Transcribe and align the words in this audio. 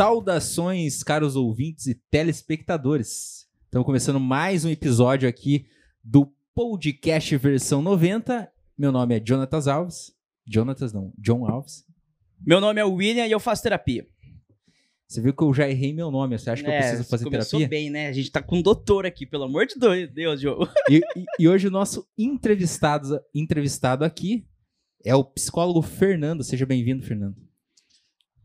Saudações, 0.00 1.02
caros 1.02 1.36
ouvintes 1.36 1.86
e 1.86 1.94
telespectadores. 1.94 3.46
Estamos 3.66 3.84
começando 3.84 4.18
mais 4.18 4.64
um 4.64 4.70
episódio 4.70 5.28
aqui 5.28 5.66
do 6.02 6.32
podcast 6.54 7.36
versão 7.36 7.82
90. 7.82 8.50
Meu 8.78 8.90
nome 8.92 9.14
é 9.14 9.22
Jonatas 9.22 9.68
Alves. 9.68 10.10
Jonatas 10.50 10.94
não, 10.94 11.12
John 11.18 11.44
Alves. 11.46 11.84
Meu 12.40 12.62
nome 12.62 12.80
é 12.80 12.84
William 12.86 13.26
e 13.26 13.30
eu 13.30 13.38
faço 13.38 13.62
terapia. 13.62 14.06
Você 15.06 15.20
viu 15.20 15.34
que 15.34 15.44
eu 15.44 15.52
já 15.52 15.68
errei 15.68 15.92
meu 15.92 16.10
nome. 16.10 16.38
Você 16.38 16.48
acha 16.48 16.62
que 16.62 16.70
eu 16.70 16.72
É, 16.72 16.78
preciso 16.80 17.04
fazer 17.04 17.24
começou 17.24 17.58
terapia? 17.60 17.68
bem, 17.68 17.90
né? 17.90 18.08
A 18.08 18.12
gente 18.12 18.30
tá 18.32 18.40
com 18.40 18.56
um 18.56 18.62
doutor 18.62 19.04
aqui, 19.04 19.26
pelo 19.26 19.44
amor 19.44 19.66
de 19.66 19.74
Deus, 20.06 20.40
Joe. 20.40 20.66
E, 20.88 20.96
e- 21.14 21.24
e 21.40 21.46
hoje 21.46 21.68
o 21.68 21.70
nosso 21.70 22.08
entrevistado, 22.16 23.20
entrevistado 23.34 24.02
aqui 24.02 24.46
é 25.04 25.14
o 25.14 25.22
psicólogo 25.22 25.82
Fernando. 25.82 26.42
Seja 26.42 26.64
bem-vindo, 26.64 27.02
Fernando. 27.04 27.49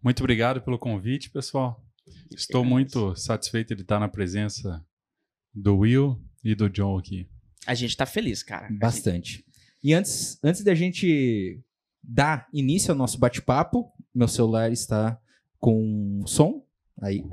Muito 0.05 0.19
obrigado 0.19 0.61
pelo 0.61 0.77
convite, 0.77 1.31
pessoal. 1.31 1.83
Estou 2.29 2.63
muito 2.63 3.15
satisfeito 3.15 3.73
de 3.75 3.81
estar 3.81 3.99
na 3.99 4.07
presença 4.07 4.85
do 5.51 5.77
Will 5.77 6.21
e 6.43 6.53
do 6.53 6.69
John 6.69 6.99
aqui. 6.99 7.27
A 7.65 7.73
gente 7.73 7.97
tá 7.97 8.05
feliz, 8.05 8.43
cara. 8.43 8.67
Bastante. 8.69 9.43
E 9.83 9.95
antes, 9.95 10.37
antes 10.43 10.63
da 10.63 10.75
gente 10.75 11.59
dar 12.03 12.47
início 12.53 12.91
ao 12.91 12.95
nosso 12.95 13.17
bate-papo, 13.17 13.91
meu 14.13 14.27
celular 14.27 14.71
está 14.71 15.19
com 15.59 16.21
som. 16.27 16.63
Aí. 17.01 17.25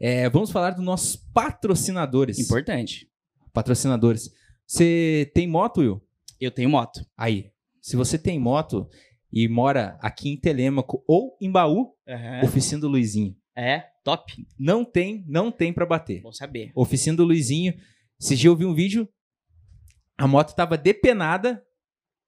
É, 0.00 0.26
vamos 0.30 0.50
falar 0.50 0.70
dos 0.70 0.82
nossos 0.82 1.16
patrocinadores. 1.16 2.38
Importante. 2.38 3.10
Patrocinadores. 3.52 4.32
Você 4.66 5.30
tem 5.34 5.46
moto, 5.46 5.80
Will? 5.82 6.02
Eu 6.40 6.50
tenho 6.50 6.70
moto. 6.70 7.04
Aí. 7.14 7.52
Se 7.78 7.94
você 7.94 8.16
tem 8.16 8.38
moto 8.38 8.88
e 9.32 9.48
mora 9.48 9.98
aqui 10.00 10.30
em 10.30 10.36
Telêmaco 10.36 11.04
ou 11.06 11.36
em 11.40 11.50
Baú, 11.50 11.94
oficina 12.42 12.80
do 12.80 12.88
Luizinho. 12.88 13.36
É, 13.56 13.84
top. 14.04 14.46
Não 14.58 14.84
tem, 14.84 15.24
não 15.28 15.50
tem 15.52 15.72
pra 15.72 15.84
bater. 15.84 16.22
Bom 16.22 16.32
saber. 16.32 16.72
Oficina 16.74 17.16
do 17.16 17.24
Luizinho. 17.24 17.74
Esse 18.20 18.36
dia 18.36 18.48
eu 18.48 18.56
vi 18.56 18.64
um 18.64 18.74
vídeo, 18.74 19.08
a 20.16 20.26
moto 20.26 20.54
tava 20.54 20.76
depenada, 20.76 21.62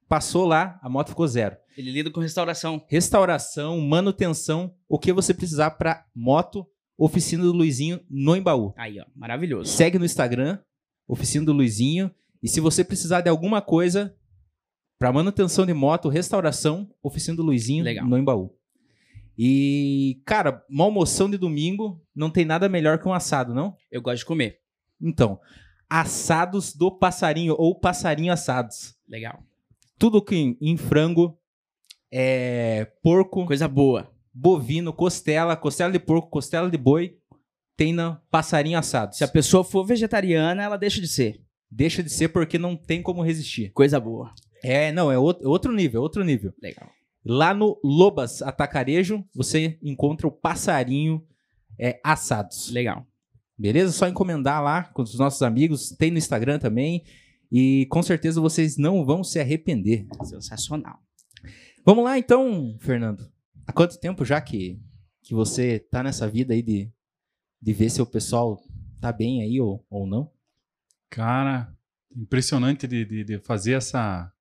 passou 0.08 0.46
lá, 0.46 0.78
a 0.82 0.88
moto 0.88 1.10
ficou 1.10 1.26
zero. 1.26 1.56
Ele 1.76 1.90
lida 1.90 2.10
com 2.10 2.20
restauração. 2.20 2.84
Restauração, 2.88 3.80
manutenção, 3.80 4.74
o 4.88 4.98
que 4.98 5.12
você 5.12 5.32
precisar 5.32 5.72
pra 5.72 6.04
moto, 6.14 6.66
Oficina 6.98 7.42
do 7.42 7.52
Luizinho 7.52 8.00
no 8.08 8.36
Embaú. 8.36 8.74
Aí, 8.76 9.00
ó. 9.00 9.04
Maravilhoso. 9.14 9.72
Segue 9.72 9.98
no 9.98 10.04
Instagram, 10.04 10.58
Oficina 11.08 11.44
do 11.44 11.52
Luizinho, 11.52 12.10
e 12.42 12.48
se 12.48 12.60
você 12.60 12.84
precisar 12.84 13.22
de 13.22 13.28
alguma 13.28 13.60
coisa 13.62 14.14
pra 15.02 15.12
manutenção 15.12 15.66
de 15.66 15.74
moto, 15.74 16.08
restauração, 16.08 16.88
Oficina 17.02 17.36
do 17.36 17.42
Luizinho 17.42 17.82
Legal. 17.82 18.06
no 18.06 18.16
Embaú. 18.16 18.54
E, 19.36 20.22
cara, 20.24 20.64
uma 20.70 20.84
almoção 20.84 21.28
de 21.28 21.36
domingo 21.36 22.00
não 22.14 22.30
tem 22.30 22.44
nada 22.44 22.68
melhor 22.68 23.00
que 23.00 23.08
um 23.08 23.12
assado, 23.12 23.52
não? 23.52 23.76
Eu 23.90 24.00
gosto 24.00 24.18
de 24.18 24.26
comer. 24.26 24.60
Então, 25.00 25.40
assados 25.90 26.72
do 26.72 26.88
passarinho 26.88 27.56
ou 27.58 27.74
passarinho 27.74 28.32
assados. 28.32 28.94
Legal. 29.08 29.42
Tudo 29.98 30.22
que 30.22 30.36
em, 30.36 30.56
em 30.60 30.76
frango, 30.76 31.36
é, 32.08 32.84
porco, 33.02 33.44
Coisa 33.44 33.66
boa. 33.66 34.08
bovino, 34.32 34.92
costela, 34.92 35.56
costela 35.56 35.90
de 35.90 35.98
porco, 35.98 36.30
costela 36.30 36.70
de 36.70 36.78
boi, 36.78 37.18
tem 37.76 37.92
na 37.92 38.22
passarinho 38.30 38.78
assados. 38.78 39.18
Se 39.18 39.24
a 39.24 39.28
pessoa 39.28 39.64
for 39.64 39.84
vegetariana, 39.84 40.62
ela 40.62 40.76
deixa 40.76 41.00
de 41.00 41.08
ser. 41.08 41.42
Deixa 41.68 42.04
de 42.04 42.10
ser 42.10 42.28
porque 42.28 42.56
não 42.56 42.76
tem 42.76 43.02
como 43.02 43.20
resistir. 43.20 43.72
Coisa 43.72 43.98
boa. 43.98 44.32
É, 44.62 44.92
não, 44.92 45.10
é 45.10 45.18
outro, 45.18 45.72
nível, 45.72 46.00
outro 46.02 46.24
nível. 46.24 46.52
Legal. 46.62 46.88
Lá 47.24 47.52
no 47.54 47.78
Lobas 47.82 48.42
Atacarejo, 48.42 49.24
você 49.34 49.78
encontra 49.82 50.26
o 50.26 50.30
passarinho 50.32 51.24
é, 51.78 52.00
assados. 52.04 52.70
Legal. 52.70 53.06
Beleza? 53.58 53.92
Só 53.92 54.08
encomendar 54.08 54.62
lá 54.62 54.84
com 54.84 55.02
os 55.02 55.18
nossos 55.18 55.42
amigos. 55.42 55.90
Tem 55.90 56.10
no 56.10 56.18
Instagram 56.18 56.58
também. 56.58 57.04
E 57.50 57.86
com 57.90 58.02
certeza 58.02 58.40
vocês 58.40 58.76
não 58.76 59.04
vão 59.04 59.22
se 59.22 59.38
arrepender. 59.38 60.06
Sensacional. 60.24 60.98
Vamos 61.84 62.04
lá 62.04 62.18
então, 62.18 62.76
Fernando. 62.80 63.30
Há 63.66 63.72
quanto 63.72 63.98
tempo 64.00 64.24
já 64.24 64.40
que, 64.40 64.80
que 65.22 65.34
você 65.34 65.78
tá 65.78 66.02
nessa 66.02 66.28
vida 66.28 66.54
aí 66.54 66.62
de, 66.62 66.90
de 67.60 67.72
ver 67.72 67.90
se 67.90 68.00
o 68.00 68.06
pessoal 68.06 68.60
tá 69.00 69.12
bem 69.12 69.42
aí 69.42 69.60
ou, 69.60 69.84
ou 69.90 70.06
não? 70.06 70.30
Cara, 71.10 71.72
impressionante 72.16 72.86
de, 72.88 73.04
de- 73.04 73.24
de 73.24 73.38
fazer 73.40 73.72
essa, 73.72 74.32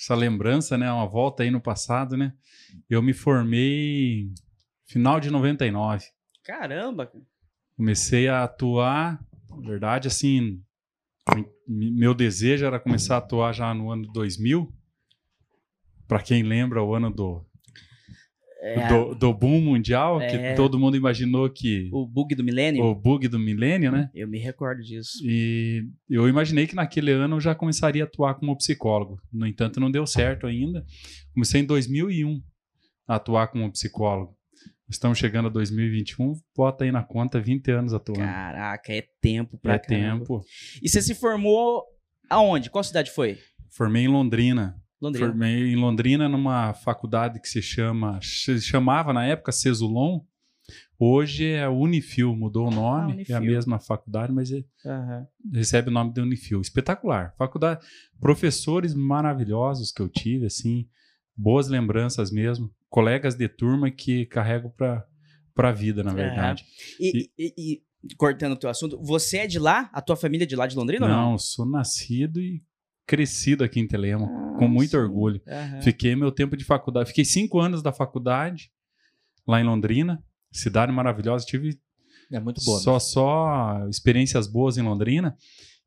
essa 0.00 0.14
lembrança, 0.14 0.78
né? 0.78 0.90
Uma 0.90 1.06
volta 1.06 1.42
aí 1.42 1.50
no 1.50 1.60
passado, 1.60 2.16
né? 2.16 2.32
Eu 2.88 3.02
me 3.02 3.12
formei 3.12 4.32
final 4.86 5.20
de 5.20 5.30
99. 5.30 6.06
Caramba. 6.42 7.06
cara. 7.06 7.22
Comecei 7.76 8.26
a 8.26 8.44
atuar, 8.44 9.22
na 9.50 9.68
verdade, 9.68 10.08
assim, 10.08 10.62
meu 11.68 12.14
desejo 12.14 12.64
era 12.64 12.80
começar 12.80 13.16
a 13.16 13.18
atuar 13.18 13.52
já 13.52 13.74
no 13.74 13.90
ano 13.90 14.10
2000. 14.10 14.72
Para 16.08 16.22
quem 16.22 16.42
lembra, 16.42 16.82
o 16.82 16.94
ano 16.94 17.10
do, 17.10 17.46
É, 18.62 18.88
do, 18.88 19.14
do 19.14 19.32
boom 19.32 19.60
mundial, 19.60 20.20
É. 20.20 20.50
que 20.50 20.54
todo 20.56 20.78
mundo 20.78 20.96
imaginou 20.96 21.48
que 21.48 21.88
o 21.92 22.06
bug 22.06 22.34
do 22.34 22.44
milênio. 22.44 22.84
o 22.84 22.94
bug 22.94 23.26
do 23.26 23.38
milênio, 23.38 23.90
né? 23.90 24.10
Eu 24.14 24.28
me 24.28 24.38
recordo 24.38 24.82
disso. 24.82 25.12
E 25.24 25.82
eu 26.08 26.28
imaginei 26.28 26.66
que 26.66 26.74
naquele 26.74 27.10
ano 27.10 27.36
eu 27.36 27.40
já 27.40 27.54
começaria 27.54 28.04
a 28.04 28.06
atuar 28.06 28.34
como 28.34 28.54
psicólogo. 28.56 29.18
No 29.32 29.46
entanto, 29.46 29.80
não 29.80 29.90
deu 29.90 30.06
certo 30.06 30.46
ainda. 30.46 30.84
Comecei 31.32 31.62
em 31.62 31.64
2001 31.64 32.42
a 33.08 33.14
atuar 33.16 33.48
como 33.48 33.70
psicólogo. 33.72 34.36
Estamos 34.90 35.18
chegando 35.18 35.46
a 35.46 35.50
2021, 35.50 36.34
bota 36.54 36.84
aí 36.84 36.90
na 36.92 37.02
conta 37.02 37.40
20 37.40 37.70
anos 37.70 37.94
atuando. 37.94 38.20
Caraca, 38.20 38.92
é 38.92 39.04
tempo 39.22 39.56
pra 39.56 39.74
é 39.74 39.78
caramba. 39.78 40.18
tempo. 40.18 40.40
E 40.82 40.88
você 40.88 41.00
se 41.00 41.14
formou 41.14 41.82
aonde? 42.28 42.68
Qual 42.68 42.82
cidade 42.84 43.10
foi? 43.10 43.38
Formei 43.70 44.02
em 44.02 44.08
Londrina. 44.08 44.74
Londrina. 45.00 45.28
Formei 45.28 45.72
em 45.72 45.76
Londrina 45.76 46.28
numa 46.28 46.74
faculdade 46.74 47.40
que 47.40 47.48
se 47.48 47.62
chama, 47.62 48.18
se 48.22 48.60
chamava 48.60 49.12
na 49.12 49.24
época 49.24 49.50
Cesulon. 49.52 50.20
Hoje 50.98 51.46
é 51.46 51.66
Unifil, 51.68 52.36
mudou 52.36 52.68
o 52.68 52.70
nome, 52.70 53.12
Ah, 53.12 53.14
Unifil. 53.14 53.34
é 53.34 53.38
a 53.38 53.40
mesma 53.40 53.78
faculdade, 53.80 54.32
mas 54.32 54.52
é- 54.52 54.62
Aham. 54.86 55.26
recebe 55.52 55.88
o 55.88 55.92
nome 55.92 56.12
de 56.12 56.20
Unifil. 56.20 56.60
Espetacular. 56.60 57.34
Faculdade, 57.38 57.84
professores 58.20 58.94
maravilhosos 58.94 59.90
que 59.90 60.02
eu 60.02 60.08
tive, 60.08 60.46
assim, 60.46 60.86
boas 61.36 61.68
lembranças 61.68 62.30
mesmo. 62.30 62.70
Colegas 62.88 63.34
de 63.34 63.48
turma 63.48 63.90
que 63.90 64.26
carrego 64.26 64.68
para 64.76 65.06
a 65.56 65.72
vida, 65.72 66.02
na 66.04 66.12
verdade. 66.12 66.64
E, 67.00 67.30
e- 67.38 67.54
e- 67.56 67.82
cortando 68.16 68.52
o 68.52 68.56
teu 68.56 68.68
assunto, 68.70 69.00
você 69.02 69.38
é 69.38 69.46
de 69.46 69.58
lá? 69.58 69.88
A 69.92 70.00
tua 70.02 70.16
família 70.16 70.44
é 70.44 70.46
de 70.46 70.56
lá 70.56 70.66
de 70.66 70.76
Londrina 70.76 71.06
ou 71.06 71.10
não? 71.12 71.30
Não, 71.32 71.38
sou 71.38 71.64
nascido 71.66 72.40
e 72.40 72.62
crescido 73.10 73.64
aqui 73.64 73.80
em 73.80 73.88
Telema, 73.88 74.28
com 74.56 74.68
muito 74.68 74.92
sim. 74.92 74.96
orgulho. 74.96 75.42
Aham. 75.44 75.82
Fiquei 75.82 76.14
meu 76.14 76.30
tempo 76.30 76.56
de 76.56 76.62
faculdade. 76.62 77.08
Fiquei 77.08 77.24
cinco 77.24 77.58
anos 77.58 77.82
da 77.82 77.92
faculdade 77.92 78.70
lá 79.44 79.60
em 79.60 79.64
Londrina. 79.64 80.22
Cidade 80.52 80.92
maravilhosa. 80.92 81.44
Tive 81.44 81.76
É 82.30 82.38
muito 82.38 82.64
boa. 82.64 82.78
só, 82.78 83.00
só 83.00 83.88
experiências 83.88 84.46
boas 84.46 84.78
em 84.78 84.82
Londrina. 84.82 85.36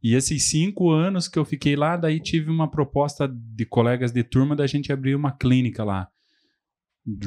E 0.03 0.15
esses 0.15 0.43
cinco 0.43 0.91
anos 0.91 1.29
que 1.29 1.39
eu 1.39 1.45
fiquei 1.45 1.77
lá, 1.77 1.95
daí 1.95 2.19
tive 2.19 2.51
uma 2.51 2.69
proposta 2.69 3.25
de 3.25 3.65
colegas 3.65 4.11
de 4.11 4.21
turma 4.21 4.53
da 4.53 4.67
gente 4.67 4.91
abrir 4.91 5.15
uma 5.15 5.31
clínica 5.31 5.81
lá. 5.85 6.09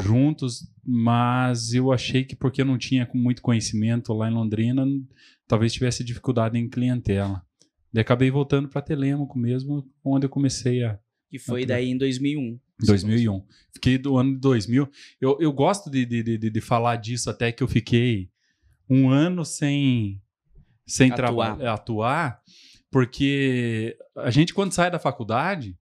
Juntos, 0.04 0.70
mas 0.84 1.72
eu 1.72 1.90
achei 1.90 2.22
que 2.22 2.36
porque 2.36 2.60
eu 2.60 2.66
não 2.66 2.76
tinha 2.76 3.08
muito 3.14 3.40
conhecimento 3.40 4.12
lá 4.12 4.30
em 4.30 4.34
Londrina, 4.34 4.84
talvez 5.48 5.72
tivesse 5.72 6.04
dificuldade 6.04 6.58
em 6.58 6.68
clientela. 6.68 7.45
Daí 7.96 8.02
acabei 8.02 8.30
voltando 8.30 8.68
para 8.68 8.82
Telêmaco 8.82 9.38
mesmo, 9.38 9.90
onde 10.04 10.26
eu 10.26 10.28
comecei 10.28 10.84
a, 10.84 10.98
Que 11.30 11.38
foi 11.38 11.62
Ok. 11.62 11.66
daí 11.66 11.88
em 11.88 11.96
2001. 11.96 12.60
2001. 12.78 13.42
Fiquei 13.72 13.96
do 13.96 14.18
ano 14.18 14.34
de 14.34 14.38
2000. 14.38 14.86
Eu, 15.18 15.38
eu 15.40 15.50
gosto 15.50 15.88
de, 15.90 16.04
de, 16.04 16.22
de, 16.22 16.50
de 16.50 16.60
falar 16.60 16.96
disso 16.96 17.30
até 17.30 17.50
que 17.50 17.62
eu 17.62 17.66
fiquei 17.68 18.28
um 18.86 19.08
ano 19.08 19.46
sem, 19.46 20.20
sem 20.86 21.10
Atuar. 21.10 21.16
trabalhar, 21.56 21.72
atuar, 21.72 22.42
porque 22.90 23.96
a 24.14 24.30
gente 24.30 24.52
quando 24.52 24.72
sai 24.72 24.90
da 24.90 24.98
faculdade, 24.98 25.74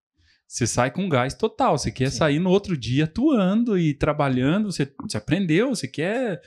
você 0.48 0.66
sai 0.66 0.92
com 0.92 1.10
gás 1.10 1.34
total. 1.34 1.78
Você 1.78 1.92
quer 1.92 2.10
Sim. 2.12 2.18
sair 2.18 2.40
no 2.40 2.50
outro 2.50 2.78
dia 2.78 3.04
atuando 3.04 3.78
e 3.78 3.94
trabalhando. 3.94 4.72
Você, 4.72 4.90
você 5.02 5.18
aprendeu, 5.18 5.76
você 5.76 5.86
quer 5.86 6.42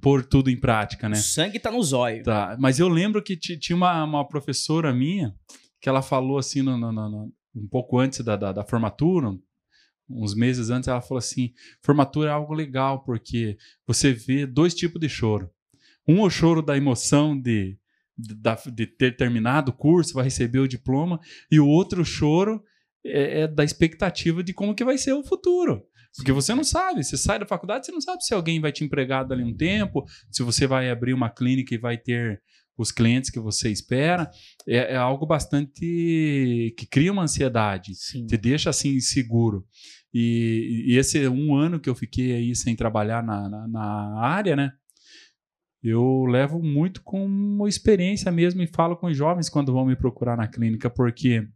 pôr 0.00 0.24
tudo 0.24 0.50
em 0.50 0.56
prática, 0.58 1.08
né? 1.08 1.16
O 1.16 1.20
sangue 1.20 1.58
tá 1.58 1.70
no 1.70 1.82
zóio. 1.82 2.22
Tá, 2.22 2.56
mas 2.58 2.78
eu 2.78 2.88
lembro 2.88 3.22
que 3.22 3.36
ti- 3.36 3.58
tinha 3.58 3.76
uma, 3.76 4.02
uma 4.04 4.26
professora 4.26 4.92
minha 4.92 5.34
que 5.80 5.88
ela 5.88 6.02
falou 6.02 6.38
assim, 6.38 6.62
no, 6.62 6.76
no- 6.76 6.92
no- 6.92 7.32
um 7.54 7.66
pouco 7.68 7.98
antes 7.98 8.20
da, 8.20 8.36
da, 8.36 8.52
da 8.52 8.64
formatura, 8.64 9.30
uns 10.08 10.34
meses 10.34 10.70
antes, 10.70 10.88
ela 10.88 11.00
falou 11.00 11.18
assim: 11.18 11.52
formatura 11.82 12.30
é 12.30 12.32
algo 12.32 12.54
legal, 12.54 13.02
porque 13.04 13.56
você 13.86 14.12
vê 14.12 14.46
dois 14.46 14.74
tipos 14.74 15.00
de 15.00 15.08
choro. 15.08 15.50
Um 16.06 16.18
é 16.20 16.22
o 16.22 16.30
choro 16.30 16.62
da 16.62 16.76
emoção 16.76 17.38
de, 17.38 17.78
de, 18.16 18.34
de 18.72 18.86
ter 18.86 19.16
terminado 19.16 19.70
o 19.70 19.74
curso, 19.74 20.14
vai 20.14 20.24
receber 20.24 20.58
o 20.60 20.68
diploma, 20.68 21.20
e 21.50 21.60
o 21.60 21.66
outro 21.66 22.04
choro 22.04 22.62
é, 23.04 23.42
é 23.42 23.48
da 23.48 23.62
expectativa 23.64 24.42
de 24.42 24.52
como 24.54 24.74
que 24.74 24.84
vai 24.84 24.96
ser 24.98 25.12
o 25.12 25.22
futuro. 25.22 25.82
Porque 26.16 26.32
você 26.32 26.54
não 26.54 26.64
sabe, 26.64 27.04
você 27.04 27.16
sai 27.16 27.38
da 27.38 27.46
faculdade, 27.46 27.86
você 27.86 27.92
não 27.92 28.00
sabe 28.00 28.24
se 28.24 28.34
alguém 28.34 28.60
vai 28.60 28.72
te 28.72 28.84
empregar 28.84 29.26
dali 29.26 29.44
um 29.44 29.56
tempo, 29.56 30.04
se 30.30 30.42
você 30.42 30.66
vai 30.66 30.90
abrir 30.90 31.14
uma 31.14 31.30
clínica 31.30 31.74
e 31.74 31.78
vai 31.78 31.96
ter 31.96 32.42
os 32.76 32.92
clientes 32.92 33.30
que 33.30 33.40
você 33.40 33.70
espera. 33.70 34.30
É, 34.66 34.94
é 34.94 34.96
algo 34.96 35.26
bastante 35.26 36.74
que 36.76 36.86
cria 36.90 37.12
uma 37.12 37.22
ansiedade, 37.22 37.94
Sim. 37.94 38.26
te 38.26 38.36
deixa 38.36 38.70
assim 38.70 38.94
inseguro. 38.94 39.66
E, 40.14 40.84
e 40.86 40.96
esse 40.96 41.28
um 41.28 41.54
ano 41.54 41.80
que 41.80 41.90
eu 41.90 41.94
fiquei 41.94 42.32
aí 42.32 42.54
sem 42.54 42.74
trabalhar 42.74 43.22
na, 43.22 43.48
na, 43.48 43.68
na 43.68 44.20
área, 44.20 44.56
né? 44.56 44.72
Eu 45.82 46.24
levo 46.24 46.60
muito 46.60 47.02
como 47.02 47.68
experiência 47.68 48.32
mesmo 48.32 48.62
e 48.62 48.66
falo 48.66 48.96
com 48.96 49.06
os 49.06 49.16
jovens 49.16 49.48
quando 49.48 49.72
vão 49.72 49.86
me 49.86 49.94
procurar 49.94 50.36
na 50.36 50.48
clínica, 50.48 50.90
porque 50.90 51.46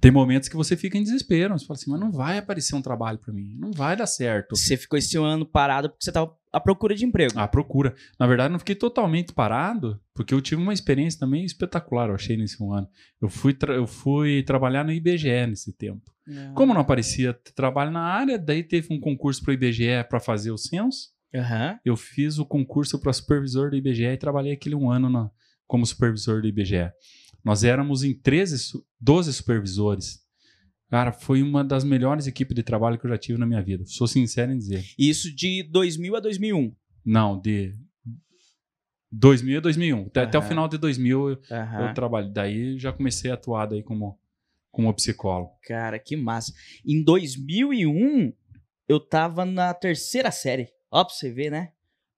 tem 0.00 0.10
momentos 0.10 0.48
que 0.48 0.56
você 0.56 0.76
fica 0.76 0.98
em 0.98 1.02
desespero. 1.02 1.58
Você 1.58 1.66
fala 1.66 1.78
assim, 1.78 1.90
mas 1.90 2.00
não 2.00 2.10
vai 2.10 2.38
aparecer 2.38 2.74
um 2.74 2.82
trabalho 2.82 3.18
para 3.18 3.32
mim, 3.32 3.56
não 3.58 3.70
vai 3.72 3.96
dar 3.96 4.06
certo. 4.06 4.56
Você 4.56 4.76
ficou 4.76 4.98
esse 4.98 5.16
ano 5.16 5.46
parado 5.46 5.88
porque 5.90 6.04
você 6.04 6.12
tava 6.12 6.34
à 6.52 6.58
procura 6.60 6.94
de 6.94 7.04
emprego. 7.04 7.38
A 7.38 7.46
procura. 7.46 7.94
Na 8.18 8.26
verdade, 8.26 8.50
não 8.52 8.58
fiquei 8.58 8.74
totalmente 8.74 9.32
parado, 9.32 10.00
porque 10.14 10.34
eu 10.34 10.40
tive 10.40 10.60
uma 10.60 10.72
experiência 10.72 11.20
também 11.20 11.44
espetacular, 11.44 12.08
eu 12.08 12.14
achei, 12.16 12.36
nesse 12.36 12.62
um 12.62 12.72
ano. 12.72 12.88
Eu 13.22 13.28
fui, 13.28 13.54
tra- 13.54 13.74
eu 13.74 13.86
fui 13.86 14.42
trabalhar 14.42 14.84
no 14.84 14.92
IBGE 14.92 15.46
nesse 15.46 15.72
tempo. 15.72 16.02
Como 16.54 16.72
não 16.74 16.80
aparecia 16.80 17.32
trabalho 17.56 17.90
na 17.90 18.02
área, 18.02 18.38
daí 18.38 18.62
teve 18.62 18.88
um 18.92 19.00
concurso 19.00 19.42
para 19.42 19.50
o 19.50 19.54
IBGE 19.54 20.04
para 20.08 20.20
fazer 20.20 20.50
o 20.50 20.58
censo. 20.58 21.08
Aham. 21.34 21.78
Eu 21.84 21.96
fiz 21.96 22.38
o 22.38 22.44
concurso 22.46 23.00
para 23.00 23.12
supervisor 23.12 23.70
do 23.70 23.76
IBGE 23.76 24.04
e 24.04 24.16
trabalhei 24.16 24.52
aquele 24.52 24.74
um 24.74 24.90
ano 24.90 25.08
na- 25.08 25.30
como 25.66 25.86
supervisor 25.86 26.40
do 26.42 26.48
IBGE. 26.48 26.90
Nós 27.44 27.64
éramos 27.64 28.02
em 28.04 28.14
13, 28.14 28.58
su- 28.58 28.84
12 29.00 29.32
supervisores. 29.32 30.20
Cara, 30.88 31.12
foi 31.12 31.42
uma 31.42 31.62
das 31.64 31.84
melhores 31.84 32.26
equipes 32.26 32.54
de 32.54 32.62
trabalho 32.62 32.98
que 32.98 33.06
eu 33.06 33.10
já 33.10 33.16
tive 33.18 33.38
na 33.38 33.46
minha 33.46 33.62
vida. 33.62 33.84
Sou 33.86 34.06
sincero 34.08 34.52
em 34.52 34.58
dizer. 34.58 34.84
Isso 34.98 35.34
de 35.34 35.62
2000 35.62 36.16
a 36.16 36.20
2001. 36.20 36.74
Não, 37.04 37.40
de 37.40 37.74
2000 39.12 39.58
a 39.58 39.60
2001. 39.60 40.06
Até, 40.06 40.20
até 40.22 40.38
o 40.38 40.42
final 40.42 40.68
de 40.68 40.78
2000 40.78 41.30
eu, 41.30 41.40
Aham. 41.50 41.88
eu 41.88 41.94
trabalho. 41.94 42.32
Daí 42.32 42.78
já 42.78 42.92
comecei 42.92 43.30
a 43.30 43.34
atuar 43.34 43.66
daí 43.66 43.82
como, 43.82 44.18
como 44.70 44.92
psicólogo. 44.94 45.52
Cara, 45.62 45.98
que 45.98 46.16
massa. 46.16 46.52
Em 46.84 47.02
2001, 47.02 48.32
eu 48.88 49.00
tava 49.00 49.44
na 49.44 49.72
terceira 49.74 50.30
série. 50.30 50.68
Ó, 50.90 51.04
pra 51.04 51.14
você 51.14 51.30
ver, 51.30 51.50
né? 51.50 51.72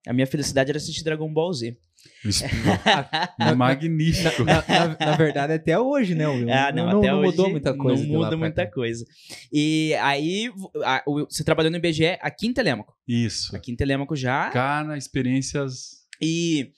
A 0.07 0.13
minha 0.13 0.27
felicidade 0.27 0.69
era 0.71 0.77
assistir 0.77 1.03
Dragon 1.03 1.31
Ball 1.31 1.53
Z. 1.53 1.77
Isso 2.25 2.43
é 3.39 3.53
magnífico. 3.55 4.43
Na, 4.43 4.63
na- 4.67 4.97
na 4.99 5.15
verdade, 5.17 5.53
até 5.53 5.77
hoje, 5.79 6.15
né, 6.15 6.27
Will? 6.27 6.49
Ah, 6.51 6.71
não, 6.71 6.99
até 6.99 7.13
hoje 7.13 7.31
mudou 7.31 7.49
muita 7.49 7.75
coisa. 7.77 8.03
Não 8.05 8.13
muda 8.13 8.37
muita 8.37 8.65
cá. 8.65 8.71
coisa. 8.71 9.05
E 9.51 9.93
aí, 9.95 10.49
a- 10.83 11.03
o- 11.05 11.25
você 11.29 11.43
trabalhou 11.43 11.69
no 11.71 11.77
IBGE 11.77 12.17
aqui 12.21 12.47
em 12.47 12.53
Telêmaco. 12.53 12.93
Isso. 13.07 13.55
Aqui 13.55 13.71
em 13.71 13.75
Telêmaco 13.75 14.15
já. 14.15 14.49
Cara, 14.51 14.97
experiências. 14.97 16.03
E 16.21 16.71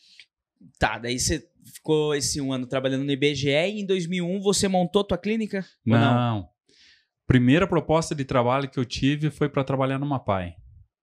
tá, 0.79 0.97
daí 0.97 1.19
você 1.19 1.43
ficou 1.73 2.15
esse 2.15 2.41
um 2.41 2.51
ano 2.51 2.65
trabalhando 2.65 3.03
no 3.03 3.11
IBGE 3.11 3.49
e 3.49 3.81
em 3.81 3.85
2001 3.85 4.39
você 4.41 4.67
montou 4.67 5.03
tua 5.03 5.17
clínica? 5.17 5.65
Não. 5.85 5.99
não? 5.99 6.49
Primeira 7.27 7.67
proposta 7.67 8.13
de 8.13 8.23
trabalho 8.23 8.69
que 8.69 8.79
eu 8.79 8.85
tive 8.85 9.29
foi 9.31 9.49
para 9.49 9.63
trabalhar 9.63 9.97
numa 9.99 10.19
PAI. 10.19 10.53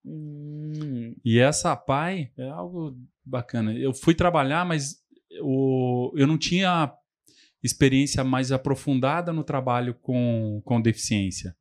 Hum, 0.05 1.15
E 1.25 1.39
essa 1.39 1.77
PAI 1.77 2.31
é 2.37 2.49
algo 2.49 2.97
bacana. 3.25 3.73
Eu 3.75 3.95
fui 3.95 4.15
trabalhar, 4.15 4.65
mas 4.65 4.97
eu 5.31 6.27
não 6.27 6.37
tinha 6.37 6.93
experiência 7.63 8.25
mais 8.25 8.51
aprofundada 8.51 9.33
no 9.33 9.45
trabalho 9.45 9.95
com, 9.95 10.61
com 10.65 10.81
deficiência. 10.81 11.57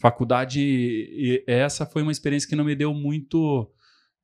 Faculdade, 0.00 1.42
essa 1.46 1.86
foi 1.86 2.02
uma 2.02 2.12
experiência 2.12 2.48
que 2.48 2.56
não 2.56 2.64
me 2.64 2.74
deu 2.74 2.92
muito, 2.92 3.70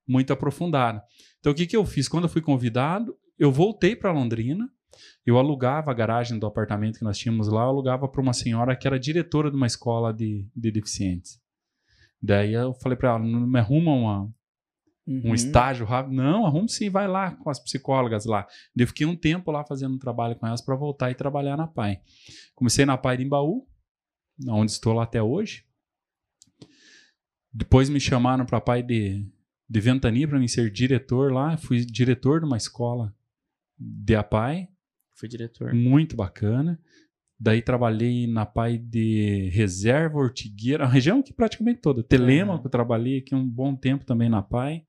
muito 0.07 0.33
aprofundada. 0.33 1.03
Então, 1.39 1.53
o 1.53 1.55
que, 1.55 1.67
que 1.67 1.77
eu 1.77 1.85
fiz? 1.85 2.09
Quando 2.09 2.25
eu 2.25 2.31
fui 2.31 2.43
convidado, 2.43 3.17
eu 3.39 3.53
voltei 3.53 3.95
para 3.95 4.13
Londrina, 4.13 4.69
eu 5.25 5.39
alugava 5.39 5.91
a 5.91 5.95
garagem 5.95 6.39
do 6.39 6.47
apartamento 6.47 6.99
que 6.99 7.05
nós 7.05 7.17
tínhamos 7.17 7.49
lá, 7.49 7.63
eu 7.63 7.69
alugava 7.69 8.09
para 8.09 8.21
uma 8.21 8.33
senhora 8.33 8.77
que 8.77 8.87
era 8.87 8.99
diretora 8.99 9.51
de 9.51 9.57
uma 9.57 9.67
escola 9.67 10.13
de, 10.13 10.47
de 10.55 10.71
deficientes. 10.71 11.40
Daí 12.23 12.53
eu 12.53 12.75
falei 12.75 12.97
para 12.97 13.11
ela, 13.11 13.19
não 13.19 13.47
me 13.47 13.59
arruma 13.59 13.93
uma, 13.93 14.35
um 15.07 15.29
uhum. 15.29 15.35
estágio 15.35 15.87
rápido. 15.87 16.15
Não, 16.15 16.47
arrumo 16.47 16.69
sim, 16.69 16.91
vai 16.91 17.09
lá 17.09 17.35
com 17.35 17.51
as 17.51 17.59
psicólogas 17.59 18.25
lá. 18.25 18.47
Eu 18.77 18.87
fiquei 18.87 19.07
um 19.07 19.17
tempo 19.17 19.51
lá 19.51 19.65
fazendo 19.65 19.95
um 19.95 19.99
trabalho 19.99 20.37
com 20.37 20.47
elas 20.47 20.61
para 20.61 20.77
voltar 20.77 21.11
e 21.11 21.15
trabalhar 21.15 21.57
na 21.57 21.67
PAI. 21.67 22.01
Comecei 22.55 22.85
na 22.85 22.99
PAI 22.99 23.17
de 23.17 23.25
Embaú, 23.25 23.67
onde 24.49 24.71
estou 24.71 24.93
lá 24.93 25.05
até 25.05 25.23
hoje. 25.23 25.65
Depois 27.53 27.89
me 27.89 27.99
chamaram 27.99 28.47
para 28.47 28.59
a 28.59 28.61
PAI 28.61 28.83
de, 28.83 29.27
de 29.69 29.81
Ventania 29.81 30.29
para 30.29 30.39
mim 30.39 30.47
ser 30.47 30.71
diretor 30.71 31.33
lá. 31.33 31.57
Fui 31.57 31.85
diretor 31.85 32.41
de 32.41 32.47
uma 32.47 32.57
escola 32.57 33.15
de 33.77 34.15
APAI, 34.15 34.69
Foi 35.15 35.29
diretor. 35.29 35.75
muito 35.75 36.15
bacana. 36.15 36.79
Daí 37.43 37.63
trabalhei 37.63 38.27
na 38.27 38.45
PAI 38.45 38.77
de 38.77 39.49
Reserva, 39.51 40.19
Ortigueira, 40.19 40.85
a 40.85 40.89
região 40.89 41.21
aqui 41.21 41.33
praticamente 41.33 41.81
toda. 41.81 42.03
Telêmaco, 42.03 42.69
trabalhei 42.69 43.19
aqui 43.19 43.35
um 43.35 43.49
bom 43.49 43.75
tempo 43.75 44.05
também 44.05 44.29
na 44.29 44.43
PAI. 44.43 44.85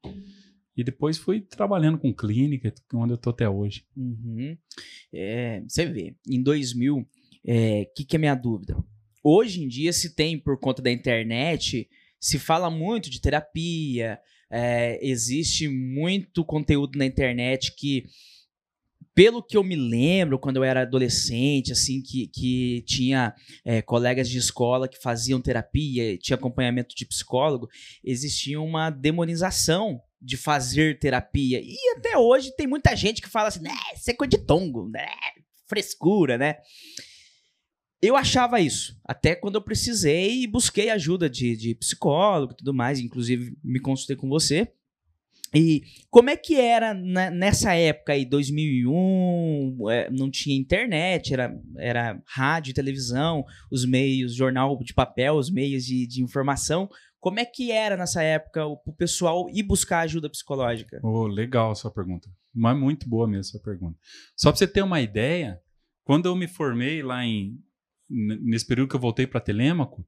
E 0.75 0.83
depois 0.83 1.17
fui 1.17 1.39
trabalhando 1.39 1.97
com 1.97 2.13
clínica, 2.13 2.73
onde 2.93 3.13
eu 3.13 3.17
tô 3.17 3.29
até 3.29 3.47
hoje. 3.47 3.85
Uhum. 3.95 4.57
É, 5.13 5.63
você 5.65 5.85
vê, 5.85 6.15
em 6.27 6.43
2000, 6.43 6.97
o 6.97 7.05
que, 7.95 8.03
que 8.03 8.15
é 8.17 8.19
minha 8.19 8.35
dúvida? 8.35 8.75
Hoje 9.23 9.63
em 9.63 9.67
dia 9.67 9.93
se 9.93 10.13
tem, 10.13 10.37
por 10.37 10.59
conta 10.59 10.81
da 10.81 10.91
internet, 10.91 11.87
se 12.19 12.37
fala 12.37 12.69
muito 12.69 13.09
de 13.09 13.21
terapia, 13.21 14.19
é, 14.49 14.99
existe 15.01 15.69
muito 15.69 16.43
conteúdo 16.43 16.97
na 16.97 17.05
internet 17.05 17.73
que, 17.77 18.05
pelo 19.13 19.43
que 19.43 19.57
eu 19.57 19.63
me 19.63 19.75
lembro, 19.75 20.39
quando 20.39 20.57
eu 20.57 20.63
era 20.63 20.81
adolescente, 20.81 21.71
assim, 21.71 22.01
que, 22.01 22.27
que 22.27 22.83
tinha 22.87 23.35
é, 23.65 23.81
colegas 23.81 24.29
de 24.29 24.37
escola 24.37 24.87
que 24.87 25.01
faziam 25.01 25.41
terapia, 25.41 26.17
tinha 26.17 26.35
acompanhamento 26.35 26.95
de 26.95 27.05
psicólogo, 27.05 27.67
existia 28.03 28.59
uma 28.59 28.89
demonização 28.89 30.01
de 30.21 30.37
fazer 30.37 30.99
terapia. 30.99 31.59
E 31.61 31.77
até 31.97 32.17
hoje 32.17 32.55
tem 32.55 32.67
muita 32.67 32.95
gente 32.95 33.21
que 33.21 33.29
fala 33.29 33.49
assim, 33.49 33.61
né, 33.61 33.71
coisa 34.17 34.29
de 34.29 34.37
tongo, 34.37 34.87
né, 34.87 35.07
frescura, 35.67 36.37
né? 36.37 36.57
Eu 38.01 38.15
achava 38.15 38.59
isso, 38.59 38.99
até 39.03 39.35
quando 39.35 39.55
eu 39.55 39.61
precisei 39.61 40.41
e 40.41 40.47
busquei 40.47 40.89
ajuda 40.89 41.29
de, 41.29 41.55
de 41.55 41.75
psicólogo 41.75 42.53
e 42.53 42.57
tudo 42.57 42.73
mais, 42.73 42.99
inclusive 42.99 43.55
me 43.63 43.79
consultei 43.79 44.15
com 44.15 44.27
você. 44.27 44.71
E 45.53 45.83
como 46.09 46.29
é 46.29 46.37
que 46.37 46.55
era 46.55 46.93
nessa 46.93 47.73
época 47.73 48.13
aí, 48.13 48.25
2001, 48.25 49.89
é, 49.89 50.09
não 50.09 50.31
tinha 50.31 50.57
internet, 50.57 51.33
era, 51.33 51.53
era 51.77 52.21
rádio, 52.25 52.73
televisão, 52.73 53.43
os 53.69 53.85
meios, 53.85 54.33
jornal 54.33 54.77
de 54.81 54.93
papel, 54.93 55.35
os 55.35 55.51
meios 55.51 55.83
de, 55.85 56.07
de 56.07 56.23
informação. 56.23 56.89
Como 57.19 57.39
é 57.39 57.45
que 57.45 57.71
era 57.71 57.97
nessa 57.97 58.23
época 58.23 58.65
o, 58.65 58.79
o 58.85 58.93
pessoal 58.93 59.47
ir 59.49 59.63
buscar 59.63 59.99
ajuda 59.99 60.29
psicológica? 60.29 60.99
Oh, 61.03 61.27
legal 61.27 61.71
a 61.71 61.75
sua 61.75 61.91
pergunta. 61.91 62.29
Mas 62.53 62.77
muito 62.77 63.07
boa 63.07 63.27
mesmo 63.27 63.41
a 63.41 63.43
sua 63.43 63.61
pergunta. 63.61 63.97
Só 64.35 64.51
para 64.51 64.57
você 64.57 64.67
ter 64.67 64.81
uma 64.81 65.01
ideia, 65.01 65.59
quando 66.03 66.27
eu 66.27 66.35
me 66.35 66.47
formei 66.47 67.03
lá 67.03 67.25
em. 67.25 67.59
Nesse 68.09 68.65
período 68.65 68.89
que 68.89 68.95
eu 68.95 68.99
voltei 68.99 69.25
para 69.25 69.39
Telêmaco, 69.39 70.05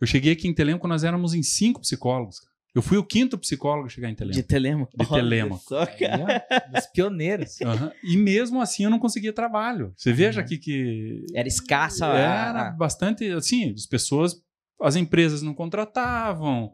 eu 0.00 0.06
cheguei 0.06 0.32
aqui 0.32 0.48
em 0.48 0.54
Telêmaco, 0.54 0.88
nós 0.88 1.04
éramos 1.04 1.34
em 1.34 1.42
cinco 1.42 1.80
psicólogos. 1.80 2.40
Eu 2.74 2.82
fui 2.82 2.98
o 2.98 3.04
quinto 3.04 3.36
psicólogo 3.38 3.86
a 3.86 3.88
chegar 3.88 4.08
em 4.08 4.12
De 4.14 4.42
Telêmaco. 4.42 4.46
Telemaco? 4.46 4.98
De 4.98 5.08
Telêmaco. 5.08 5.64
Olha 5.74 5.86
só, 5.86 5.98
cara. 5.98 6.46
Dos 6.72 6.86
pioneiros. 6.86 7.60
Aham. 7.62 7.90
E 8.04 8.16
mesmo 8.16 8.60
assim 8.60 8.84
eu 8.84 8.90
não 8.90 8.98
conseguia 8.98 9.32
trabalho. 9.32 9.92
Você 9.96 10.12
veja 10.12 10.40
Uhum. 10.40 10.44
aqui 10.44 10.58
que 10.58 11.24
Era 11.34 11.48
escassa 11.48 12.06
a- 12.06 12.16
era 12.18 12.68
a- 12.68 12.70
bastante 12.72 13.24
assim, 13.30 13.72
as 13.72 13.86
pessoas, 13.86 14.40
as 14.80 14.94
empresas 14.96 15.42
não 15.42 15.54
contratavam, 15.54 16.72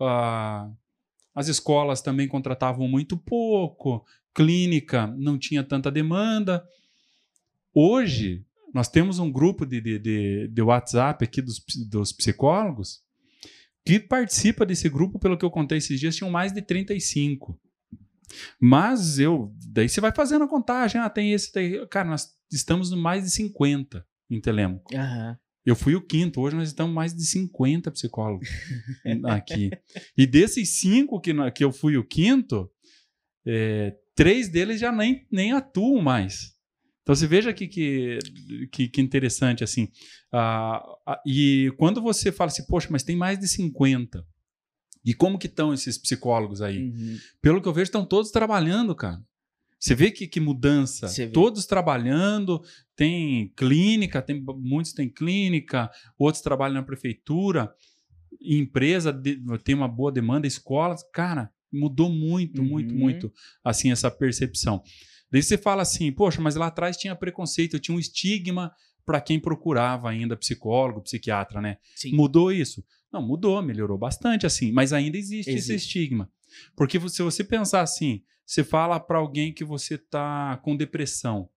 ah, 0.00 0.70
as 1.34 1.48
escolas 1.48 2.00
também 2.00 2.28
contratavam 2.28 2.86
muito 2.88 3.16
pouco, 3.16 4.04
clínica 4.34 5.08
não 5.18 5.36
tinha 5.38 5.62
tanta 5.62 5.90
demanda. 5.90 6.64
Hoje 7.74 8.44
nós 8.72 8.88
temos 8.88 9.18
um 9.18 9.30
grupo 9.30 9.66
de, 9.66 9.80
de, 9.80 9.98
de, 9.98 10.48
de 10.48 10.62
WhatsApp 10.62 11.22
aqui 11.24 11.42
dos, 11.42 11.62
dos 11.90 12.12
psicólogos 12.12 13.01
que 13.84 13.98
participa 13.98 14.64
desse 14.64 14.88
grupo, 14.88 15.18
pelo 15.18 15.36
que 15.36 15.44
eu 15.44 15.50
contei 15.50 15.78
esses 15.78 15.98
dias, 15.98 16.16
tinham 16.16 16.30
mais 16.30 16.52
de 16.52 16.62
35. 16.62 17.58
Mas 18.60 19.18
eu, 19.18 19.54
daí 19.68 19.88
você 19.88 20.00
vai 20.00 20.12
fazendo 20.14 20.44
a 20.44 20.48
contagem, 20.48 21.00
ah, 21.00 21.10
tem 21.10 21.32
esse, 21.32 21.52
tem... 21.52 21.86
cara, 21.88 22.08
nós 22.08 22.30
estamos 22.50 22.90
no 22.90 22.96
mais 22.96 23.24
de 23.24 23.30
50 23.30 24.06
em 24.30 24.40
Telemaco. 24.40 24.94
Aham. 24.94 25.38
Eu 25.64 25.76
fui 25.76 25.94
o 25.94 26.04
quinto, 26.04 26.40
hoje 26.40 26.56
nós 26.56 26.68
estamos 26.68 26.92
mais 26.92 27.14
de 27.14 27.24
50 27.24 27.90
psicólogos 27.92 28.48
aqui. 29.30 29.70
E 30.16 30.26
desses 30.26 30.80
cinco 30.80 31.20
que, 31.20 31.32
que 31.52 31.62
eu 31.62 31.70
fui 31.70 31.96
o 31.96 32.04
quinto, 32.04 32.68
é, 33.46 33.96
três 34.14 34.48
deles 34.48 34.80
já 34.80 34.90
nem, 34.90 35.24
nem 35.30 35.52
atuam 35.52 36.02
mais. 36.02 36.52
Então 37.02 37.14
você 37.14 37.26
veja 37.26 37.52
que, 37.52 37.66
que, 37.66 38.18
que, 38.70 38.88
que 38.88 39.00
interessante, 39.00 39.64
assim. 39.64 39.88
Ah, 40.32 40.82
e 41.26 41.72
quando 41.76 42.00
você 42.00 42.30
fala 42.30 42.48
assim, 42.50 42.64
poxa, 42.66 42.88
mas 42.90 43.02
tem 43.02 43.16
mais 43.16 43.38
de 43.38 43.48
50. 43.48 44.24
E 45.04 45.12
como 45.12 45.36
que 45.38 45.48
estão 45.48 45.74
esses 45.74 45.98
psicólogos 45.98 46.62
aí? 46.62 46.78
Uhum. 46.84 47.18
Pelo 47.40 47.60
que 47.60 47.66
eu 47.66 47.72
vejo, 47.72 47.84
estão 47.88 48.06
todos 48.06 48.30
trabalhando, 48.30 48.94
cara. 48.94 49.20
Você 49.80 49.96
vê 49.96 50.12
que, 50.12 50.28
que 50.28 50.38
mudança. 50.38 51.08
Todos 51.32 51.66
trabalhando, 51.66 52.62
tem 52.94 53.52
clínica, 53.56 54.22
tem, 54.22 54.40
muitos 54.58 54.92
têm 54.92 55.08
clínica, 55.08 55.90
outros 56.16 56.40
trabalham 56.40 56.74
na 56.74 56.84
prefeitura, 56.84 57.74
empresa 58.40 59.12
de- 59.12 59.40
tem 59.64 59.74
uma 59.74 59.88
boa 59.88 60.12
demanda, 60.12 60.46
escolas. 60.46 61.02
Cara, 61.12 61.50
mudou 61.72 62.08
muito, 62.08 62.62
muito, 62.62 62.92
Uhum. 62.94 63.00
muito, 63.00 63.32
assim, 63.64 63.90
essa 63.90 64.08
percepção. 64.08 64.80
Daí 65.32 65.42
você 65.42 65.56
fala 65.56 65.80
assim, 65.82 66.12
poxa, 66.12 66.40
mas 66.42 66.54
lá 66.56 66.66
atrás 66.66 66.96
tinha 66.96 67.16
preconceito, 67.16 67.80
tinha 67.80 67.96
um 67.96 68.00
estigma 68.00 68.70
para 69.04 69.20
quem 69.20 69.40
procurava 69.40 70.10
ainda 70.10 70.36
psicólogo, 70.36 71.02
psiquiatra, 71.02 71.60
né? 71.60 71.78
Sim. 71.96 72.14
Mudou 72.14 72.52
isso? 72.52 72.84
Não, 73.10 73.26
mudou, 73.26 73.60
melhorou 73.62 73.96
bastante, 73.98 74.46
assim, 74.46 74.70
mas 74.70 74.92
ainda 74.92 75.16
existe, 75.16 75.50
esse 75.50 75.72
Existe. 75.72 75.98
estigma. 75.98 76.30
Porque 76.76 77.00
se 77.08 77.22
você 77.22 77.42
pensar 77.42 77.80
assim, 77.80 78.22
você 78.46 78.62
fala 78.62 79.00
para 79.00 79.18
alguém 79.18 79.52
que 79.52 79.64
você 79.64 79.96
tá 79.96 80.58
com 80.62 80.76
depressão, 80.76 81.48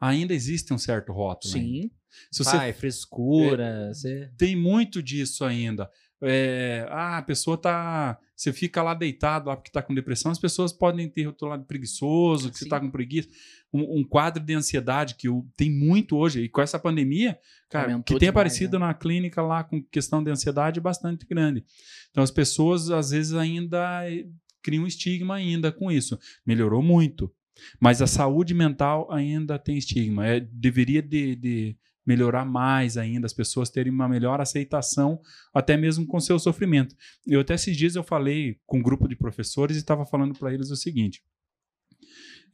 ainda 0.00 0.34
existe 0.34 0.72
um 0.72 0.78
certo 0.78 1.12
rótulo. 1.12 1.52
Sim. 1.52 1.90
Se 2.30 2.44
você 2.44 2.56
Pai, 2.56 2.72
frescura. 2.72 3.92
Você... 3.92 4.30
tem 4.38 4.56
muito 4.56 5.02
disso 5.02 5.44
ainda. 5.44 5.90
É, 6.22 6.86
ah, 6.90 7.18
a 7.18 7.22
pessoa 7.22 7.56
tá. 7.56 8.18
Você 8.36 8.52
fica 8.52 8.82
lá 8.82 8.94
deitado 8.94 9.48
lá 9.48 9.56
porque 9.56 9.70
tá 9.70 9.80
com 9.80 9.94
depressão, 9.94 10.32
as 10.32 10.38
pessoas 10.38 10.72
podem 10.72 11.08
ter 11.08 11.26
outro 11.26 11.46
lado 11.46 11.64
preguiçoso, 11.64 12.50
que 12.50 12.58
você 12.58 12.64
Sim. 12.64 12.70
tá 12.70 12.80
com 12.80 12.90
preguiça. 12.90 13.28
Um, 13.72 14.00
um 14.00 14.04
quadro 14.04 14.42
de 14.42 14.54
ansiedade 14.54 15.14
que 15.14 15.28
tem 15.56 15.70
muito 15.70 16.16
hoje. 16.16 16.42
E 16.42 16.48
com 16.48 16.60
essa 16.60 16.78
pandemia, 16.78 17.38
cara, 17.68 17.92
Aumentou 17.92 18.04
que 18.04 18.12
tem 18.14 18.28
demais, 18.28 18.30
aparecido 18.30 18.78
né? 18.78 18.86
na 18.86 18.94
clínica 18.94 19.40
lá 19.42 19.62
com 19.62 19.82
questão 19.82 20.22
de 20.22 20.30
ansiedade 20.30 20.78
é 20.80 20.82
bastante 20.82 21.26
grande. 21.26 21.64
Então 22.10 22.24
as 22.24 22.30
pessoas 22.30 22.90
às 22.90 23.10
vezes 23.10 23.34
ainda 23.34 24.10
eh, 24.10 24.26
criam 24.62 24.84
um 24.84 24.86
estigma 24.86 25.36
ainda 25.36 25.70
com 25.70 25.92
isso. 25.92 26.18
Melhorou 26.44 26.82
muito. 26.82 27.32
Mas 27.80 28.02
a 28.02 28.06
saúde 28.06 28.54
mental 28.54 29.10
ainda 29.12 29.58
tem 29.58 29.78
estigma. 29.78 30.26
É, 30.26 30.40
deveria 30.40 31.02
de, 31.02 31.36
de 31.36 31.76
melhorar 32.06 32.44
mais 32.44 32.96
ainda, 32.96 33.26
as 33.26 33.32
pessoas 33.32 33.70
terem 33.70 33.92
uma 33.92 34.08
melhor 34.08 34.40
aceitação, 34.40 35.20
até 35.52 35.76
mesmo 35.76 36.06
com 36.06 36.20
seu 36.20 36.38
sofrimento. 36.38 36.94
Eu 37.26 37.40
até 37.40 37.54
esses 37.54 37.76
dias 37.76 37.96
eu 37.96 38.02
falei 38.02 38.58
com 38.66 38.78
um 38.78 38.82
grupo 38.82 39.08
de 39.08 39.16
professores 39.16 39.76
e 39.76 39.80
estava 39.80 40.04
falando 40.04 40.38
para 40.38 40.52
eles 40.52 40.70
o 40.70 40.76
seguinte: 40.76 41.22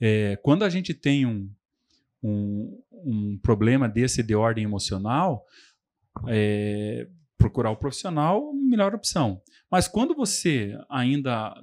é, 0.00 0.36
quando 0.42 0.64
a 0.64 0.68
gente 0.68 0.94
tem 0.94 1.26
um, 1.26 1.50
um, 2.22 2.82
um 2.92 3.38
problema 3.38 3.88
desse 3.88 4.22
de 4.22 4.34
ordem 4.34 4.64
emocional, 4.64 5.44
é, 6.28 7.08
procurar 7.36 7.70
o 7.70 7.76
profissional, 7.76 8.52
melhor 8.52 8.94
opção. 8.94 9.40
Mas 9.70 9.88
quando 9.88 10.14
você 10.14 10.78
ainda 10.88 11.54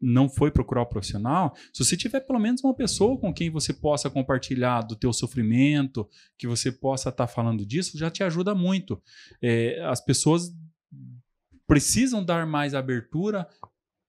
não 0.00 0.28
foi 0.28 0.50
procurar 0.50 0.82
o 0.82 0.86
profissional, 0.86 1.54
se 1.72 1.84
você 1.84 1.96
tiver 1.96 2.20
pelo 2.20 2.38
menos 2.38 2.62
uma 2.64 2.74
pessoa 2.74 3.18
com 3.18 3.34
quem 3.34 3.50
você 3.50 3.72
possa 3.72 4.08
compartilhar 4.08 4.80
do 4.80 4.96
teu 4.96 5.12
sofrimento, 5.12 6.08
que 6.38 6.46
você 6.46 6.72
possa 6.72 7.10
estar 7.10 7.26
falando 7.26 7.66
disso, 7.66 7.98
já 7.98 8.10
te 8.10 8.22
ajuda 8.24 8.54
muito. 8.54 9.00
É, 9.42 9.78
as 9.84 10.00
pessoas 10.00 10.50
precisam 11.66 12.24
dar 12.24 12.46
mais 12.46 12.74
abertura 12.74 13.46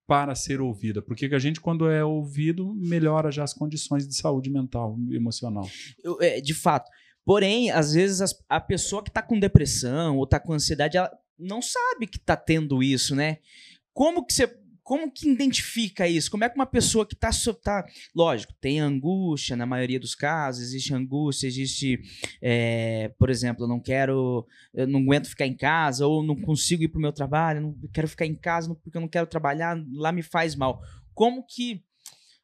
para 0.08 0.34
ser 0.36 0.60
ouvida, 0.60 1.02
porque 1.02 1.26
a 1.28 1.40
gente 1.40 1.62
quando 1.62 1.90
é 1.90 2.04
ouvido 2.04 2.74
melhora 2.76 3.32
já 3.32 3.44
as 3.44 3.54
condições 3.54 4.08
de 4.08 4.16
saúde 4.16 4.50
mental, 4.50 4.98
emocional. 5.12 5.70
Eu- 6.04 6.22
é, 6.22 6.42
de 6.42 6.54
fato. 6.54 6.90
Porém, 7.24 7.70
às 7.70 7.94
vezes 7.94 8.20
as- 8.20 8.36
a 8.50 8.60
pessoa 8.60 9.04
que 9.04 9.12
tá 9.12 9.22
com 9.22 9.40
depressão 9.40 10.18
ou 10.18 10.26
tá 10.28 10.40
com 10.40 10.54
ansiedade, 10.54 10.98
ela 10.98 11.12
não 11.38 11.62
sabe 11.62 12.08
que 12.08 12.20
tá 12.20 12.36
tendo 12.36 12.82
isso, 12.84 13.16
né? 13.16 13.38
Como 13.94 14.26
que 14.26 14.34
você. 14.34 14.48
Como 14.84 15.12
que 15.12 15.30
identifica 15.30 16.08
isso? 16.08 16.30
Como 16.32 16.44
é 16.44 16.50
que 16.50 16.56
uma 16.56 16.66
pessoa 16.66 17.06
que 17.06 17.16
tá, 17.16 17.32
so- 17.32 17.54
tá. 17.54 17.86
Lógico, 18.16 18.54
tem 18.60 18.80
angústia 18.80 19.56
na 19.56 19.66
maioria 19.66 20.00
dos 20.00 20.16
casos, 20.16 20.64
existe 20.64 20.94
angústia, 20.94 21.48
existe. 21.48 22.00
é, 22.42 23.10
por 23.18 23.30
exemplo, 23.30 23.64
eu 23.66 23.68
não 23.68 23.80
quero. 23.80 24.46
Eu 24.74 24.88
não 24.88 25.00
aguento 25.02 25.28
ficar 25.30 25.46
em 25.46 25.56
casa, 25.56 26.08
ou 26.08 26.24
não 26.24 26.36
consigo 26.36 26.84
ir 26.84 26.88
pro 26.88 27.00
meu 27.00 27.14
trabalho, 27.14 27.62
não 27.62 27.90
quero 27.94 28.08
ficar 28.08 28.26
em 28.26 28.36
casa 28.36 28.74
porque 28.76 28.98
eu 28.98 29.02
não 29.02 29.08
quero 29.08 29.28
trabalhar, 29.28 29.78
lá 29.94 30.12
me 30.12 30.24
faz 30.24 30.56
mal. 30.56 30.82
Como 31.14 31.46
que 31.46 31.84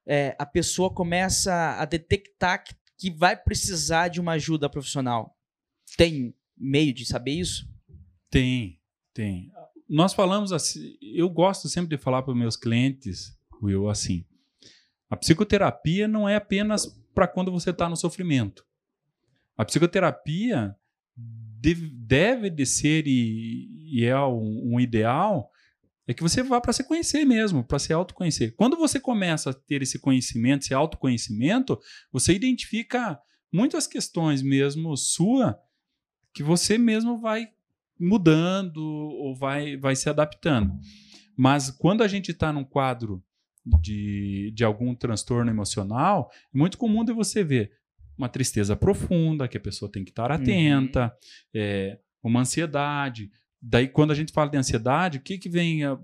é, 0.06 0.36
a 0.39 0.46
pessoa 0.46 0.94
começa 0.94 1.53
a 1.79 1.86
detectar 1.86 2.63
que, 2.63 2.74
que 2.98 3.12
vai 3.12 3.36
precisar 3.36 4.08
de 4.10 4.22
uma 4.22 4.34
ajuda 4.34 4.70
profissional? 4.70 5.36
Tem 5.98 6.34
meio 6.56 6.94
de 6.94 7.06
saber 7.06 7.32
isso? 7.32 7.67
Tem, 8.29 8.79
tem. 9.13 9.51
Nós 9.89 10.13
falamos 10.13 10.51
assim, 10.51 10.98
eu 11.01 11.29
gosto 11.29 11.70
sempre 11.70 11.96
de 11.96 12.01
falar 12.01 12.22
para 12.24 12.36
meus 12.36 12.56
clientes, 12.56 13.38
Will, 13.62 13.89
assim, 13.89 14.25
a 15.10 15.15
psicoterapia 15.15 16.08
não 16.08 16.27
é 16.27 16.36
apenas 16.36 16.86
para 17.13 17.27
quando 17.27 17.51
você 17.51 17.70
está 17.70 17.88
no 17.88 17.96
sofrimento. 17.96 18.65
A 19.56 19.63
psicoterapia 19.65 20.75
deve, 21.15 21.89
deve 21.89 22.50
de 22.50 22.65
ser 22.65 23.08
e, 23.08 23.70
e 23.82 24.06
é 24.06 24.20
um, 24.20 24.74
um 24.74 24.79
ideal 24.79 25.51
é 26.08 26.13
que 26.13 26.24
você 26.24 26.41
vá 26.41 26.62
para 26.62 26.72
se 26.72 26.86
conhecer 26.86 27.25
mesmo, 27.25 27.65
para 27.65 27.77
se 27.77 27.91
autoconhecer. 27.91 28.56
Quando 28.56 28.77
você 28.77 28.98
começa 28.98 29.50
a 29.50 29.53
ter 29.53 29.82
esse 29.82 30.00
conhecimento, 30.00 30.63
esse 30.63 30.74
autoconhecimento, 30.74 31.77
você 32.12 32.34
identifica 32.34 33.20
muitas 33.51 33.86
questões 33.86 34.41
mesmo 34.41 34.96
sua 34.96 35.60
que 36.34 36.41
você 36.41 36.77
mesmo 36.77 37.20
vai 37.20 37.50
mudando 38.00 38.77
ou 38.84 39.36
vai, 39.36 39.77
vai 39.77 39.96
se 39.96 40.10
adaptando. 40.10 40.74
Mas 41.36 41.70
quando 41.70 42.01
a 42.04 42.08
gente 42.08 42.32
está 42.32 42.51
num 42.51 42.63
quadro 42.63 43.24
de, 43.82 44.51
de 44.56 44.63
algum 44.63 44.96
transtorno 44.96 45.51
emocional, 45.51 46.32
é 46.54 46.58
muito 46.58 46.77
comum 46.77 47.04
de 47.04 47.13
você 47.13 47.44
ver 47.44 47.72
uma 48.18 48.30
tristeza 48.30 48.75
profunda, 48.75 49.48
que 49.48 49.58
a 49.58 49.62
pessoa 49.62 49.92
tem 49.92 50.04
que 50.04 50.10
estar 50.12 50.32
atenta, 50.32 51.13
é, 51.54 52.00
uma 52.24 52.39
ansiedade. 52.42 53.30
Daí, 53.62 53.88
quando 53.88 54.12
a 54.12 54.16
gente 54.16 54.32
fala 54.34 54.50
de 54.50 54.58
ansiedade, 54.58 55.18
o 55.18 55.22
que, 55.22 55.38
que 55.38 55.50
vem 55.50 55.84
a, 55.84 56.00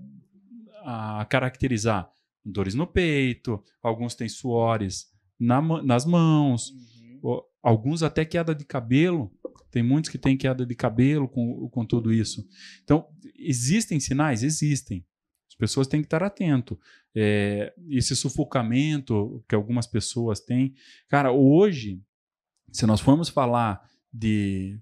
a 0.84 1.24
caracterizar? 1.24 2.08
Dores 2.44 2.74
no 2.74 2.86
peito, 2.86 3.62
alguns 3.82 4.14
têm 4.14 4.28
suores 4.28 5.06
na 5.40 5.60
nas 5.82 6.04
mãos, 6.04 6.72
o- 7.22 7.42
alguns 7.62 8.02
até 8.02 8.24
queda 8.24 8.54
de 8.54 8.64
cabelo. 8.64 9.32
Tem 9.74 9.82
muitos 9.82 10.08
que 10.08 10.16
têm 10.16 10.36
queda 10.36 10.64
de 10.64 10.74
cabelo 10.76 11.26
com, 11.28 11.68
com 11.68 11.84
tudo 11.84 12.12
isso. 12.12 12.46
Então, 12.84 13.08
existem 13.36 13.98
sinais? 13.98 14.44
Existem. 14.44 15.04
As 15.48 15.56
pessoas 15.56 15.88
têm 15.88 16.00
que 16.00 16.06
estar 16.06 16.22
atento. 16.22 16.78
É, 17.12 17.74
esse 17.88 18.14
sufocamento 18.14 19.44
que 19.48 19.54
algumas 19.56 19.84
pessoas 19.88 20.38
têm. 20.38 20.74
Cara, 21.08 21.32
hoje, 21.32 22.00
se 22.70 22.86
nós 22.86 23.00
formos 23.00 23.28
falar 23.28 23.82
de 24.12 24.78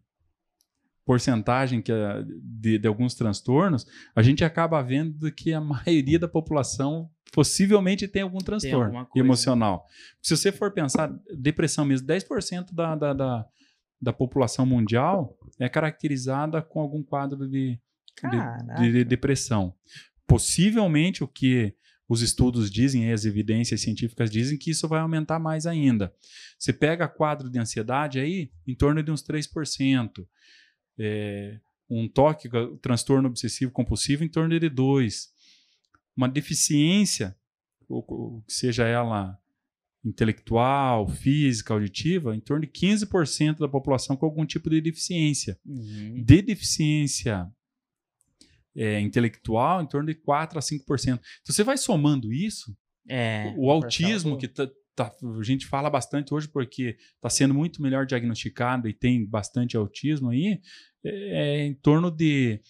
porcentagem 1.05 1.81
que 1.83 1.91
a- 1.91 2.23
de, 2.43 2.79
de 2.79 2.87
alguns 2.89 3.15
transtornos, 3.15 3.87
a 4.15 4.23
gente 4.23 4.45
acaba 4.45 4.81
vendo 4.83 5.31
que 5.33 5.53
a 5.53 5.61
maioria 5.61 6.19
da 6.19 6.29
população 6.29 7.11
possivelmente 7.33 8.07
tem 8.07 8.23
algum 8.23 8.39
transtorno 8.39 8.85
alguma 8.85 9.07
coisa. 9.07 9.27
emocional. 9.27 9.87
Se 10.21 10.37
você 10.37 10.53
for 10.53 10.71
pensar, 10.71 11.11
depressão 11.37 11.85
mesmo, 11.85 12.07
10% 12.07 12.73
da, 12.75 12.95
da, 12.95 13.13
da, 13.15 13.47
da 14.03 14.13
população 14.13 14.67
mundial 14.67 15.39
é 15.61 15.69
caracterizada 15.69 16.61
com 16.61 16.81
algum 16.81 17.03
quadro 17.03 17.49
de, 17.49 17.79
de, 18.31 18.37
de- 18.81 18.93
de 18.93 19.05
depressão. 19.05 19.75
Possivelmente 20.27 21.23
o 21.23 21.29
que 21.29 21.75
os 22.09 22.21
estudos 22.21 22.71
dizem, 22.71 23.05
e 23.09 23.13
as 23.13 23.25
evidências 23.25 23.81
científicas 23.81 24.31
dizem 24.31 24.59
que 24.59 24.71
isso 24.71 24.89
vai 24.89 25.01
aumentar 25.01 25.39
mais 25.39 25.67
ainda. 25.67 26.13
Você 26.59 26.73
pega 26.73 27.09
quadro 27.09 27.49
de 27.49 27.59
ansiedade 27.59 28.19
aí, 28.19 28.51
em 28.67 28.75
torno 28.75 29.03
de 29.03 29.11
uns 29.11 29.23
3%. 29.23 30.27
É, 30.99 31.59
um 31.89 32.09
toque, 32.09 32.49
transtorno 32.83 33.29
obsessivo 33.29 33.71
compulsivo, 33.71 34.25
em 34.25 34.29
torno 34.29 34.59
de 34.59 34.69
2%. 34.69 35.29
Uma 36.17 36.29
deficiência, 36.29 37.35
ou- 37.89 38.05
ou 38.09 38.43
que 38.43 38.53
seja 38.53 38.87
ela 38.87 39.39
intelectual, 40.05 41.09
física, 41.09 41.73
auditiva, 41.75 42.35
em 42.35 42.41
torno 42.41 42.67
de 42.67 42.73
15% 42.73 43.59
da 43.59 43.69
população 43.69 44.17
com 44.17 44.27
algum 44.27 44.45
tipo 44.45 44.69
de 44.69 44.81
deficiência 44.81 45.59
Uhum. 45.65 46.23
de 46.25 46.43
deficiência 46.43 47.47
é, 48.75 48.99
intelectual 49.01 49.83
em 49.83 49.87
torno 49.87 50.07
de 50.09 50.15
4 50.15 50.59
a 50.59 50.63
5%. 50.63 51.21
Então 51.43 51.55
você 51.55 51.63
vai 51.63 51.77
somando 51.77 52.33
isso, 52.33 52.75
É. 53.09 53.53
o 53.57 53.71
autismo, 53.71 54.39
que 54.39 54.49
tá- 54.49 54.69
tá- 54.95 55.13
a 55.39 55.43
gente 55.43 55.67
fala 55.67 55.91
bastante 55.91 56.33
hoje 56.33 56.49
porque 56.49 56.97
está 57.15 57.29
sendo 57.29 57.53
muito 57.55 57.83
melhor 57.83 58.07
diagnosticado 58.07 58.89
e 58.89 58.95
tem 58.95 59.25
bastante 59.27 59.77
autismo 59.77 60.31
aí, 60.31 60.59
é, 61.05 61.11
é 61.61 61.67
em 61.67 61.75
torno 61.75 62.11
de. 62.11 62.61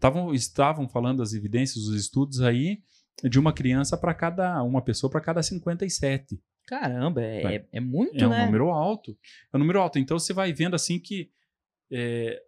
Tavam, 0.00 0.32
estavam 0.32 0.88
falando 0.88 1.22
as 1.22 1.34
evidências, 1.34 1.84
os 1.88 1.94
estudos 1.94 2.40
aí, 2.40 2.82
de 3.22 3.38
uma 3.38 3.52
criança 3.52 3.98
para 3.98 4.14
cada. 4.14 4.62
uma 4.62 4.80
pessoa 4.82 5.10
para 5.10 5.20
cada 5.20 5.42
57. 5.42 6.40
Caramba, 6.66 7.22
é, 7.22 7.56
é, 7.56 7.66
é 7.72 7.80
muito, 7.80 8.22
É 8.22 8.26
um 8.26 8.30
né? 8.30 8.46
número 8.46 8.70
alto. 8.70 9.16
É 9.52 9.56
um 9.56 9.60
número 9.60 9.80
alto. 9.80 9.98
Então 9.98 10.18
você 10.18 10.32
vai 10.32 10.52
vendo 10.52 10.74
assim 10.74 10.98
que 10.98 11.30
é, 11.92 12.40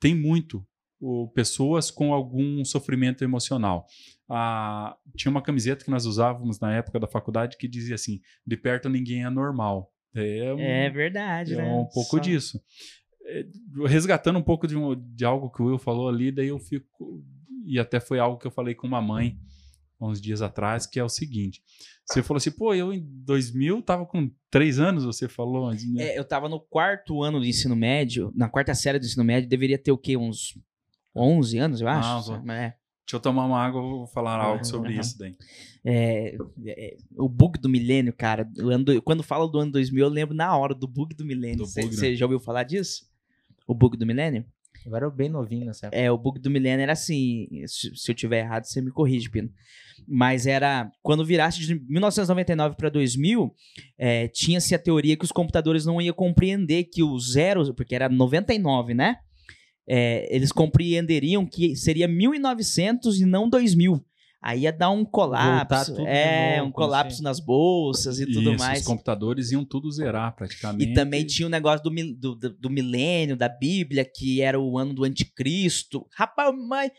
tem 0.00 0.14
muito 0.14 0.64
o, 1.00 1.28
pessoas 1.28 1.90
com 1.90 2.12
algum 2.12 2.64
sofrimento 2.64 3.22
emocional. 3.24 3.86
Ah, 4.28 4.96
tinha 5.16 5.30
uma 5.30 5.42
camiseta 5.42 5.84
que 5.84 5.90
nós 5.90 6.06
usávamos 6.06 6.60
na 6.60 6.74
época 6.74 7.00
da 7.00 7.06
faculdade 7.06 7.56
que 7.56 7.66
dizia 7.66 7.94
assim: 7.94 8.20
de 8.46 8.56
perto 8.56 8.88
ninguém 8.88 9.24
é 9.24 9.30
normal. 9.30 9.92
É, 10.14 10.52
um- 10.54 10.58
É 10.60 10.90
verdade, 10.90 11.54
é 11.54 11.56
né? 11.56 11.64
um 11.72 11.84
pouco 11.86 12.16
Só- 12.16 12.18
disso. 12.18 12.60
É, 13.24 13.44
Resgatando 13.86 14.38
um 14.38 14.42
pouco 14.42 14.66
de, 14.66 14.76
um- 14.76 14.94
de 15.14 15.24
algo 15.24 15.50
que 15.50 15.60
o 15.62 15.66
Will 15.66 15.78
falou 15.78 16.08
ali, 16.08 16.30
daí 16.32 16.48
eu 16.48 16.58
fico. 16.58 17.22
E 17.66 17.78
até 17.78 18.00
foi 18.00 18.18
algo 18.18 18.38
que 18.38 18.46
eu 18.46 18.50
falei 18.50 18.74
com 18.74 18.86
uma 18.86 19.02
mãe 19.02 19.36
há 19.36 19.38
uns 20.00 20.20
dias 20.20 20.42
atrás, 20.42 20.86
que 20.86 20.98
é 20.98 21.04
o 21.04 21.08
seguinte: 21.08 21.62
você 22.06 22.22
falou 22.22 22.38
assim, 22.38 22.50
pô, 22.50 22.74
eu 22.74 22.92
em 22.92 23.00
2000 23.24 23.82
tava 23.82 24.06
com 24.06 24.30
três 24.50 24.78
anos, 24.78 25.04
você 25.04 25.28
falou. 25.28 25.70
né? 25.70 25.78
É, 25.98 26.18
eu 26.18 26.24
tava 26.24 26.48
no 26.48 26.60
quarto 26.60 27.22
ano 27.22 27.38
do 27.40 27.44
ensino 27.46 27.76
médio, 27.76 28.32
na 28.34 28.48
quarta 28.48 28.74
série 28.74 28.98
do 28.98 29.04
ensino 29.06 29.24
médio, 29.24 29.48
deveria 29.48 29.78
ter 29.78 29.92
o 29.92 29.98
quê? 29.98 30.16
Uns 30.16 30.58
11 31.14 31.58
anos, 31.58 31.80
eu 31.80 31.88
acho. 31.88 32.32
Ah? 32.32 32.54
É. 32.54 32.74
Deixa 33.08 33.16
eu 33.16 33.20
tomar 33.20 33.46
uma 33.46 33.58
água, 33.58 33.80
vou 33.80 34.06
falar 34.06 34.36
algo 34.38 34.64
sobre 34.66 34.92
Aham. 34.92 35.00
isso 35.00 35.18
daí. 35.18 35.34
É, 35.82 36.36
é, 36.66 36.96
o 37.16 37.26
bug 37.26 37.58
do 37.58 37.66
milênio, 37.66 38.12
cara. 38.12 38.44
do- 38.44 39.00
quando 39.00 39.22
fala 39.22 39.48
do 39.48 39.58
ano 39.58 39.72
2000, 39.72 40.04
eu 40.04 40.10
lembro 40.10 40.34
na 40.34 40.54
hora 40.54 40.74
do 40.74 40.86
bug 40.86 41.14
do 41.14 41.24
milênio. 41.24 41.64
Você 41.64 41.82
né? 41.84 41.90
você 41.90 42.14
já 42.14 42.26
ouviu 42.26 42.38
falar 42.38 42.64
disso? 42.64 43.08
O 43.66 43.72
bug 43.72 43.96
do 43.96 44.04
milênio? 44.04 44.44
Eu 44.88 44.96
era 44.96 45.10
bem 45.10 45.28
novinho 45.28 45.66
nessa 45.66 45.86
época. 45.86 46.00
É, 46.00 46.10
o 46.10 46.16
bug 46.16 46.40
do 46.40 46.50
milênio 46.50 46.82
era 46.82 46.92
assim. 46.92 47.46
Se, 47.66 48.10
eu 48.10 48.14
tiver 48.14 48.40
errado, 48.40 48.64
você 48.64 48.80
me 48.80 48.90
corrige, 48.90 49.30
Pino. 49.30 49.50
Mas 50.06 50.46
era. 50.46 50.90
Quando 51.02 51.24
virasse 51.24 51.60
de 51.60 51.74
1999 51.74 52.76
para 52.76 52.88
2000, 52.88 53.54
é, 53.98 54.28
tinha-se 54.28 54.74
a 54.74 54.78
teoria 54.78 55.16
que 55.16 55.24
os 55.24 55.32
computadores 55.32 55.84
não 55.84 56.00
iam 56.00 56.14
compreender 56.14 56.84
que 56.84 57.02
o 57.02 57.18
zero, 57.18 57.74
porque 57.74 57.94
era 57.94 58.08
99, 58.08 58.94
né? 58.94 59.16
É, 59.86 60.34
eles 60.34 60.52
compreenderiam 60.52 61.46
que 61.46 61.76
seria 61.76 62.08
1900 62.08 63.20
e 63.20 63.26
não 63.26 63.48
2000. 63.48 64.02
Aí 64.40 64.60
ia 64.60 64.72
dar 64.72 64.90
um 64.90 65.04
colapso. 65.04 66.00
É, 66.06 66.58
novo, 66.58 66.68
um 66.68 66.72
colapso 66.72 67.14
assim. 67.16 67.24
nas 67.24 67.40
bolsas 67.40 68.20
e 68.20 68.26
tudo 68.26 68.50
Isso, 68.52 68.58
mais. 68.64 68.80
Os 68.80 68.86
computadores 68.86 69.50
iam 69.50 69.64
tudo 69.64 69.90
zerar 69.90 70.34
praticamente. 70.36 70.90
E 70.90 70.94
também 70.94 71.26
tinha 71.26 71.46
o 71.46 71.50
negócio 71.50 71.82
do, 71.82 72.34
do, 72.36 72.50
do, 72.50 72.70
milênio, 72.70 73.36
da 73.36 73.48
Bíblia, 73.48 74.04
que 74.04 74.40
era 74.40 74.58
o 74.58 74.78
ano 74.78 74.94
do 74.94 75.02
anticristo. 75.04 76.06
Rapaz, 76.14 76.54
mãe. 76.56 76.90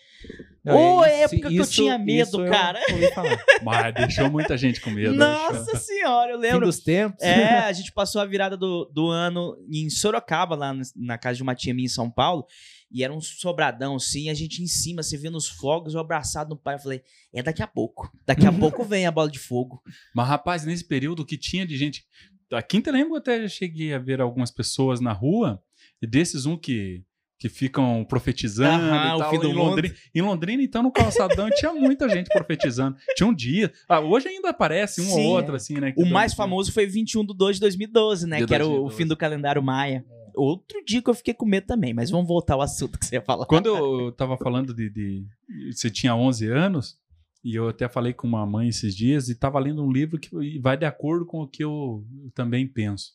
Ô, 0.65 1.03
época 1.05 1.47
que 1.49 1.55
eu 1.55 1.65
tinha 1.65 1.97
medo, 1.97 2.27
isso 2.27 2.41
eu 2.41 2.51
cara. 2.51 2.79
falar. 3.15 3.39
Mas 3.63 3.93
deixou 3.93 4.29
muita 4.29 4.57
gente 4.57 4.81
com 4.81 4.89
medo. 4.89 5.13
Nossa 5.15 5.77
senhora, 5.77 6.31
eu 6.33 6.37
Fim 6.37 6.41
lembro. 6.41 6.65
dos 6.65 6.79
tempos. 6.79 7.23
É, 7.23 7.59
a 7.63 7.71
gente 7.71 7.93
passou 7.93 8.21
a 8.21 8.25
virada 8.25 8.57
do, 8.57 8.83
do 8.93 9.07
ano 9.07 9.55
em 9.71 9.89
Sorocaba, 9.89 10.55
lá 10.55 10.73
na- 10.73 10.83
na 10.95 11.17
casa 11.17 11.37
de 11.37 11.43
uma 11.43 11.55
tia 11.55 11.73
minha 11.73 11.85
em 11.85 11.89
São 11.89 12.11
Paulo. 12.11 12.45
E 12.91 13.03
era 13.03 13.13
um 13.13 13.21
sobradão, 13.21 13.95
assim, 13.95 14.29
a 14.29 14.33
gente 14.33 14.63
em 14.63 14.67
cima, 14.67 15.03
você 15.03 15.15
vendo 15.15 15.37
os 15.37 15.47
fogos, 15.47 15.93
eu 15.93 15.99
abraçado 15.99 16.49
no 16.49 16.57
pai. 16.57 16.75
Eu 16.75 16.79
falei, 16.79 17.01
é 17.31 17.43
daqui 17.43 17.61
a 17.61 17.67
pouco. 17.67 18.11
Daqui 18.25 18.47
a 18.47 18.51
pouco 18.51 18.83
vem 18.83 19.05
a 19.05 19.11
bola 19.11 19.29
de 19.29 19.37
fogo. 19.37 19.81
Mas, 20.13 20.27
rapaz, 20.27 20.65
nesse 20.65 20.83
período 20.83 21.25
que 21.25 21.37
tinha 21.37 21.65
de 21.67 21.77
gente. 21.77 22.03
A 22.51 22.63
Quinta 22.63 22.91
Lembro 22.91 23.15
até 23.15 23.47
cheguei 23.47 23.93
a 23.93 23.99
ver 23.99 24.19
algumas 24.19 24.49
pessoas 24.49 24.99
na 24.99 25.13
rua, 25.13 25.61
e 26.01 26.07
desses 26.07 26.47
um 26.47 26.57
que, 26.57 27.03
que 27.37 27.47
ficam 27.47 28.03
profetizando 28.09 28.85
Aham, 28.85 29.11
e 29.11 29.15
o 29.15 29.17
tal. 29.19 29.29
fim 29.29 29.39
do 29.39 29.49
em, 29.49 29.53
Londrina, 29.53 29.95
em 30.15 30.21
Londrina, 30.21 30.63
então, 30.63 30.81
no 30.81 30.91
calçadão, 30.91 31.47
tinha 31.51 31.71
muita 31.71 32.09
gente 32.09 32.27
profetizando. 32.29 32.97
Tinha 33.15 33.27
um 33.27 33.33
dia. 33.33 33.71
Ah, 33.87 33.99
hoje 33.99 34.29
ainda 34.29 34.49
aparece 34.49 34.99
um 34.99 35.05
Sim. 35.05 35.27
ou 35.27 35.33
outro, 35.33 35.55
assim, 35.55 35.75
né? 35.75 35.93
O 35.95 36.05
mais 36.07 36.33
famoso 36.33 36.71
foi 36.71 36.87
21 36.87 37.23
de 37.23 37.37
2 37.37 37.57
de 37.57 37.61
2012, 37.61 38.25
né? 38.25 38.39
De 38.39 38.47
que 38.47 38.55
era 38.55 38.65
o, 38.65 38.69
o 38.69 38.71
2012. 38.71 38.97
fim 38.97 39.07
do 39.07 39.15
calendário 39.15 39.61
maia. 39.61 40.03
Outro 40.35 40.83
dia 40.85 41.01
que 41.01 41.09
eu 41.09 41.13
fiquei 41.13 41.33
com 41.33 41.45
medo 41.45 41.67
também, 41.67 41.93
mas 41.93 42.09
vamos 42.09 42.27
voltar 42.27 42.53
ao 42.55 42.61
assunto 42.61 42.97
que 42.97 43.05
você 43.05 43.15
ia 43.15 43.21
falar. 43.21 43.45
Quando 43.45 43.67
eu 43.75 44.11
tava 44.17 44.37
falando 44.37 44.73
de, 44.73 44.89
de- 44.89 45.25
Você 45.71 45.89
tinha 45.89 46.15
11 46.15 46.47
anos, 46.47 46.97
e 47.43 47.55
eu 47.55 47.69
até 47.69 47.87
falei 47.87 48.13
com 48.13 48.27
uma 48.27 48.45
mãe 48.45 48.67
esses 48.69 48.95
dias, 48.95 49.29
e 49.29 49.35
tava 49.35 49.59
lendo 49.59 49.83
um 49.83 49.91
livro 49.91 50.19
que 50.19 50.59
vai 50.59 50.75
de 50.77 50.85
acordo 50.85 51.25
com 51.25 51.41
o 51.41 51.47
que 51.47 51.63
eu 51.63 52.05
também 52.33 52.67
penso. 52.67 53.13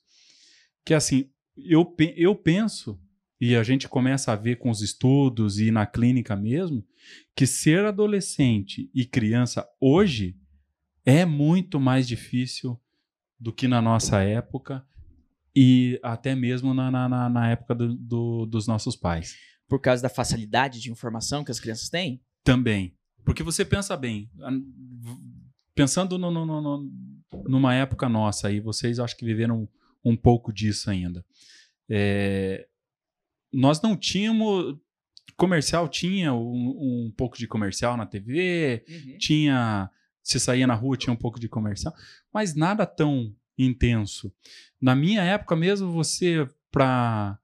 Que 0.85 0.94
é 0.94 0.96
assim, 0.96 1.29
eu, 1.57 1.94
eu 2.16 2.35
penso, 2.35 2.98
e 3.40 3.55
a 3.57 3.62
gente 3.62 3.88
começa 3.88 4.33
a 4.33 4.37
ver 4.37 4.57
com 4.57 4.70
os 4.70 4.81
estudos 4.81 5.59
e 5.59 5.70
na 5.70 5.87
clínica 5.87 6.35
mesmo, 6.37 6.85
que 7.37 7.46
ser 7.46 7.85
adolescente 7.85 8.90
e 8.94 9.05
criança 9.05 9.66
hoje 9.81 10.37
é 11.05 11.24
muito 11.27 11.79
mais 11.79 12.09
difícil 12.09 12.81
do 13.38 13.53
que 13.53 13.68
na 13.68 13.83
nossa 13.83 14.22
época. 14.22 14.87
E 15.56 16.00
até 16.02 16.34
mesmo 16.34 16.74
na, 16.74 16.90
na, 16.90 17.08
na- 17.08 17.50
época 17.50 17.74
do- 17.74 17.94
do- 17.94 18.46
dos 18.46 18.66
nossos 18.66 18.96
pais. 18.96 19.36
Por 19.68 19.80
causa 19.80 20.02
da 20.02 20.08
facilidade 20.08 20.80
de 20.80 20.90
informação 20.90 21.44
que 21.44 21.50
as 21.50 21.60
crianças 21.60 21.88
têm? 21.88 22.20
Também. 22.42 22.96
Porque 23.24 23.42
você 23.42 23.64
pensa 23.64 23.96
bem, 23.96 24.28
pensando 25.74 26.18
no, 26.18 26.30
no- 26.30 26.44
no- 26.46 26.90
numa 27.48 27.74
época 27.74 28.08
nossa 28.08 28.48
aí, 28.48 28.60
vocês 28.60 28.98
acho 28.98 29.16
que 29.16 29.24
viveram 29.24 29.68
um 30.04 30.16
pouco 30.16 30.52
disso 30.52 30.90
ainda. 30.90 31.24
É, 31.88 32.66
nós 33.52 33.80
não 33.80 33.96
tínhamos. 33.96 34.76
Comercial 35.36 35.88
tinha 35.88 36.32
um, 36.32 37.06
um 37.06 37.12
pouco 37.16 37.36
de 37.36 37.48
comercial 37.48 37.96
na 37.96 38.06
TV, 38.06 38.84
tinha. 39.18 39.90
Se 40.22 40.38
saía 40.40 40.66
na 40.66 40.74
rua, 40.74 40.96
tinha 40.96 41.12
um 41.12 41.16
pouco 41.16 41.38
de 41.40 41.48
comercial, 41.48 41.92
mas 42.32 42.54
nada 42.54 42.86
tão 42.86 43.34
intenso. 43.58 44.32
Na 44.80 44.94
minha 44.94 45.22
época 45.22 45.54
mesmo, 45.56 45.90
você, 45.92 46.48
para. 46.70 47.38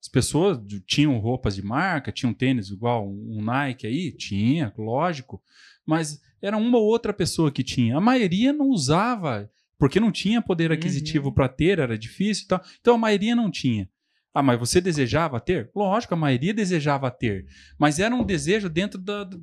As 0.00 0.08
pessoas 0.08 0.58
tinham 0.84 1.16
roupas 1.18 1.54
de 1.54 1.62
marca, 1.62 2.10
tinham 2.10 2.34
tênis 2.34 2.70
igual 2.70 3.08
um 3.08 3.40
Nike 3.40 3.86
aí? 3.86 4.10
Tinha, 4.10 4.72
lógico. 4.76 5.40
Mas 5.86 6.20
era 6.40 6.56
uma 6.56 6.76
ou 6.76 6.84
outra 6.86 7.12
pessoa 7.12 7.52
que 7.52 7.62
tinha. 7.62 7.96
A 7.96 8.00
maioria 8.00 8.52
não 8.52 8.68
usava, 8.68 9.48
porque 9.78 10.00
não 10.00 10.10
tinha 10.10 10.42
poder 10.42 10.72
aquisitivo 10.72 11.28
Uhum. 11.28 11.34
para 11.34 11.48
ter, 11.48 11.78
era 11.78 11.96
difícil 11.96 12.44
e 12.44 12.48
tal. 12.48 12.60
Então 12.80 12.94
a 12.96 12.98
maioria 12.98 13.36
não 13.36 13.48
tinha. 13.48 13.88
Ah, 14.34 14.42
mas 14.42 14.58
você 14.58 14.80
desejava 14.80 15.38
ter? 15.38 15.70
Lógico, 15.72 16.14
a 16.14 16.16
maioria 16.16 16.52
desejava 16.52 17.08
ter. 17.08 17.46
Mas 17.78 18.00
era 18.00 18.12
um 18.14 18.24
desejo 18.24 18.68
dentro 18.68 18.98
da. 19.00 19.22
da- 19.22 19.38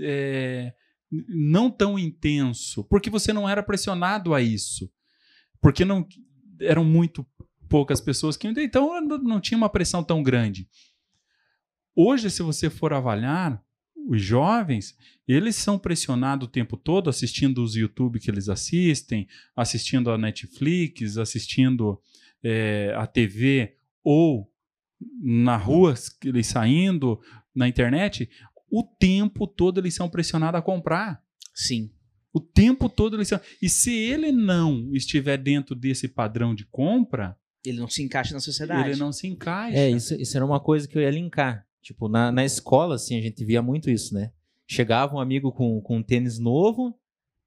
é, 0.00 0.72
não 1.28 1.70
tão 1.70 1.98
intenso, 1.98 2.84
porque 2.84 3.10
você 3.10 3.32
não 3.32 3.48
era 3.48 3.64
pressionado 3.64 4.32
a 4.32 4.40
isso. 4.40 4.88
Porque 5.60 5.84
não 5.84 6.06
eram 6.60 6.84
muito 6.84 7.26
poucas 7.68 8.00
pessoas 8.00 8.36
que 8.36 8.48
então 8.48 9.00
não, 9.00 9.40
tinha 9.40 9.58
uma 9.58 9.68
pressão 9.68 10.02
tão 10.02 10.22
grande. 10.22 10.68
Hoje, 11.94 12.30
se 12.30 12.42
você 12.42 12.70
for 12.70 12.92
avaliar 12.92 13.62
os 14.08 14.22
jovens, 14.22 14.96
eles 15.26 15.56
são 15.56 15.78
pressionados 15.78 16.48
o 16.48 16.50
tempo 16.50 16.76
todo 16.76 17.10
assistindo 17.10 17.62
os 17.62 17.76
YouTube 17.76 18.20
que 18.20 18.30
eles 18.30 18.48
assistem, 18.48 19.28
assistindo 19.54 20.10
a 20.10 20.16
Netflix, 20.16 21.18
assistindo 21.18 22.00
é, 22.42 22.94
a 22.96 23.06
TV 23.06 23.76
ou 24.02 24.50
na 25.20 25.56
rua, 25.56 25.94
eles 26.24 26.46
saindo 26.46 27.20
na 27.54 27.68
internet, 27.68 28.30
o 28.70 28.82
tempo 28.82 29.46
todo 29.46 29.78
eles 29.78 29.94
são 29.94 30.08
pressionados 30.08 30.58
a 30.58 30.62
comprar. 30.62 31.22
Sim. 31.54 31.90
O 32.38 32.40
tempo 32.40 32.88
todo 32.88 33.16
eles 33.16 33.26
são. 33.26 33.40
E 33.60 33.68
se 33.68 33.92
ele 33.92 34.30
não 34.30 34.94
estiver 34.94 35.36
dentro 35.36 35.74
desse 35.74 36.06
padrão 36.06 36.54
de 36.54 36.64
compra, 36.66 37.36
Ele 37.66 37.78
não 37.80 37.88
se 37.88 38.00
encaixa 38.00 38.32
na 38.32 38.38
sociedade. 38.40 38.90
ele 38.90 38.98
não 38.98 39.10
se 39.12 39.26
encaixa. 39.26 39.76
É, 39.76 39.90
isso, 39.90 40.14
isso 40.14 40.36
era 40.36 40.46
uma 40.46 40.60
coisa 40.60 40.86
que 40.86 40.96
eu 40.96 41.02
ia 41.02 41.10
linkar. 41.10 41.66
Tipo, 41.82 42.08
na, 42.08 42.30
na 42.30 42.44
escola, 42.44 42.94
assim, 42.94 43.18
a 43.18 43.20
gente 43.20 43.44
via 43.44 43.60
muito 43.60 43.90
isso, 43.90 44.14
né? 44.14 44.30
Chegava 44.68 45.16
um 45.16 45.20
amigo 45.20 45.50
com, 45.50 45.80
com 45.80 45.96
um 45.96 46.02
tênis 46.02 46.38
novo, 46.38 46.94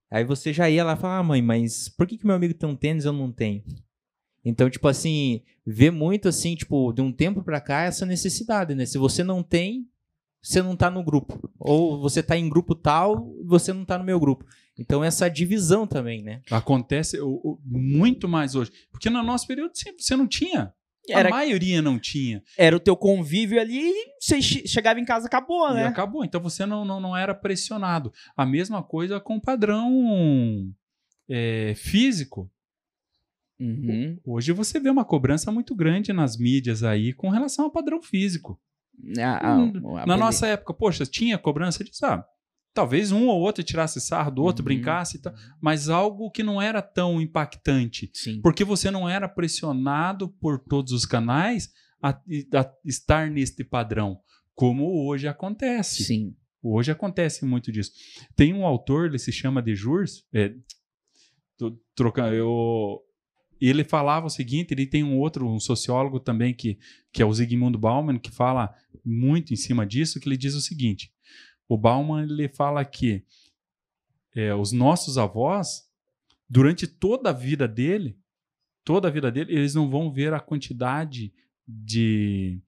aí 0.10 0.26
você 0.26 0.52
já 0.52 0.70
ia 0.70 0.84
lá 0.84 0.94
e 0.94 0.98
falava, 0.98 1.20
ah, 1.20 1.24
mãe, 1.24 1.42
mas 1.42 1.88
por 1.88 2.06
que, 2.06 2.18
que 2.18 2.26
meu 2.26 2.36
amigo 2.36 2.54
tem 2.54 2.68
um 2.68 2.76
tênis 2.76 3.06
e 3.06 3.08
eu 3.08 3.14
não 3.14 3.32
tenho? 3.32 3.64
Então, 4.44 4.70
tipo 4.70 4.88
assim, 4.88 5.42
vê 5.66 5.92
muito 5.92 6.28
assim, 6.28 6.56
tipo, 6.56 6.92
de 6.92 7.02
um 7.02 7.12
tempo 7.14 7.44
pra 7.44 7.62
cá 7.62 7.84
essa 7.84 8.06
necessidade, 8.06 8.74
né? 8.76 8.86
Se 8.86 8.98
você 8.98 9.24
não 9.24 9.44
tem, 9.44 9.88
você 10.42 10.62
não 10.62 10.76
tá 10.76 10.90
no 10.90 11.04
grupo. 11.04 11.52
Ou 11.60 12.00
você 12.02 12.24
tá 12.24 12.36
em 12.38 12.50
grupo 12.50 12.74
tal, 12.76 13.34
você 13.46 13.72
não 13.74 13.86
tá 13.86 13.98
no 13.98 14.04
meu 14.04 14.20
grupo. 14.20 14.46
Então, 14.78 15.04
essa 15.04 15.30
divisão 15.30 15.86
também, 15.86 16.24
né? 16.24 16.42
Acontece 16.50 17.18
muito 17.66 18.28
mais 18.28 18.56
hoje. 18.56 18.72
Porque 18.92 19.10
no 19.10 19.22
nosso 19.22 19.46
período 19.46 19.72
você 19.98 20.16
não 20.16 20.28
tinha. 20.28 20.74
Era, 21.10 21.30
A 21.30 21.32
maioria 21.32 21.82
não 21.82 21.98
tinha. 22.00 22.44
era 22.58 22.76
o 22.76 22.80
teu 22.80 22.96
convívio 22.96 23.60
ali 23.60 23.80
e 23.90 24.06
você 24.20 24.40
che- 24.42 24.68
chegava 24.68 25.00
em 25.00 25.06
casa 25.06 25.26
acabou, 25.28 25.68
E 25.72 25.74
né? 25.74 25.86
acabou. 25.86 26.24
Então 26.24 26.40
você 26.40 26.66
não, 26.66 26.86
não, 26.86 27.00
não 27.02 27.18
era 27.18 27.34
pressionado. 27.34 28.14
A 28.38 28.46
mesma 28.46 28.82
coisa 28.84 29.20
com 29.20 29.36
o 29.38 29.42
padrão 29.42 30.72
é, 31.28 31.74
físico. 31.76 32.50
Uhum. 33.60 34.20
Hoje 34.26 34.52
você 34.52 34.80
vê 34.80 34.90
uma 34.90 35.06
cobrança 35.06 35.52
muito 35.52 35.76
grande 35.76 36.12
nas 36.14 36.38
mídias 36.38 36.84
aí 36.84 37.14
com 37.14 37.30
relação 37.30 37.66
ao 37.66 37.72
padrão 37.72 38.02
físico. 38.02 38.60
A- 39.20 39.52
a- 39.54 39.58
Hum, 39.58 39.98
a- 39.98 40.06
Na 40.06 40.14
a- 40.14 40.18
nossa 40.18 40.48
época, 40.48 40.74
poxa, 40.74 41.06
tinha 41.06 41.38
cobrança 41.38 41.84
disso. 41.84 42.06
Ah, 42.06 42.26
talvez 42.74 43.12
um 43.12 43.28
ou 43.28 43.42
outro 43.42 43.64
tirasse 43.64 44.00
sarro 44.00 44.32
do 44.32 44.44
outro, 44.44 44.62
Uhum. 44.62 44.66
brincasse 44.66 45.18
e 45.18 45.22
tal, 45.22 45.34
mas 45.60 45.90
algo 45.90 46.30
que 46.32 46.44
não 46.44 46.62
era 46.62 46.82
tão 46.82 47.20
impactante. 47.22 48.10
Sim. 48.14 48.40
Porque 48.42 48.64
você 48.64 48.90
não 48.92 49.08
era 49.10 49.28
pressionado 49.28 50.30
por 50.30 50.60
todos 50.60 50.92
os 50.94 51.06
canais 51.06 51.70
a, 52.02 52.10
a 52.12 52.72
estar 52.86 53.30
neste 53.30 53.64
padrão, 53.64 54.20
como 54.56 55.06
hoje 55.08 55.28
acontece. 55.28 56.04
Sim. 56.04 56.36
Hoje 56.64 56.92
acontece 56.92 57.44
muito 57.44 57.72
disso. 57.72 57.92
Tem 58.36 58.54
um 58.54 58.66
autor, 58.66 59.08
ele 59.08 59.18
se 59.20 59.32
chama 59.32 59.62
de 59.62 59.76
Jurs, 59.76 60.24
é, 60.34 60.54
trocando, 61.96 62.34
eu, 62.36 63.00
ele 63.70 63.84
falava 63.84 64.26
o 64.26 64.30
seguinte, 64.30 64.74
ele 64.74 64.88
tem 64.88 65.04
um 65.04 65.20
outro, 65.20 65.48
um 65.48 65.60
sociólogo 65.60 66.20
também, 66.20 66.54
que, 66.54 66.80
que 67.14 67.22
é 67.22 67.26
o 67.26 67.34
Zygmunt 67.34 67.78
Bauman, 67.78 68.18
que 68.18 68.32
fala 68.32 68.74
muito 69.06 69.54
em 69.54 69.56
cima 69.56 69.86
disso, 69.86 70.20
que 70.20 70.28
ele 70.28 70.38
diz 70.38 70.56
o 70.56 70.62
seguinte, 70.62 71.14
o 71.70 71.78
Bauman, 71.78 72.24
ele 72.24 72.50
fala 72.50 72.84
que 72.84 73.24
é, 74.36 74.54
os 74.54 74.72
nossos 74.72 75.18
avós, 75.18 75.88
durante 76.50 76.88
toda 76.88 77.30
a 77.30 77.34
vida 77.34 77.68
dele, 77.68 78.18
toda 78.84 79.08
a 79.08 79.12
vida 79.12 79.32
dele, 79.32 79.54
eles 79.54 79.76
não 79.76 79.90
vão 79.90 80.12
ver 80.12 80.34
a 80.34 80.40
quantidade 80.40 81.32
de, 81.68 82.60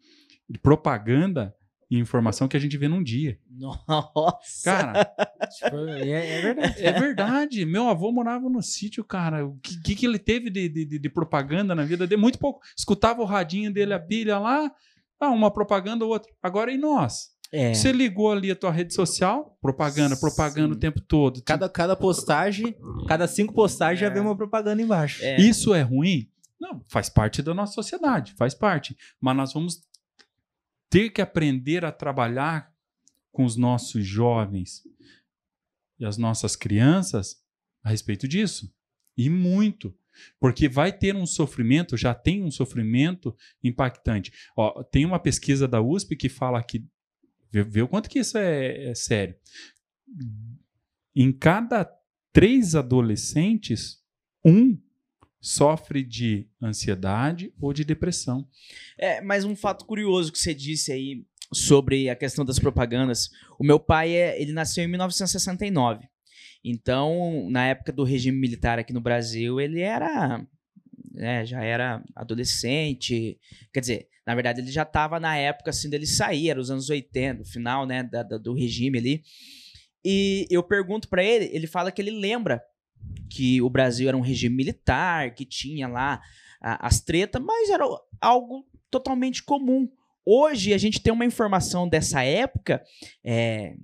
de 0.48 0.60
propaganda 0.60 1.56
e 1.96 2.00
informação 2.00 2.48
que 2.48 2.58
a 2.58 2.60
gente 2.60 2.78
vê 2.78 2.88
num 2.88 3.04
dia. 3.04 3.38
Nossa. 3.50 4.64
Cara, 4.64 5.06
Tipo, 5.56 5.78
é, 5.90 6.38
é 6.40 6.42
verdade. 6.42 6.86
é 6.86 6.92
verdade. 6.92 7.66
Meu 7.66 7.88
avô 7.88 8.12
morava 8.12 8.50
no 8.50 8.62
sítio, 8.62 9.04
cara. 9.04 9.46
O 9.46 9.58
que, 9.60 9.80
que, 9.82 9.96
que 9.96 10.06
ele 10.06 10.18
teve 10.18 10.50
de, 10.50 10.68
de, 10.70 11.00
de 11.00 11.10
propaganda 11.10 11.76
na 11.76 11.84
vida 11.84 12.08
dele? 12.08 12.22
Muito 12.22 12.40
pouco. 12.40 12.62
Escutava 12.78 13.22
o 13.22 13.26
radinho 13.26 13.72
dele, 13.72 13.94
a 13.94 14.00
pilha 14.00 14.40
lá, 14.40 14.72
ah, 15.20 15.30
uma 15.30 15.52
propaganda 15.52 16.04
ou 16.06 16.12
outra. 16.12 16.32
Agora 16.42 16.72
e 16.72 16.78
nós? 16.78 17.32
é. 17.52 17.72
Você 17.74 17.92
ligou 17.92 18.32
ali 18.32 18.50
a 18.50 18.56
tua 18.56 18.72
rede 18.72 18.94
social, 18.96 19.56
propaganda, 19.62 20.18
propaganda 20.18 20.74
Sim. 20.74 20.78
o 20.78 20.80
tempo 20.80 21.00
todo. 21.02 21.44
Cada, 21.44 21.70
cada 21.70 21.96
postagem, 21.96 22.76
cada 23.08 23.28
cinco 23.28 23.54
postagens 23.54 24.00
já 24.00 24.08
É. 24.08 24.10
vem 24.10 24.24
uma 24.24 24.36
propaganda 24.36 24.82
embaixo. 24.82 25.24
É. 25.24 25.40
Isso 25.40 25.72
é 25.76 25.84
ruim? 25.84 26.28
Não, 26.60 26.84
faz 26.88 27.10
parte 27.10 27.44
da 27.44 27.54
nossa 27.54 27.74
sociedade, 27.74 28.34
faz 28.38 28.56
parte. 28.56 28.98
Mas 29.22 29.36
nós 29.38 29.54
vamos 29.54 29.82
ter 30.94 31.10
que 31.10 31.24
aprender 31.24 31.84
a 31.84 31.92
trabalhar 31.92 32.72
com 33.32 33.44
os 33.44 33.58
nossos 33.58 34.06
jovens 34.06 34.84
e 35.98 36.06
as 36.06 36.20
nossas 36.20 36.56
crianças 36.56 37.44
a 37.84 37.90
respeito 37.90 38.28
disso. 38.28 38.72
E 39.18 39.28
muito. 39.28 39.98
Porque 40.40 40.70
vai 40.70 40.96
ter 40.96 41.16
um 41.16 41.26
sofrimento, 41.26 41.98
já 41.98 42.14
tem 42.14 42.44
um 42.44 42.52
sofrimento 42.52 43.36
impactante. 43.64 44.32
Ó, 44.56 44.84
tem 44.84 45.04
uma 45.04 45.18
pesquisa 45.18 45.68
da 45.68 45.82
USP 45.82 46.16
que 46.16 46.30
fala 46.30 46.62
que. 46.62 46.86
Vê, 47.52 47.64
vê 47.64 47.82
o 47.82 47.88
quanto 47.88 48.08
que 48.08 48.20
isso 48.20 48.38
é, 48.38 48.90
é 48.92 48.94
sério. 48.94 49.36
Em 51.16 51.32
cada 51.32 51.92
três 52.32 52.76
adolescentes, 52.76 54.00
um 54.46 54.80
sofre 55.46 56.02
de 56.04 56.48
ansiedade 56.62 57.54
ou 57.60 57.74
de 57.74 57.84
depressão. 57.84 58.48
É, 58.98 59.20
mas 59.22 59.44
um 59.44 59.56
fato 59.58 59.86
curioso 59.86 60.32
que 60.32 60.40
você 60.40 60.54
disse 60.54 60.90
aí 60.94 61.26
sobre 61.54 62.10
a 62.10 62.16
questão 62.16 62.46
das 62.46 62.58
propagandas. 62.58 63.30
O 63.60 63.64
meu 63.64 63.78
pai, 63.78 64.16
é, 64.16 64.42
ele 64.42 64.54
nasceu 64.54 64.86
em 64.86 64.88
1969. 64.88 66.08
Então, 66.64 67.50
na 67.50 67.66
época 67.68 67.92
do 67.92 68.06
regime 68.06 68.40
militar 68.40 68.80
aqui 68.80 68.94
no 68.94 69.02
Brasil, 69.02 69.60
ele 69.60 69.82
era, 69.82 70.48
né, 71.12 71.46
já 71.46 71.62
era 71.62 72.02
adolescente. 72.16 73.38
Quer 73.74 73.82
dizer, 73.82 74.08
na 74.26 74.34
verdade, 74.34 74.62
ele 74.62 74.72
já 74.72 74.84
estava 74.84 75.20
na 75.20 75.36
época 75.36 75.72
assim 75.72 75.90
dele 75.90 76.08
sair, 76.08 76.50
era 76.50 76.60
os 76.62 76.72
anos 76.72 76.90
80, 76.90 77.42
o 77.42 77.46
final, 77.46 77.86
né, 77.86 78.02
da- 78.02 78.24
da- 78.24 78.38
do 78.38 78.54
regime 78.54 78.98
ali. 78.98 79.22
E 80.06 80.48
eu 80.50 80.64
pergunto 80.64 81.10
pra 81.10 81.22
ele, 81.24 81.50
ele 81.54 81.68
fala 81.68 81.92
que 81.92 82.02
ele 82.02 82.12
lembra 82.12 82.62
que 83.30 83.62
o 83.62 83.70
Brasil 83.70 84.08
era 84.08 84.18
um 84.18 84.22
regime 84.22 84.56
militar, 84.56 85.34
que 85.34 85.46
tinha 85.46 85.88
lá 85.88 86.22
a- 86.62 86.88
as 86.88 87.02
tretas, 87.02 87.42
mas 87.42 87.70
era 87.70 87.86
algo 88.22 88.66
totalmente 88.92 89.44
comum. 89.44 89.90
Hoje 90.26 90.74
a 90.74 90.78
gente 90.78 91.02
tem 91.02 91.12
uma 91.12 91.26
informação 91.26 91.88
dessa 91.90 92.24
época, 92.24 92.82
é, 93.24 93.76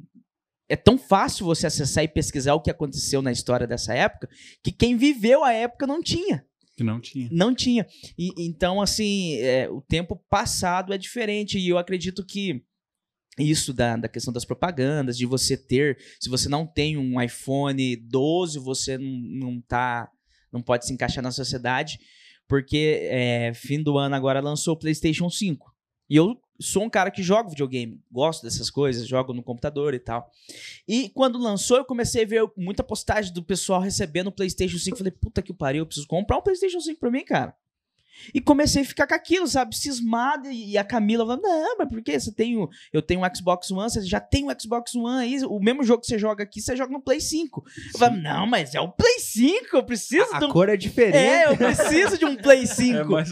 é 0.69 0.75
tão 0.75 0.97
fácil 0.97 1.45
você 1.45 1.67
acessar 1.67 2.03
e 2.03 2.07
pesquisar 2.07 2.53
o 2.53 2.61
que 2.61 2.69
aconteceu 2.71 3.21
na 3.21 3.31
história 3.31 3.65
dessa 3.67 3.93
época, 3.93 4.29
que 4.63 4.71
quem 4.71 4.95
viveu 4.95 5.43
a 5.43 5.51
época 5.51 5.85
não 5.87 6.01
tinha. 6.01 6.45
Que 6.77 6.83
não 6.83 7.01
tinha. 7.01 7.27
Não 7.29 7.53
tinha. 7.53 7.85
E, 8.17 8.29
então, 8.37 8.81
assim, 8.81 9.35
é, 9.41 9.69
o 9.69 9.81
tempo 9.81 10.15
passado 10.29 10.93
é 10.93 10.97
diferente. 10.97 11.59
E 11.59 11.67
eu 11.67 11.77
acredito 11.77 12.25
que 12.25 12.63
isso 13.39 13.73
da, 13.73 13.95
da 13.95 14.07
questão 14.07 14.33
das 14.33 14.45
propagandas, 14.45 15.17
de 15.17 15.25
você 15.25 15.55
ter. 15.55 15.97
Se 16.19 16.29
você 16.29 16.49
não 16.49 16.65
tem 16.65 16.97
um 16.97 17.21
iPhone 17.21 17.95
12, 17.95 18.59
você 18.59 18.97
não, 18.97 19.11
não 19.11 19.61
tá. 19.61 20.09
Não 20.51 20.61
pode 20.61 20.85
se 20.85 20.93
encaixar 20.93 21.23
na 21.23 21.31
sociedade. 21.31 21.99
Porque 22.47 22.99
é, 23.03 23.53
fim 23.53 23.81
do 23.81 23.97
ano 23.97 24.15
agora 24.15 24.39
lançou 24.39 24.73
o 24.73 24.77
PlayStation 24.77 25.29
5. 25.29 25.71
E 26.09 26.15
eu 26.15 26.35
sou 26.59 26.83
um 26.83 26.89
cara 26.89 27.11
que 27.11 27.23
joga 27.23 27.49
videogame, 27.49 28.01
gosto 28.11 28.43
dessas 28.43 28.69
coisas, 28.69 29.07
jogo 29.07 29.33
no 29.33 29.43
computador 29.43 29.93
e 29.93 29.99
tal. 29.99 30.29
E 30.87 31.09
quando 31.09 31.37
lançou, 31.37 31.77
eu 31.77 31.85
comecei 31.85 32.23
a 32.23 32.27
ver 32.27 32.51
muita 32.57 32.83
postagem 32.83 33.31
do 33.31 33.43
pessoal 33.43 33.79
recebendo 33.79 34.27
o 34.27 34.31
PlayStation 34.31 34.77
5. 34.77 34.97
Falei, 34.97 35.11
puta 35.11 35.41
que 35.41 35.53
pariu, 35.53 35.83
eu 35.83 35.85
preciso 35.85 36.07
comprar 36.07 36.37
um 36.37 36.41
PlayStation 36.41 36.81
5 36.81 36.99
pra 36.99 37.11
mim, 37.11 37.23
cara. 37.23 37.55
E 38.33 38.41
comecei 38.41 38.81
a 38.81 38.85
ficar 38.85 39.07
com 39.07 39.13
aquilo, 39.13 39.47
sabe? 39.47 39.75
Cismado. 39.75 40.49
E 40.49 40.77
a 40.77 40.83
Camila 40.83 41.25
falando: 41.25 41.41
Não, 41.41 41.77
mas 41.77 41.89
por 41.89 42.01
que? 42.01 42.19
Você 42.19 42.31
tem 42.31 42.57
o, 42.57 42.69
eu 42.91 43.01
tenho 43.01 43.21
um 43.21 43.35
Xbox 43.35 43.71
One, 43.71 43.89
você 43.89 44.01
já 44.01 44.19
tem 44.19 44.45
o 44.49 44.61
Xbox 44.61 44.95
One 44.95 45.23
aí. 45.23 45.45
O 45.45 45.59
mesmo 45.59 45.83
jogo 45.83 46.01
que 46.01 46.07
você 46.07 46.19
joga 46.19 46.43
aqui, 46.43 46.61
você 46.61 46.75
joga 46.75 46.91
no 46.91 47.01
Play 47.01 47.21
5. 47.21 47.63
Eu 47.93 47.99
falei: 47.99 48.21
Não, 48.21 48.45
mas 48.45 48.75
é 48.75 48.79
o 48.79 48.91
Play 48.91 49.19
5, 49.19 49.75
eu 49.75 49.83
preciso 49.83 50.33
A, 50.33 50.39
de 50.39 50.45
um. 50.45 50.49
a 50.49 50.51
cor 50.51 50.69
é 50.69 50.77
diferente. 50.77 51.17
É, 51.17 51.47
eu 51.47 51.57
preciso 51.57 52.17
de 52.17 52.25
um 52.25 52.35
Play 52.35 52.65
5. 52.65 52.89
É, 52.99 53.03
mas 53.03 53.29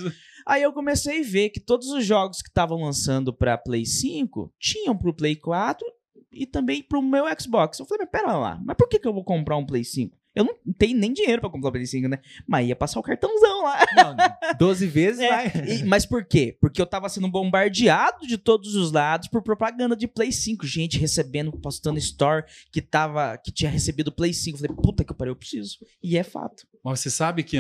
Aí 0.48 0.64
eu 0.64 0.72
comecei 0.72 1.20
a 1.20 1.24
ver 1.24 1.50
que 1.50 1.60
todos 1.60 1.90
os 1.90 2.06
jogos 2.06 2.42
que 2.42 2.48
estavam 2.48 2.82
lançando 2.82 3.34
pra 3.34 3.58
Play 3.58 3.86
5 3.86 4.54
tinham 4.58 4.96
pro 4.96 5.14
Play 5.14 5.36
4 5.36 5.86
e 6.32 6.46
também 6.46 6.82
pro 6.82 7.02
meu 7.02 7.26
Xbox. 7.38 7.78
Eu 7.80 7.86
falei, 7.86 8.08
mas 8.10 8.22
pera 8.22 8.38
lá, 8.38 8.58
mas 8.64 8.78
por 8.78 8.88
que, 8.88 8.98
que 8.98 9.06
eu 9.06 9.14
vou 9.14 9.26
comprar 9.26 9.58
um 9.58 9.66
Play 9.66 9.84
5? 9.84 10.18
Eu 10.38 10.44
não 10.46 10.74
tenho 10.78 10.98
nem 10.98 11.12
dinheiro 11.14 11.42
pra 11.42 11.50
comprar 11.50 11.70
o 11.70 11.72
Play 11.72 11.86
5, 11.86 12.08
né? 12.08 12.20
Mas 12.48 12.68
ia 12.68 12.76
passar 12.76 13.00
o 13.00 13.04
cartãozão 13.04 13.64
lá. 13.64 13.80
Não, 13.96 14.16
12 14.58 14.86
vezes 14.88 15.20
É, 15.22 15.30
vai. 15.30 15.48
e- 15.68 15.84
mas 15.86 16.06
por 16.06 16.24
quê? 16.26 16.58
Porque 16.62 16.82
eu 16.82 16.86
tava 16.86 17.10
sendo 17.10 17.28
bombardeado 17.30 18.26
de 18.28 18.38
todos 18.38 18.76
os 18.76 18.92
lados 18.92 19.28
por 19.28 19.42
propaganda 19.42 19.96
de 19.96 20.08
Play 20.08 20.32
5. 20.32 20.66
Gente 20.66 20.98
recebendo, 20.98 21.52
postando 21.52 21.98
store 21.98 22.44
que 22.72 22.82
tava, 22.82 23.38
que 23.38 23.52
tinha 23.52 23.70
recebido 23.72 24.12
Play 24.12 24.34
5. 24.34 24.58
Eu 24.58 24.62
falei, 24.68 24.76
puta 24.84 25.04
que 25.04 25.14
pariu, 25.14 25.32
eu 25.32 25.36
preciso. 25.36 25.78
E 26.04 26.18
é 26.18 26.24
fato. 26.24 26.68
Mas 26.84 27.00
você 27.00 27.10
sabe 27.10 27.44
que 27.44 27.58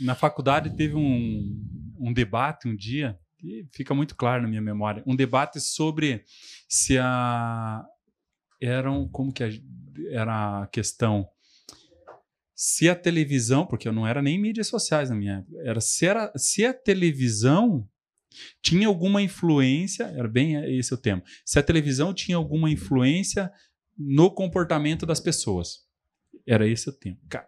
na 0.00 0.14
faculdade 0.14 0.70
teve 0.76 0.94
um, 0.94 1.62
um 1.98 2.12
debate 2.12 2.66
um 2.68 2.74
dia, 2.74 3.18
que 3.38 3.66
fica 3.72 3.94
muito 3.94 4.16
claro 4.16 4.42
na 4.42 4.48
minha 4.48 4.62
memória, 4.62 5.02
um 5.06 5.14
debate 5.14 5.60
sobre 5.60 6.24
se 6.68 6.96
a 6.98 7.84
eram 8.60 9.06
como 9.08 9.32
que 9.32 9.44
a- 9.44 9.50
era 10.10 10.62
a 10.62 10.66
questão 10.68 11.28
se 12.66 12.88
a 12.88 12.96
televisão, 12.96 13.66
porque 13.66 13.86
eu 13.86 13.92
não 13.92 14.06
era 14.06 14.22
nem 14.22 14.40
mídias 14.40 14.68
sociais 14.68 15.10
na 15.10 15.16
minha 15.16 15.34
época, 15.34 15.58
era 15.62 15.82
se, 15.82 16.06
era 16.06 16.32
se 16.34 16.64
a 16.64 16.72
televisão 16.72 17.86
tinha 18.62 18.88
alguma 18.88 19.20
influência, 19.20 20.04
era 20.04 20.26
bem 20.26 20.54
esse 20.74 20.94
o 20.94 20.96
tema, 20.96 21.22
se 21.44 21.58
a 21.58 21.62
televisão 21.62 22.14
tinha 22.14 22.38
alguma 22.38 22.70
influência 22.70 23.52
no 23.98 24.30
comportamento 24.30 25.04
das 25.04 25.20
pessoas. 25.20 25.80
Era 26.46 26.66
esse 26.66 26.88
o 26.88 26.92
tema. 26.92 27.18
Cara, 27.28 27.46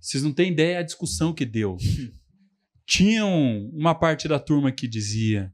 vocês 0.00 0.22
não 0.22 0.32
têm 0.32 0.52
ideia 0.52 0.78
a 0.78 0.82
discussão 0.82 1.34
que 1.34 1.44
deu. 1.44 1.76
Tinham 2.86 3.68
uma 3.74 3.94
parte 3.94 4.26
da 4.26 4.38
turma 4.38 4.72
que 4.72 4.88
dizia 4.88 5.52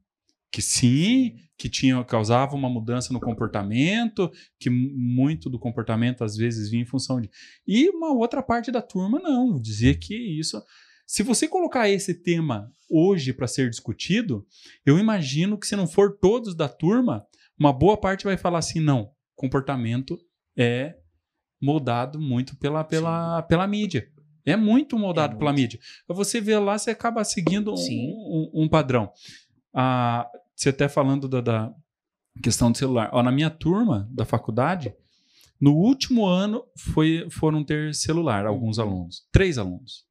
que 0.52 0.60
sim, 0.62 1.36
que 1.56 1.68
tinha, 1.68 2.04
causava 2.04 2.54
uma 2.54 2.68
mudança 2.68 3.12
no 3.12 3.18
comportamento, 3.20 4.30
que 4.60 4.68
mu- 4.68 4.90
muito 4.94 5.48
do 5.48 5.58
comportamento 5.58 6.22
às 6.22 6.36
vezes 6.36 6.70
vinha 6.70 6.82
em 6.82 6.86
função 6.86 7.20
de. 7.20 7.30
E 7.66 7.88
uma 7.88 8.12
outra 8.12 8.42
parte 8.42 8.70
da 8.70 8.82
turma 8.82 9.18
não, 9.18 9.58
dizia 9.60 9.94
que 9.98 10.14
isso. 10.14 10.62
Se 11.06 11.22
você 11.22 11.48
colocar 11.48 11.88
esse 11.88 12.14
tema 12.22 12.70
hoje 12.90 13.32
para 13.32 13.46
ser 13.46 13.70
discutido, 13.70 14.46
eu 14.84 14.98
imagino 14.98 15.58
que 15.58 15.66
se 15.66 15.74
não 15.74 15.86
for 15.86 16.18
todos 16.18 16.54
da 16.54 16.68
turma, 16.68 17.24
uma 17.58 17.72
boa 17.72 17.96
parte 17.96 18.24
vai 18.24 18.36
falar 18.36 18.58
assim: 18.58 18.78
não, 18.80 19.10
comportamento 19.34 20.18
é 20.56 20.96
moldado 21.60 22.20
muito 22.20 22.56
pela, 22.58 22.84
pela, 22.84 23.42
pela 23.42 23.66
mídia. 23.66 24.08
É 24.44 24.56
muito 24.56 24.98
moldado 24.98 25.34
É 25.34 25.38
pela 25.38 25.52
muito. 25.52 25.62
mídia. 25.62 25.80
Você 26.08 26.40
vê 26.40 26.58
lá, 26.58 26.76
você 26.76 26.90
acaba 26.90 27.22
seguindo 27.24 27.72
um, 27.72 27.76
um- 27.76 28.64
um 28.64 28.68
padrão. 28.68 29.10
Ah, 29.74 30.28
você 30.62 30.68
até 30.70 30.88
falando 30.88 31.28
da, 31.28 31.40
da 31.40 31.72
questão 32.42 32.70
do 32.72 32.78
celular. 32.78 33.10
Ó, 33.12 33.22
na 33.22 33.30
minha 33.32 33.50
turma 33.50 34.08
da 34.10 34.24
faculdade, 34.24 34.94
no 35.60 35.72
último 35.74 36.24
ano 36.26 36.64
foi, 36.76 37.28
foram 37.30 37.62
ter 37.64 37.94
celular 37.94 38.46
alguns 38.46 38.78
Uhum. 38.78 38.84
alunos. 38.84 39.26
Três 39.30 39.58
alunos. 39.58 40.04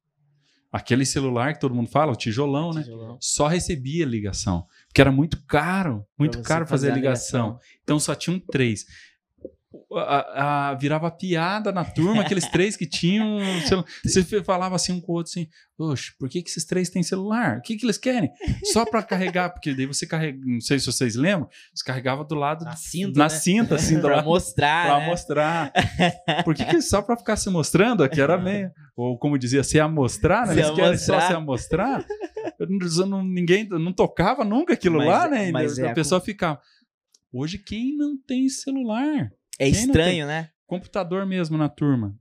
Aquele 0.70 1.04
celular 1.04 1.52
que 1.52 1.60
todo 1.60 1.74
mundo 1.74 1.90
fala, 1.90 2.12
o 2.12 2.16
tijolão, 2.16 2.72
né? 2.72 2.82
Só 3.20 3.46
recebia 3.46 4.06
ligação. 4.06 4.66
Porque 4.88 5.02
era 5.02 5.12
muito 5.12 5.44
caro, 5.44 6.06
muito 6.18 6.40
caro 6.42 6.66
fazer, 6.66 6.86
fazer 6.86 6.92
a 6.92 6.94
ligação. 6.96 7.46
ligação. 7.48 7.60
Então 7.82 7.98
só 8.00 8.14
tinham 8.14 8.38
três. 8.40 8.86
A- 9.94 10.70
a- 10.70 10.74
virava 10.74 11.10
piada 11.10 11.70
na 11.72 11.84
turma, 11.84 12.22
aqueles 12.22 12.46
três 12.50 12.76
que 12.76 12.86
tinham. 12.86 13.38
Você 14.04 14.22
falava 14.42 14.76
assim 14.76 14.92
um 14.92 15.00
com 15.00 15.12
o 15.12 15.14
outro 15.16 15.30
assim: 15.30 15.48
Oxe, 15.78 16.12
por 16.18 16.28
que, 16.28 16.42
que 16.42 16.48
esses 16.50 16.64
três 16.64 16.88
têm 16.90 17.02
celular? 17.02 17.58
O 17.58 17.62
que, 17.62 17.76
que 17.76 17.84
eles 17.86 17.98
querem? 17.98 18.30
Só 18.72 18.84
pra 18.84 19.02
carregar, 19.02 19.50
porque 19.50 19.74
daí 19.74 19.86
você 19.86 20.06
carrega, 20.06 20.38
não 20.44 20.60
sei 20.60 20.78
se 20.78 20.86
vocês 20.86 21.14
lembram, 21.16 21.48
você 21.74 21.84
carregava 21.84 22.24
do 22.24 22.34
lado 22.34 22.64
Na 22.64 22.76
cinta, 22.76 23.18
na 23.18 23.24
né? 23.24 23.28
cinta, 23.30 23.74
assim, 23.76 23.96
do 23.96 24.02
pra 24.02 24.16
lado, 24.16 24.24
mostrar, 24.26 24.86
pra 24.86 25.00
né? 25.00 25.06
mostrar. 25.06 25.72
Por 26.44 26.54
que, 26.54 26.64
que 26.64 26.80
só 26.82 27.02
pra 27.02 27.16
ficar 27.16 27.36
se 27.36 27.50
mostrando 27.50 28.02
aqui 28.04 28.20
era 28.20 28.38
meio. 28.38 28.70
Ou 28.96 29.18
como 29.18 29.38
dizia, 29.38 29.64
se 29.64 29.80
amostrar, 29.80 30.46
né? 30.46 30.54
Se 30.54 30.60
Eles 30.60 30.70
querem 30.72 30.98
só 30.98 31.14
amostrar. 31.14 31.28
se 31.28 31.34
amostrar. 31.34 32.06
Eu 32.58 33.06
não- 33.06 33.24
ninguém 33.24 33.66
não 33.68 33.92
tocava 33.92 34.44
nunca 34.44 34.74
aquilo 34.74 34.98
Mas 34.98 35.08
lá, 35.08 35.28
né? 35.28 35.50
Mas 35.50 35.78
a, 35.78 35.86
é 35.86 35.90
a 35.90 35.94
pessoa 35.94 36.20
ficava. 36.20 36.60
Hoje, 37.32 37.58
quem 37.58 37.96
não 37.96 38.16
tem 38.16 38.48
celular? 38.48 39.32
É 39.62 39.70
Quem 39.70 39.80
estranho, 39.86 40.26
né? 40.26 40.50
Computador 40.66 41.26
mesmo 41.26 41.56
na 41.58 41.68
turma. 41.68 42.16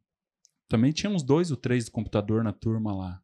Também 0.68 0.92
tinha 0.92 1.10
uns 1.10 1.24
dois 1.24 1.52
ou 1.52 1.58
três 1.58 1.86
do 1.86 1.92
computador 1.92 2.44
na 2.44 2.54
turma 2.54 2.96
lá. 2.96 3.22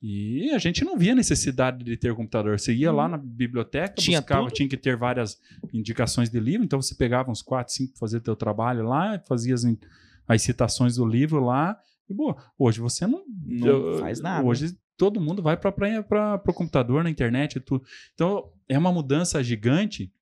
E 0.00 0.50
a 0.50 0.58
gente 0.58 0.84
não 0.84 0.98
via 0.98 1.14
necessidade 1.14 1.84
de 1.84 1.96
ter 1.96 2.12
computador. 2.14 2.58
Você 2.58 2.74
ia 2.74 2.90
lá 2.90 3.08
na 3.08 3.16
biblioteca, 3.16 3.94
Tinha 3.94 4.20
buscava, 4.20 4.46
tudo. 4.46 4.54
tinha 4.54 4.68
que 4.68 4.76
ter 4.76 4.96
várias 4.96 5.38
indicações 5.72 6.28
de 6.28 6.40
livro, 6.40 6.64
então 6.64 6.82
você 6.82 6.94
pegava 6.94 7.30
uns 7.30 7.40
quatro, 7.40 7.72
cinco 7.72 7.92
para 7.92 8.00
fazer 8.00 8.20
teu 8.20 8.34
trabalho 8.34 8.84
lá, 8.84 9.22
fazia 9.28 9.54
as, 9.54 9.62
as 10.26 10.42
citações 10.42 10.96
do 10.96 11.06
livro 11.06 11.44
lá. 11.44 11.78
E, 12.08 12.14
boa, 12.14 12.36
hoje 12.58 12.80
você 12.80 13.06
não, 13.06 13.24
Não 13.46 13.66
eu- 13.68 13.98
faz 14.00 14.20
nada. 14.20 14.44
Hoje 14.44 14.76
todo 14.96 15.20
mundo 15.20 15.40
vai 15.40 15.56
para 15.56 15.70
o 16.48 16.52
computador, 16.52 17.04
na 17.04 17.10
internet 17.10 17.56
e 17.56 17.60
tudo. 17.60 17.84
Então 18.14 18.50
é 18.68 18.76
uma 18.76 18.92
mudança 18.92 19.42
gigante 19.42 20.12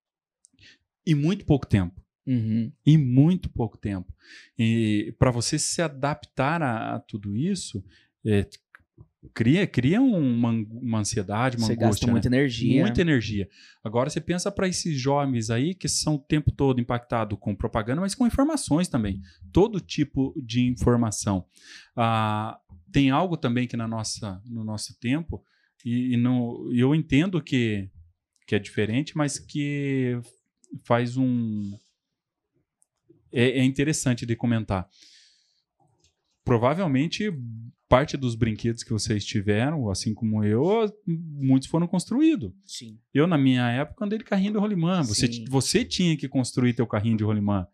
em 1.06 1.14
muito 1.14 1.46
pouco 1.46 1.66
tempo 1.66 1.98
Uhum. 2.26 2.70
em 2.86 2.98
muito 2.98 3.48
pouco 3.48 3.76
tempo. 3.76 4.12
E 4.58 5.14
para 5.18 5.30
você 5.30 5.58
se 5.58 5.82
adaptar 5.82 6.62
a, 6.62 6.96
a 6.96 7.00
tudo 7.00 7.36
isso, 7.36 7.82
é, 8.24 8.46
cria, 9.34 9.66
cria 9.66 10.00
uma, 10.00 10.50
uma 10.50 10.98
ansiedade, 11.00 11.56
uma 11.56 11.66
Você 11.66 11.72
angústia. 11.72 11.88
gasta 11.88 12.06
né? 12.06 12.12
muita 12.12 12.28
energia. 12.28 12.82
Muita 12.82 13.00
energia. 13.00 13.48
Agora 13.82 14.08
você 14.08 14.20
pensa 14.20 14.50
para 14.50 14.68
esses 14.68 14.98
jovens 14.98 15.50
aí 15.50 15.74
que 15.74 15.88
são 15.88 16.14
o 16.14 16.18
tempo 16.18 16.50
todo 16.50 16.80
impactados 16.80 17.38
com 17.40 17.54
propaganda, 17.54 18.00
mas 18.00 18.14
com 18.14 18.26
informações 18.26 18.88
também. 18.88 19.20
Todo 19.52 19.80
tipo 19.80 20.34
de 20.36 20.62
informação. 20.66 21.44
Ah, 21.96 22.58
tem 22.92 23.10
algo 23.10 23.36
também 23.36 23.66
que 23.66 23.76
na 23.76 23.86
nossa, 23.86 24.40
no 24.46 24.64
nosso 24.64 24.98
tempo, 24.98 25.42
e, 25.84 26.14
e 26.14 26.16
não, 26.16 26.70
eu 26.72 26.94
entendo 26.94 27.42
que, 27.42 27.88
que 28.46 28.54
é 28.54 28.58
diferente, 28.58 29.16
mas 29.16 29.38
que 29.38 30.18
faz 30.84 31.16
um. 31.16 31.72
É, 33.32 33.60
é 33.60 33.64
interessante 33.64 34.24
de 34.26 34.34
comentar. 34.36 34.88
Provavelmente 36.44 37.32
parte 37.88 38.16
dos 38.16 38.34
brinquedos 38.36 38.84
que 38.84 38.92
vocês 38.92 39.24
tiveram, 39.24 39.90
assim 39.90 40.14
como 40.14 40.44
eu, 40.44 40.88
muitos 41.06 41.68
foram 41.68 41.88
construídos. 41.88 42.52
Sim. 42.64 42.98
Eu, 43.12 43.26
na 43.26 43.36
minha 43.36 43.68
época, 43.68 44.04
andei 44.04 44.16
de 44.18 44.24
carrinho 44.24 44.52
de 44.52 44.58
rolimã. 44.58 45.02
Você, 45.02 45.28
você 45.48 45.84
tinha 45.84 46.16
que 46.16 46.28
construir 46.28 46.72
teu 46.72 46.86
carrinho 46.86 47.16
de 47.16 47.24
rolimã. 47.24 47.66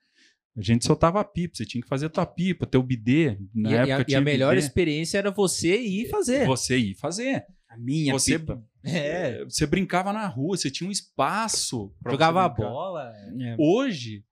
A 0.56 0.62
gente 0.62 0.86
soltava 0.86 1.20
a 1.20 1.24
pipa, 1.24 1.54
você 1.54 1.66
tinha 1.66 1.82
que 1.82 1.88
fazer 1.88 2.08
tua 2.08 2.24
pipa, 2.24 2.64
teu 2.64 2.82
bidê. 2.82 3.36
Na 3.54 3.70
E, 3.70 3.74
época 3.74 3.88
e 3.88 3.92
a, 3.92 4.00
e 4.00 4.04
tinha 4.06 4.18
a 4.18 4.22
melhor 4.22 4.54
bidê. 4.54 4.66
experiência 4.66 5.18
era 5.18 5.30
você 5.30 5.78
ir 5.78 6.08
fazer. 6.08 6.46
Você 6.46 6.78
ir 6.78 6.94
fazer. 6.94 7.44
A 7.68 7.76
minha 7.76 8.14
você, 8.14 8.38
pipa. 8.38 8.64
É. 8.82 9.44
você 9.44 9.66
brincava 9.66 10.14
na 10.14 10.26
rua, 10.26 10.56
você 10.56 10.70
tinha 10.70 10.88
um 10.88 10.92
espaço. 10.92 11.92
Jogava 12.08 12.42
a 12.42 12.48
bola. 12.48 13.12
É. 13.38 13.54
Hoje, 13.58 14.24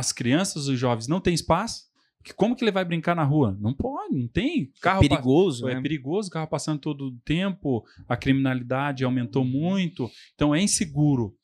as 0.00 0.12
crianças, 0.12 0.66
os 0.66 0.78
jovens 0.78 1.06
não 1.06 1.20
têm 1.20 1.34
espaço. 1.34 1.88
Porque 2.18 2.34
como 2.34 2.54
que 2.54 2.62
ele 2.62 2.70
vai 2.70 2.84
brincar 2.84 3.14
na 3.16 3.24
rua? 3.24 3.56
Não 3.60 3.72
pode, 3.72 4.14
não 4.14 4.28
tem. 4.28 4.70
Carro 4.82 5.00
perigoso, 5.00 5.62
pa- 5.62 5.68
né? 5.72 5.78
É 5.78 5.80
perigoso, 5.80 6.30
carro 6.30 6.46
passando 6.48 6.78
todo 6.78 7.06
o 7.08 7.16
tempo, 7.24 7.82
a 8.06 8.14
criminalidade 8.16 9.04
aumentou 9.04 9.42
muito. 9.44 10.10
Então 10.34 10.54
é 10.54 10.60
inseguro. 10.60 11.34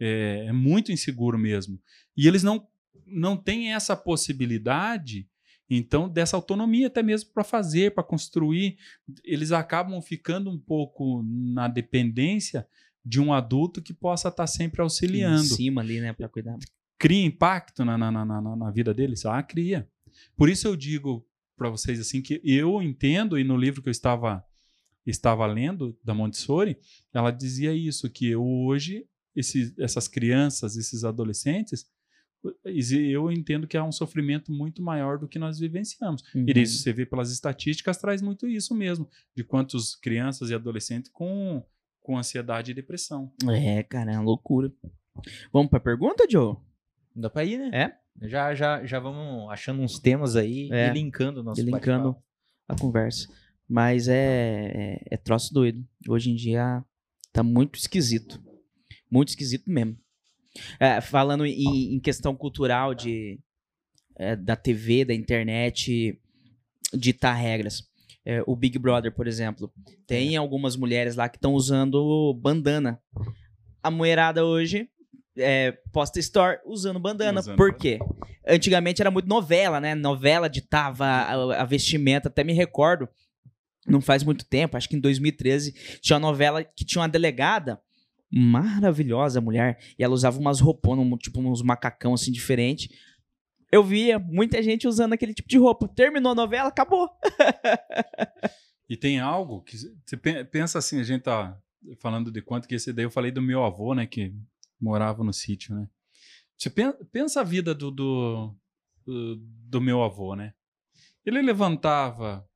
É, 0.00 0.46
é 0.48 0.52
muito 0.52 0.90
inseguro 0.90 1.38
mesmo. 1.38 1.78
E 2.16 2.26
eles 2.26 2.42
não, 2.42 2.66
não 3.06 3.36
têm 3.36 3.74
essa 3.74 3.94
possibilidade, 3.94 5.28
então, 5.68 6.08
dessa 6.08 6.36
autonomia 6.36 6.86
até 6.86 7.02
mesmo 7.02 7.30
para 7.32 7.44
fazer, 7.44 7.94
para 7.94 8.02
construir. 8.02 8.76
Eles 9.24 9.52
acabam 9.52 10.00
ficando 10.02 10.50
um 10.50 10.58
pouco 10.58 11.22
na 11.24 11.68
dependência 11.68 12.66
de 13.04 13.20
um 13.20 13.32
adulto 13.34 13.82
que 13.82 13.92
possa 13.92 14.28
estar 14.28 14.46
sempre 14.46 14.80
Em 14.80 14.84
auxiliando 14.84 15.42
cima 15.44 15.80
ali, 15.82 16.00
né, 16.00 16.12
pra 16.12 16.28
cuidar. 16.28 16.56
Cria 17.02 17.26
impacto 17.26 17.84
na, 17.84 17.98
na, 17.98 18.12
na, 18.12 18.24
na, 18.24 18.40
na 18.56 18.70
vida 18.70 18.94
deles? 18.94 19.26
Ah, 19.26 19.42
cria. 19.42 19.88
Por 20.36 20.48
isso 20.48 20.68
eu 20.68 20.76
digo 20.76 21.26
para 21.56 21.68
vocês 21.68 21.98
assim 21.98 22.22
que 22.22 22.40
eu 22.44 22.80
entendo, 22.80 23.36
e 23.36 23.42
no 23.42 23.56
livro 23.56 23.82
que 23.82 23.88
eu 23.88 23.92
estava, 23.92 24.44
estava 25.04 25.44
lendo, 25.44 25.98
da 26.04 26.14
Montessori, 26.14 26.78
ela 27.12 27.32
dizia 27.32 27.74
isso, 27.74 28.08
que 28.08 28.36
hoje 28.36 29.04
esses, 29.34 29.76
essas 29.80 30.06
crianças, 30.06 30.76
esses 30.76 31.02
adolescentes, 31.02 31.90
eu 32.64 33.32
entendo 33.32 33.66
que 33.66 33.76
há 33.76 33.82
um 33.82 33.90
sofrimento 33.90 34.52
muito 34.52 34.80
maior 34.80 35.18
do 35.18 35.26
que 35.26 35.40
nós 35.40 35.58
vivenciamos. 35.58 36.22
Uhum. 36.32 36.46
E 36.46 36.62
isso 36.62 36.78
você 36.78 36.92
vê 36.92 37.04
pelas 37.04 37.32
estatísticas, 37.32 37.98
traz 37.98 38.22
muito 38.22 38.46
isso 38.46 38.76
mesmo, 38.76 39.08
de 39.36 39.42
quantos 39.42 39.96
crianças 39.96 40.50
e 40.50 40.54
adolescentes 40.54 41.10
com, 41.10 41.64
com 42.00 42.16
ansiedade 42.16 42.70
e 42.70 42.74
depressão. 42.74 43.32
É, 43.50 43.82
cara, 43.82 44.12
é 44.12 44.14
uma 44.14 44.24
loucura. 44.24 44.72
Vamos 45.52 45.68
pra 45.68 45.80
pergunta, 45.80 46.24
Joe? 46.30 46.56
Dá 47.14 47.28
pra 47.30 47.44
ir, 47.44 47.58
né? 47.58 47.70
É? 47.72 48.28
Já, 48.28 48.54
já, 48.54 48.84
já 48.84 48.98
vamos 49.00 49.50
achando 49.50 49.82
uns 49.82 49.98
temas 49.98 50.36
aí 50.36 50.68
É. 50.72 50.88
e 50.88 50.92
linkando 50.92 51.40
o 51.40 51.42
nosso 51.42 51.60
E 51.60 51.64
linkando 51.64 52.16
a 52.68 52.76
conversa. 52.76 53.28
Mas 53.68 54.08
é, 54.08 54.70
é, 54.74 55.14
é 55.14 55.16
troço 55.16 55.52
doido. 55.52 55.82
Hoje 56.08 56.30
em 56.30 56.34
dia 56.34 56.84
tá 57.32 57.42
muito 57.42 57.78
esquisito. 57.78 58.42
Muito 59.10 59.30
esquisito 59.30 59.70
mesmo. 59.70 59.96
É, 60.78 61.00
falando 61.00 61.46
em, 61.46 61.94
em 61.94 62.00
questão 62.00 62.36
cultural 62.36 62.94
de, 62.94 63.40
é, 64.16 64.36
da 64.36 64.54
TV, 64.56 65.04
da 65.04 65.14
internet, 65.14 66.20
ditar 66.92 67.34
regras. 67.34 67.90
É, 68.24 68.42
o 68.46 68.54
Big 68.54 68.78
Brother, 68.78 69.12
por 69.12 69.26
exemplo, 69.26 69.72
tem 70.06 70.36
algumas 70.36 70.76
mulheres 70.76 71.16
lá 71.16 71.28
que 71.28 71.36
estão 71.38 71.54
usando 71.54 72.32
bandana. 72.34 73.00
A 73.82 73.90
mulherada 73.90 74.44
hoje 74.44 74.88
é, 75.36 75.72
posta 75.92 76.18
store 76.20 76.58
usando 76.66 76.98
bandana. 77.00 77.40
Usando 77.40 77.56
Por 77.56 77.74
quê? 77.74 77.98
Antigamente 78.46 79.00
era 79.00 79.10
muito 79.10 79.28
novela, 79.28 79.80
né? 79.80 79.94
Novela 79.94 80.48
ditava 80.48 81.04
a, 81.06 81.62
a 81.62 81.64
vestimenta, 81.64 82.28
até 82.28 82.42
me 82.44 82.52
recordo. 82.52 83.08
Não 83.86 84.00
faz 84.00 84.22
muito 84.22 84.44
tempo, 84.44 84.76
acho 84.76 84.88
que 84.88 84.94
em 84.96 85.00
2013 85.00 85.72
tinha 86.00 86.16
uma 86.16 86.28
novela 86.28 86.62
que 86.62 86.84
tinha 86.84 87.02
uma 87.02 87.08
delegada 87.08 87.80
maravilhosa 88.30 89.40
mulher 89.40 89.78
e 89.98 90.02
ela 90.04 90.14
usava 90.14 90.38
umas 90.38 90.60
rouponas, 90.60 91.04
um- 91.04 91.16
tipo 91.16 91.40
uns 91.40 91.62
macacão 91.62 92.14
assim 92.14 92.30
diferente. 92.32 92.90
Eu 93.70 93.82
via 93.82 94.18
muita 94.18 94.62
gente 94.62 94.86
usando 94.86 95.14
aquele 95.14 95.34
tipo 95.34 95.48
de 95.48 95.58
roupa. 95.58 95.88
Terminou 95.88 96.32
a 96.32 96.34
novela, 96.34 96.68
acabou. 96.68 97.08
E 98.88 98.96
tem 98.96 99.18
algo 99.18 99.62
que 99.62 99.76
você 100.04 100.16
pe- 100.16 100.44
pensa 100.44 100.78
assim, 100.78 101.00
a 101.00 101.04
gente 101.04 101.22
tá 101.22 101.58
falando 101.98 102.30
de 102.30 102.42
quanto 102.42 102.68
que 102.68 102.74
esse 102.74 102.92
daí 102.92 103.04
eu 103.06 103.10
falei 103.10 103.30
do 103.30 103.40
meu 103.42 103.64
avô, 103.64 103.94
né, 103.94 104.06
que 104.06 104.34
morava 104.82 105.22
no 105.22 105.32
sítio, 105.32 105.74
né? 105.74 105.88
Você 106.58 106.68
pen- 106.68 106.94
pensa 107.10 107.40
a 107.40 107.44
vida 107.44 107.74
do, 107.74 107.90
do, 107.90 108.54
do, 109.06 109.80
meu 109.80 110.02
avô, 110.02 110.34
né? 110.34 110.52
Ele 111.24 111.40
levantava, 111.40 112.46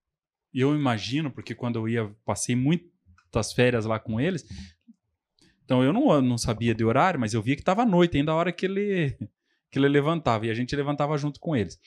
eu 0.53 0.75
imagino, 0.75 1.31
porque 1.31 1.55
quando 1.55 1.79
eu 1.79 1.89
ia, 1.89 2.17
passei 2.25 2.55
muitas 2.57 3.53
férias 3.53 3.85
lá 3.85 3.99
com 3.99 4.21
eles, 4.21 4.45
então 5.65 5.83
eu 5.83 5.93
não, 5.93 6.21
não 6.21 6.39
sabia 6.39 6.75
de 6.75 6.85
horário, 6.85 7.19
mas 7.19 7.35
eu 7.35 7.43
via 7.43 7.57
que 7.57 7.63
estava 7.63 7.83
à 7.83 7.87
noite, 7.87 8.17
ainda 8.17 8.33
a 8.33 8.37
hora 8.37 8.53
que 8.53 8.67
ele, 8.67 9.17
que 9.71 9.79
ele 9.79 9.89
levantava, 9.89 10.47
e 10.47 10.51
a 10.51 10.55
gente 10.55 10.75
levantava 10.77 11.17
junto 11.19 11.41
com 11.41 11.57
eles. 11.57 11.79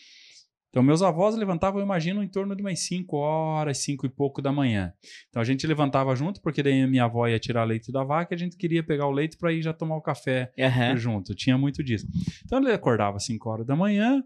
Então, 0.70 0.84
meus 0.84 1.02
avós 1.02 1.36
levantavam, 1.36 1.80
eu 1.80 1.86
imagino, 1.86 2.24
em 2.24 2.28
torno 2.28 2.56
de 2.56 2.62
umas 2.62 2.80
5 2.80 3.18
horas, 3.18 3.80
5 3.80 4.06
e 4.06 4.10
pouco 4.10 4.40
da 4.40 4.52
manhã. 4.52 4.94
Então, 5.28 5.42
a 5.42 5.46
gente 5.46 5.66
levantava 5.66 6.16
junto, 6.16 6.40
porque 6.42 6.62
daí 6.62 6.86
minha 6.86 7.06
avó 7.06 7.28
ia 7.28 7.40
tirar 7.40 7.64
leite 7.64 7.92
da 7.92 8.04
vaca 8.04 8.34
e 8.34 8.36
a 8.36 8.38
gente 8.38 8.56
queria 8.56 8.84
pegar 8.84 9.08
o 9.08 9.12
leite 9.12 9.36
para 9.36 9.52
ir 9.52 9.64
já 9.64 9.74
tomar 9.74 9.96
o 9.96 10.02
café 10.02 10.54
Aham. 10.60 10.96
junto. 10.96 11.34
Tinha 11.34 11.58
muito 11.58 11.84
disso. 11.84 12.08
Então, 12.46 12.60
ele 12.60 12.72
acordava 12.72 13.18
às 13.18 13.26
5 13.26 13.50
horas 13.50 13.66
da 13.66 13.76
manhã, 13.76 14.24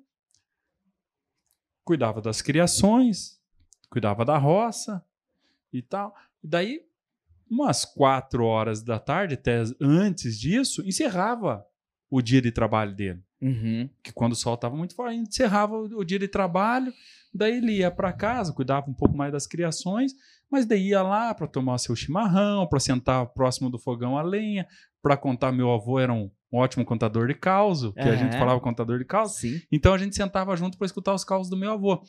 cuidava 1.86 2.22
das 2.22 2.42
criações, 2.42 3.40
cuidava 3.90 4.26
da 4.26 4.38
roça 4.38 5.02
e 5.72 5.82
tal. 5.82 6.14
E 6.44 6.48
daí, 6.48 6.82
umas 7.50 7.86
4 7.86 8.44
horas 8.44 8.84
da 8.84 9.00
tarde, 9.00 9.36
até 9.36 9.64
antes 9.80 10.38
disso, 10.38 10.86
encerrava 10.86 11.66
o 12.10 12.22
dia 12.22 12.42
de 12.42 12.52
trabalho 12.52 12.94
dele 12.94 13.24
Uhum. 13.44 13.90
que 14.02 14.14
quando 14.14 14.32
o 14.32 14.36
sol 14.36 14.54
estava 14.54 14.76
muito 14.76 14.96
forte, 14.96 15.18
encerrava 15.18 15.76
o, 15.76 16.00
o 16.00 16.04
dia 16.06 16.18
de 16.18 16.28
trabalho, 16.28 16.94
daí 17.34 17.58
ele 17.58 17.74
ia 17.80 17.92
para 17.92 18.14
casa, 18.14 18.54
cuidava 18.54 18.90
um 18.90 18.94
pouco 18.94 19.18
mais 19.18 19.34
das 19.34 19.46
criações, 19.46 20.14
mas 20.50 20.66
daí 20.66 20.88
ia 20.90 21.02
lá 21.02 21.34
para 21.34 21.48
tomar 21.48 21.78
seu 21.78 21.96
chimarrão, 21.96 22.66
para 22.68 22.80
sentar 22.80 23.26
próximo 23.28 23.70
do 23.70 23.78
fogão 23.78 24.18
a 24.18 24.22
lenha, 24.22 24.66
para 25.02 25.18
contar 25.18 25.52
meu 25.52 25.72
avô 25.72 26.00
era 26.00 26.14
um, 26.14 26.32
ótimo 26.54 26.86
contador 26.86 27.28
de 27.28 27.34
causo, 27.34 27.94
que 27.94 28.02
a 28.02 28.16
gente 28.16 28.38
falava 28.38 28.60
contador 28.60 29.00
de 29.00 29.06
causo. 29.06 29.36
Sim. 29.36 29.62
Então 29.72 29.94
a 29.94 29.98
gente 29.98 30.16
sentava 30.16 30.56
junto 30.56 30.78
para 30.78 30.86
escutar 30.86 31.14
os 31.14 31.24
causos 31.24 31.50
do 31.50 31.58
meu 31.58 31.72
avô. 31.72 32.04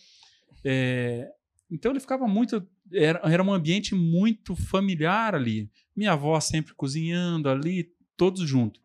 É, 0.62 1.30
então 1.70 1.90
ele 1.90 2.00
ficava 2.00 2.28
muito. 2.28 2.66
Era, 2.92 3.20
era 3.24 3.42
um 3.42 3.52
ambiente 3.52 3.94
muito 3.94 4.54
familiar 4.54 5.34
ali. 5.34 5.70
Minha 5.96 6.12
avó 6.12 6.38
sempre 6.40 6.74
cozinhando 6.74 7.48
ali, 7.48 7.90
todos 8.16 8.46
juntos. 8.46 8.82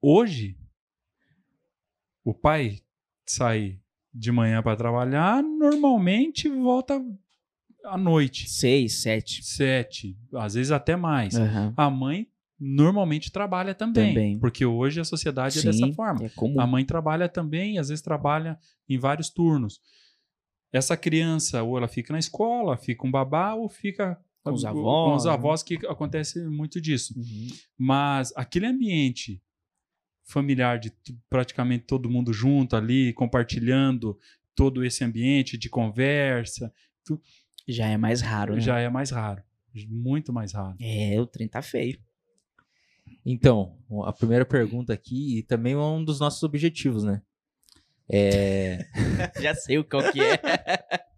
Hoje, 0.00 0.56
o 2.26 2.34
pai 2.34 2.80
sai 3.24 3.78
de 4.12 4.32
manhã 4.32 4.60
para 4.60 4.76
trabalhar, 4.76 5.40
normalmente 5.44 6.48
volta 6.48 7.00
à 7.84 7.96
noite. 7.96 8.50
Seis, 8.50 9.00
sete. 9.00 9.44
Sete, 9.44 10.18
às 10.34 10.54
vezes 10.54 10.72
até 10.72 10.96
mais. 10.96 11.36
Aham. 11.36 11.72
A 11.76 11.88
mãe 11.88 12.26
normalmente 12.58 13.30
trabalha 13.30 13.74
também, 13.76 14.08
Também. 14.08 14.38
porque 14.40 14.66
hoje 14.66 15.00
a 15.00 15.04
sociedade 15.04 15.60
Sim, 15.60 15.68
é 15.68 15.70
dessa 15.70 15.92
forma. 15.92 16.24
É 16.24 16.28
comum. 16.30 16.60
A 16.60 16.66
mãe 16.66 16.84
trabalha 16.84 17.28
também, 17.28 17.78
às 17.78 17.90
vezes 17.90 18.02
trabalha 18.02 18.58
em 18.88 18.98
vários 18.98 19.30
turnos. 19.30 19.80
Essa 20.72 20.96
criança, 20.96 21.62
ou 21.62 21.78
ela 21.78 21.86
fica 21.86 22.12
na 22.12 22.18
escola, 22.18 22.76
fica 22.76 23.06
um 23.06 23.10
babá, 23.10 23.54
ou 23.54 23.68
fica 23.68 24.18
Com 24.42 24.52
os 24.52 24.62
com 24.62 24.68
avós, 24.68 25.22
os 25.22 25.26
né? 25.26 25.30
avós, 25.32 25.62
que 25.62 25.74
acontece 25.86 26.44
muito 26.48 26.80
disso. 26.80 27.14
Uhum. 27.16 27.48
Mas 27.78 28.32
aquele 28.34 28.66
ambiente 28.66 29.40
familiar 30.26 30.78
de 30.78 30.92
praticamente 31.30 31.84
todo 31.84 32.10
mundo 32.10 32.32
junto 32.32 32.76
ali, 32.76 33.12
compartilhando 33.14 34.18
todo 34.54 34.84
esse 34.84 35.04
ambiente 35.04 35.56
de 35.56 35.68
conversa, 35.70 36.72
Já 37.68 37.86
é 37.86 37.96
mais 37.96 38.20
raro, 38.20 38.54
né? 38.54 38.60
já 38.60 38.78
é 38.78 38.88
mais 38.88 39.10
raro. 39.10 39.42
Muito 39.88 40.32
mais 40.32 40.52
raro. 40.52 40.76
É, 40.80 41.20
o 41.20 41.26
trem 41.26 41.46
tá 41.48 41.62
feio. 41.62 41.98
Então, 43.24 43.76
a 44.04 44.12
primeira 44.12 44.44
pergunta 44.44 44.92
aqui, 44.92 45.38
e 45.38 45.42
também 45.42 45.74
é 45.74 45.78
um 45.78 46.04
dos 46.04 46.18
nossos 46.20 46.42
objetivos, 46.42 47.04
né? 47.04 47.20
É, 48.08 48.78
Já 49.42 49.54
sei 49.54 49.78
o 49.78 49.84
qual 49.84 50.02
que 50.12 50.20
é. 50.20 50.40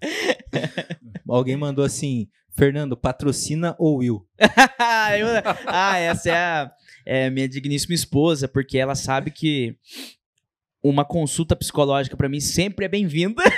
alguém 1.29 1.57
mandou 1.57 1.85
assim: 1.85 2.29
Fernando, 2.57 2.97
patrocina 2.97 3.77
ou 3.79 3.99
Will? 3.99 4.27
Eu- 5.19 5.27
ah, 5.67 5.99
essa 5.99 6.31
é 6.31 6.35
a 6.35 6.73
é, 7.09 7.31
minha 7.31 7.49
digníssima 7.49 7.95
esposa, 7.95 8.47
porque 8.47 8.77
ela 8.77 8.95
sabe 8.95 9.31
que 9.31 9.75
uma 10.85 11.05
consulta 11.05 11.57
psicológica 11.57 12.17
pra 12.17 12.29
mim 12.29 12.39
sempre 12.41 12.85
é 12.85 12.89
bem-vinda. 12.89 13.43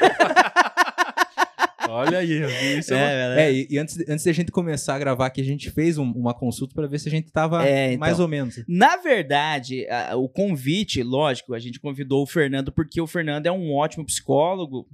Olha 1.88 2.18
aí, 2.18 2.78
isso 2.78 2.94
é, 2.94 2.96
uma- 2.96 3.40
É, 3.40 3.50
É, 3.50 3.66
e, 3.68 3.76
antes, 3.78 3.98
antes 4.08 4.24
da 4.24 4.32
gente 4.32 4.52
começar 4.52 4.94
a 4.94 4.98
gravar 4.98 5.26
aqui, 5.26 5.40
a 5.40 5.44
gente 5.44 5.70
fez 5.72 5.98
um- 5.98 6.12
uma 6.12 6.32
consulta 6.32 6.72
para 6.72 6.86
ver 6.86 7.00
se 7.00 7.08
a 7.08 7.10
gente 7.10 7.32
tava 7.32 7.66
É, 7.66 7.88
então. 7.88 7.98
mais 8.00 8.20
ou 8.20 8.28
menos. 8.28 8.62
Na 8.68 8.96
verdade, 8.96 9.88
a- 9.88 10.14
o 10.16 10.28
convite, 10.28 11.02
lógico, 11.02 11.52
a 11.52 11.58
gente 11.58 11.80
convidou 11.80 12.22
o 12.22 12.26
Fernando 12.26 12.70
porque 12.70 13.00
o 13.00 13.06
Fernando 13.08 13.46
é 13.46 13.52
um 13.52 13.72
ótimo 13.74 14.04
psicólogo. 14.06 14.86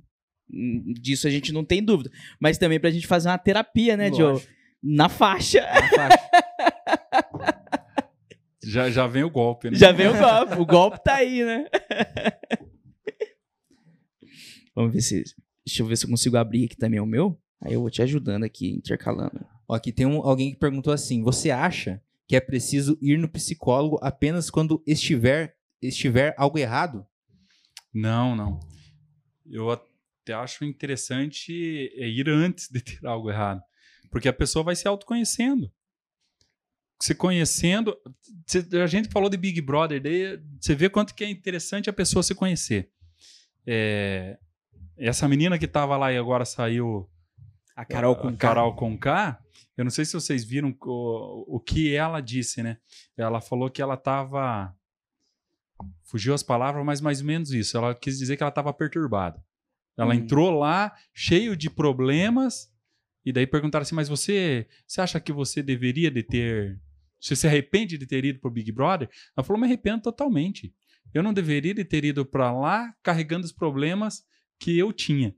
Hum, 0.50 0.94
Disso 0.98 1.26
a 1.26 1.30
gente 1.30 1.52
não 1.52 1.64
tem 1.64 1.82
dúvida. 1.84 2.10
Mas 2.40 2.56
também 2.56 2.80
pra 2.80 2.90
gente 2.90 3.06
fazer 3.06 3.28
uma 3.28 3.36
terapia, 3.38 3.94
né, 3.96 4.08
Joe? 4.08 4.32
Lógico. 4.32 4.52
Na 4.82 5.08
faixa. 5.10 5.60
Na 5.60 5.88
faixa. 5.90 6.18
já, 8.66 8.90
já 8.90 9.06
vem 9.06 9.24
o 9.24 9.30
golpe, 9.30 9.70
né? 9.70 9.76
Já 9.76 9.92
veio 9.92 10.10
o 10.14 10.18
golpe. 10.18 10.54
O 10.62 10.66
golpe 10.66 11.02
tá 11.02 11.16
aí, 11.16 11.44
né? 11.44 11.66
Vamos 14.74 14.92
ver 14.92 15.00
se. 15.00 15.24
Deixa 15.66 15.82
eu 15.82 15.86
ver 15.86 15.96
se 15.96 16.04
eu 16.06 16.10
consigo 16.10 16.36
abrir 16.36 16.66
aqui 16.66 16.76
também 16.76 17.00
o 17.00 17.06
meu. 17.06 17.40
Aí 17.60 17.72
eu 17.72 17.80
vou 17.80 17.90
te 17.90 18.02
ajudando 18.02 18.44
aqui, 18.44 18.70
intercalando. 18.70 19.44
Ó, 19.68 19.74
aqui 19.74 19.90
tem 19.92 20.06
um- 20.06 20.22
alguém 20.26 20.52
que 20.52 20.58
perguntou 20.58 20.92
assim: 20.92 21.22
Você 21.22 21.50
acha 21.50 22.00
que 22.28 22.36
é 22.36 22.40
preciso 22.40 22.98
ir 23.00 23.18
no 23.18 23.28
psicólogo 23.28 23.98
apenas 24.02 24.50
quando 24.50 24.82
estiver, 24.86 25.56
estiver 25.82 26.34
algo 26.36 26.58
errado? 26.58 27.06
Não, 27.92 28.36
não. 28.36 28.60
Eu 29.48 29.70
até 29.70 30.34
acho 30.34 30.64
interessante 30.64 31.52
é 31.96 32.08
ir 32.08 32.28
antes 32.28 32.68
de 32.68 32.80
ter 32.80 33.04
algo 33.06 33.30
errado. 33.30 33.62
Porque 34.10 34.28
a 34.28 34.32
pessoa 34.32 34.64
vai 34.64 34.76
se 34.76 34.86
autoconhecendo. 34.86 35.70
Se 37.00 37.14
conhecendo. 37.14 37.96
a 38.82 38.86
gente 38.86 39.08
falou 39.10 39.28
de 39.28 39.36
Big 39.36 39.60
Brother, 39.60 40.00
daí 40.02 40.40
você 40.60 40.74
vê 40.74 40.88
quanto 40.88 41.14
que 41.14 41.24
é 41.24 41.30
interessante 41.30 41.90
a 41.90 41.92
pessoa 41.92 42.22
se 42.22 42.34
conhecer. 42.34 42.90
É, 43.66 44.38
essa 44.96 45.28
menina 45.28 45.58
que 45.58 45.66
estava 45.66 45.96
lá 45.96 46.12
e 46.12 46.16
agora 46.16 46.44
saiu. 46.44 47.08
A 47.74 47.84
Carol 47.84 48.12
a- 48.14 48.16
com. 48.16 48.36
Carol 48.36 48.74
com 48.74 48.96
K. 48.98 49.38
Eu 49.76 49.84
não 49.84 49.90
sei 49.90 50.06
se 50.06 50.14
vocês 50.14 50.42
viram 50.42 50.74
o, 50.80 51.56
o 51.56 51.60
que 51.60 51.94
ela 51.94 52.20
disse, 52.22 52.62
né? 52.62 52.78
Ela 53.16 53.40
falou 53.42 53.68
que 53.70 53.82
ela 53.82 53.94
estava. 53.94 54.74
Fugiu 56.04 56.32
as 56.32 56.42
palavras, 56.42 56.82
mas 56.84 57.00
mais 57.02 57.20
ou 57.20 57.26
menos 57.26 57.50
isso. 57.52 57.76
Ela 57.76 57.94
quis 57.94 58.16
dizer 58.18 58.36
que 58.38 58.42
ela 58.42 58.48
estava 58.48 58.72
perturbada. 58.72 59.44
Ela 59.98 60.14
Hum. 60.14 60.18
entrou 60.18 60.50
lá 60.50 60.94
cheio 61.12 61.54
de 61.54 61.68
problemas 61.68 62.72
e 63.24 63.32
daí 63.32 63.46
perguntaram 63.46 63.82
assim: 63.82 63.94
"Mas 63.94 64.08
você, 64.08 64.66
você 64.86 65.00
acha 65.02 65.20
que 65.20 65.32
você 65.32 65.62
deveria 65.62 66.10
de 66.10 66.22
ter, 66.22 66.80
você 67.26 67.36
se 67.36 67.46
arrepende 67.46 67.96
de 67.98 68.06
ter 68.06 68.24
ido 68.24 68.40
pro 68.40 68.50
Big 68.50 68.70
Brother?" 68.72 69.08
Ela 69.36 69.44
falou: 69.44 69.60
"Me 69.60 69.66
arrependo 69.66 70.02
totalmente. 70.02 70.74
Eu 71.14 71.22
não 71.22 71.32
deveria 71.32 71.72
de 71.74 71.84
ter 71.84 72.04
ido 72.04 72.24
para 72.26 72.52
lá 72.52 72.94
carregando 73.02 73.44
os 73.44 73.52
problemas 73.52 74.24
que 74.58 74.76
eu 74.78 74.92
tinha." 74.92 75.34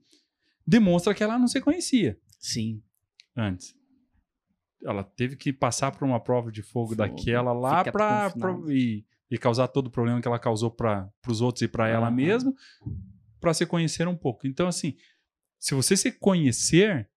Demonstra 0.66 1.14
que 1.14 1.22
ela 1.22 1.38
não 1.38 1.48
se 1.48 1.61
conhecia 1.61 2.18
Sim. 2.38 2.83
antes. 3.37 3.74
Ela 4.85 5.03
teve 5.03 5.35
que 5.35 5.53
passar 5.53 5.90
por 5.90 6.05
uma 6.05 6.20
prova 6.20 6.53
de 6.53 6.62
fogo, 6.62 6.90
Fogo. 6.90 6.96
daquela 6.96 7.53
lá 7.53 7.83
pra- 7.85 8.33
e, 8.68 9.05
e 9.31 9.37
causar 9.38 9.66
todo 9.68 9.87
o 9.88 9.90
problema 9.90 10.20
que 10.20 10.29
ela 10.29 10.38
causou 10.38 10.70
para 10.70 11.11
os 11.27 11.40
outros 11.40 11.62
e 11.62 11.68
para 11.68 11.88
ela 11.88 12.11
mesma, 12.11 12.53
para 13.40 13.53
se 13.55 13.66
conhecer 13.66 14.07
um 14.07 14.16
pouco. 14.16 14.46
Então, 14.46 14.68
assim, 14.68 14.94
se 15.59 15.74
você 15.74 15.96
se 15.96 16.12
conhecer, 16.12 17.11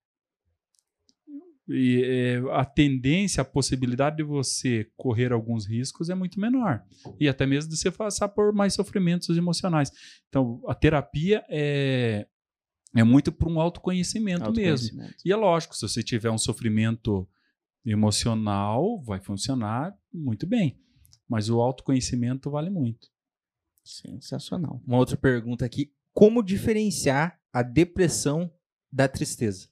e, 1.73 2.03
é, 2.03 2.41
a 2.51 2.65
tendência, 2.65 3.41
a 3.41 3.45
possibilidade 3.45 4.17
de 4.17 4.23
você 4.23 4.89
correr 4.95 5.31
alguns 5.31 5.65
riscos 5.65 6.09
é 6.09 6.15
muito 6.15 6.39
menor. 6.39 6.83
E 7.19 7.27
até 7.27 7.45
mesmo 7.45 7.69
de 7.69 7.77
você 7.77 7.89
passar 7.89 8.29
por 8.29 8.53
mais 8.53 8.73
sofrimentos 8.73 9.35
emocionais. 9.37 9.91
Então, 10.29 10.61
a 10.67 10.75
terapia 10.75 11.43
é, 11.49 12.27
é 12.95 13.03
muito 13.03 13.31
para 13.31 13.49
um 13.49 13.59
autoconhecimento 13.59 14.41
mesmo. 14.41 14.47
Autoconhecimento. 14.47 15.15
E 15.25 15.31
é 15.31 15.35
lógico, 15.35 15.75
se 15.75 15.87
você 15.87 16.03
tiver 16.03 16.29
um 16.29 16.37
sofrimento 16.37 17.27
emocional, 17.85 19.01
vai 19.01 19.19
funcionar 19.19 19.95
muito 20.13 20.45
bem. 20.45 20.79
Mas 21.27 21.49
o 21.49 21.59
autoconhecimento 21.61 22.51
vale 22.51 22.69
muito. 22.69 23.07
Sensacional. 23.83 24.81
Uma 24.85 24.97
outra 24.97 25.17
pergunta 25.17 25.65
aqui: 25.65 25.91
Como 26.13 26.43
diferenciar 26.43 27.39
a 27.51 27.63
depressão 27.63 28.51
da 28.91 29.07
tristeza? 29.07 29.69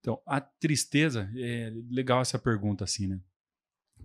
Então, 0.00 0.20
a 0.26 0.40
tristeza, 0.40 1.30
é 1.36 1.72
legal 1.90 2.20
essa 2.20 2.38
pergunta 2.38 2.84
assim, 2.84 3.06
né? 3.06 3.20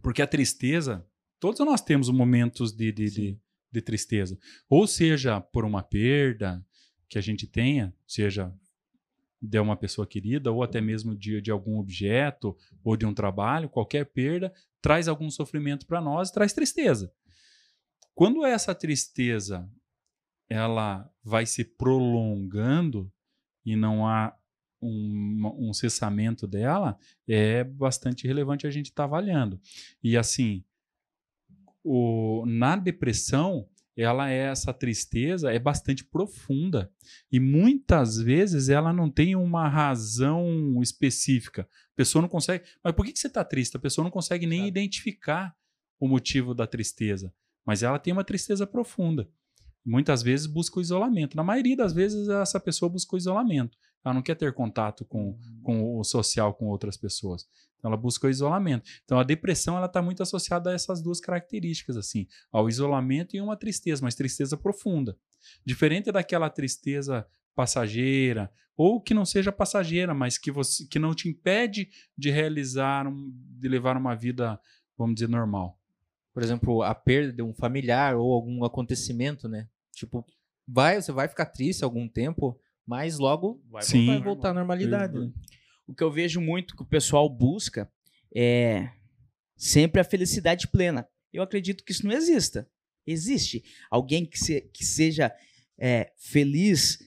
Porque 0.01 0.21
a 0.21 0.27
tristeza, 0.27 1.05
todos 1.39 1.59
nós 1.61 1.81
temos 1.81 2.09
momentos 2.09 2.73
de, 2.73 2.91
de, 2.91 3.09
de, 3.09 3.39
de 3.71 3.81
tristeza. 3.81 4.37
Ou 4.69 4.85
seja, 4.85 5.39
por 5.39 5.63
uma 5.63 5.81
perda 5.81 6.63
que 7.07 7.17
a 7.17 7.21
gente 7.21 7.47
tenha, 7.47 7.93
seja 8.05 8.53
de 9.41 9.59
uma 9.59 9.77
pessoa 9.77 10.07
querida, 10.07 10.51
ou 10.51 10.63
até 10.63 10.81
mesmo 10.81 11.15
de, 11.15 11.41
de 11.41 11.51
algum 11.51 11.77
objeto, 11.77 12.57
ou 12.83 12.97
de 12.97 13.05
um 13.05 13.13
trabalho, 13.13 13.69
qualquer 13.69 14.05
perda, 14.05 14.53
traz 14.81 15.07
algum 15.07 15.29
sofrimento 15.29 15.85
para 15.85 16.01
nós, 16.01 16.31
traz 16.31 16.51
tristeza. 16.51 17.13
Quando 18.13 18.45
essa 18.45 18.73
tristeza 18.73 19.69
ela 20.49 21.09
vai 21.23 21.45
se 21.45 21.63
prolongando 21.63 23.11
e 23.65 23.75
não 23.75 24.07
há 24.07 24.35
um, 24.81 25.69
um 25.69 25.73
cessamento 25.73 26.47
dela, 26.47 26.97
é 27.27 27.63
bastante 27.63 28.27
relevante 28.27 28.67
a 28.67 28.71
gente 28.71 28.87
estar 28.87 29.05
avaliando. 29.05 29.59
E 30.03 30.17
assim, 30.17 30.63
o, 31.83 32.43
na 32.47 32.75
depressão, 32.75 33.67
ela 33.95 34.29
é 34.29 34.47
essa 34.47 34.73
tristeza 34.73 35.53
é 35.53 35.59
bastante 35.59 36.03
profunda 36.03 36.91
e 37.31 37.39
muitas 37.39 38.17
vezes 38.17 38.67
ela 38.67 38.91
não 38.91 39.09
tem 39.09 39.35
uma 39.35 39.69
razão 39.69 40.81
específica. 40.81 41.61
A 41.61 41.95
pessoa 41.95 42.21
não 42.21 42.29
consegue. 42.29 42.65
Mas 42.83 42.93
por 42.93 43.05
que, 43.05 43.13
que 43.13 43.19
você 43.19 43.27
está 43.27 43.43
triste? 43.43 43.77
A 43.77 43.79
pessoa 43.79 44.03
não 44.03 44.11
consegue 44.11 44.45
nem 44.45 44.59
Sabe. 44.59 44.69
identificar 44.69 45.55
o 45.99 46.07
motivo 46.07 46.53
da 46.53 46.67
tristeza. 46.67 47.33
Mas 47.65 47.83
ela 47.83 47.97
tem 47.97 48.11
uma 48.11 48.23
tristeza 48.23 48.67
profunda. 48.67 49.29
Muitas 49.85 50.21
vezes 50.21 50.47
busca 50.47 50.79
o 50.79 50.81
isolamento. 50.81 51.37
Na 51.37 51.43
maioria 51.43 51.77
das 51.77 51.93
vezes, 51.93 52.27
essa 52.27 52.59
pessoa 52.59 52.89
busca 52.89 53.15
o 53.15 53.17
isolamento. 53.17 53.77
Ela 54.05 54.13
não 54.13 54.21
quer 54.21 54.35
ter 54.35 54.53
contato 54.53 55.03
com, 55.03 55.35
com 55.63 55.97
o 55.97 56.03
social 56.03 56.53
com 56.53 56.67
outras 56.67 56.95
pessoas. 56.95 57.47
Então, 57.77 57.89
ela 57.89 57.97
busca 57.97 58.27
o 58.27 58.29
isolamento. 58.29 58.89
Então, 59.03 59.19
a 59.19 59.23
depressão 59.23 59.75
ela 59.75 59.87
está 59.87 60.01
muito 60.01 60.21
associada 60.21 60.69
a 60.69 60.73
essas 60.73 61.01
duas 61.01 61.19
características, 61.19 61.97
assim, 61.97 62.27
ao 62.51 62.69
isolamento 62.69 63.35
e 63.35 63.41
uma 63.41 63.57
tristeza, 63.57 64.03
mas 64.03 64.13
tristeza 64.15 64.55
profunda. 64.55 65.17
Diferente 65.65 66.11
daquela 66.11 66.49
tristeza 66.49 67.27
passageira, 67.55 68.51
ou 68.77 69.01
que 69.01 69.13
não 69.13 69.25
seja 69.25 69.51
passageira, 69.51 70.13
mas 70.13 70.37
que, 70.37 70.51
você, 70.51 70.85
que 70.85 70.99
não 70.99 71.13
te 71.13 71.29
impede 71.29 71.89
de 72.17 72.29
realizar, 72.29 73.07
um, 73.07 73.31
de 73.33 73.67
levar 73.67 73.97
uma 73.97 74.15
vida, 74.15 74.59
vamos 74.97 75.15
dizer, 75.15 75.29
normal. 75.29 75.79
por 76.33 76.43
exemplo, 76.43 76.83
a 76.83 76.93
perda 76.93 77.31
de 77.31 77.41
um 77.41 77.53
familiar 77.53 78.15
ou 78.17 78.33
algum 78.33 78.65
acontecimento, 78.65 79.47
né? 79.47 79.69
Tipo, 79.93 80.25
vai, 80.67 81.01
você 81.01 81.11
vai 81.11 81.29
ficar 81.29 81.45
triste 81.45 81.83
algum 81.83 82.09
tempo, 82.09 82.59
mas 82.85 83.17
logo 83.17 83.61
Vai 83.69 83.81
vai 83.81 83.83
Sim. 83.83 84.05
normal. 84.07 84.23
voltar 84.23 84.49
à 84.49 84.53
normalidade. 84.53 85.17
né? 85.19 85.31
O 85.87 85.93
que 85.93 86.03
eu 86.03 86.11
vejo 86.11 86.39
muito 86.41 86.75
que 86.75 86.81
o 86.83 86.87
pessoal 86.87 87.29
busca 87.29 87.91
é 88.35 88.89
sempre 89.55 90.01
a 90.01 90.03
felicidade 90.03 90.67
plena. 90.67 91.07
Eu 91.31 91.43
acredito 91.43 91.83
que 91.83 91.91
isso 91.91 92.05
não 92.05 92.13
exista. 92.13 92.67
Existe 93.05 93.63
alguém 93.91 94.25
que, 94.25 94.37
se- 94.37 94.61
que 94.73 94.83
seja 94.83 95.31
é, 95.77 96.11
feliz 96.17 96.97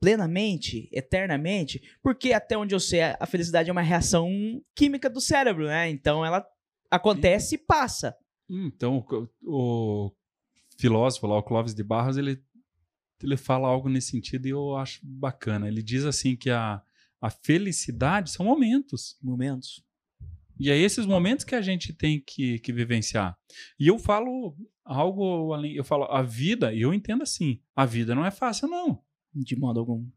plenamente, 0.00 0.88
eternamente, 0.92 1.80
porque 2.02 2.32
até 2.32 2.56
onde 2.56 2.74
eu 2.74 2.78
sei, 2.80 3.00
a 3.02 3.26
felicidade 3.26 3.68
é 3.68 3.72
uma 3.72 3.82
reação 3.82 4.30
química 4.76 5.10
do 5.10 5.20
cérebro, 5.20 5.66
né? 5.66 5.90
Então 5.90 6.24
ela 6.24 6.46
acontece 6.90 7.56
e 7.56 7.58
passa. 7.58 8.14
Então, 8.48 9.04
o, 9.42 10.06
o 10.06 10.12
filósofo 10.78 11.26
lá, 11.26 11.36
o 11.38 11.42
Clóvis 11.42 11.74
de 11.74 11.82
Barros, 11.82 12.16
ele, 12.16 12.40
ele 13.22 13.36
fala 13.36 13.68
algo 13.68 13.88
nesse 13.88 14.10
sentido 14.10 14.46
e 14.46 14.50
eu 14.50 14.76
acho 14.76 15.00
bacana. 15.02 15.68
Ele 15.68 15.82
diz 15.82 16.04
assim 16.04 16.36
que 16.36 16.50
a, 16.50 16.82
a 17.20 17.30
felicidade 17.30 18.30
são 18.30 18.46
momentos. 18.46 19.16
Momentos. 19.22 19.84
E 20.58 20.70
é 20.70 20.76
esses 20.76 21.06
momentos 21.06 21.44
que 21.44 21.54
a 21.54 21.62
gente 21.62 21.92
tem 21.92 22.20
que, 22.20 22.58
que 22.58 22.72
vivenciar. 22.72 23.38
E 23.78 23.86
eu 23.86 23.98
falo 23.98 24.56
algo 24.84 25.52
além, 25.52 25.74
eu 25.74 25.84
falo, 25.84 26.04
a 26.04 26.22
vida, 26.22 26.72
e 26.72 26.80
eu 26.80 26.92
entendo 26.92 27.22
assim, 27.22 27.60
a 27.76 27.84
vida 27.84 28.14
não 28.14 28.24
é 28.24 28.30
fácil, 28.30 28.66
não. 28.66 29.02
De 29.32 29.54
modo 29.54 29.78
algum. 29.78 30.08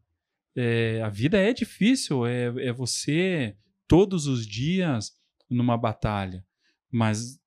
É, 0.56 1.00
a 1.02 1.08
vida 1.08 1.38
é 1.38 1.52
difícil, 1.52 2.26
é, 2.26 2.46
é 2.66 2.72
você 2.72 3.56
todos 3.86 4.26
os 4.26 4.46
dias 4.46 5.12
numa 5.48 5.76
batalha, 5.76 6.44
mas 6.90 7.38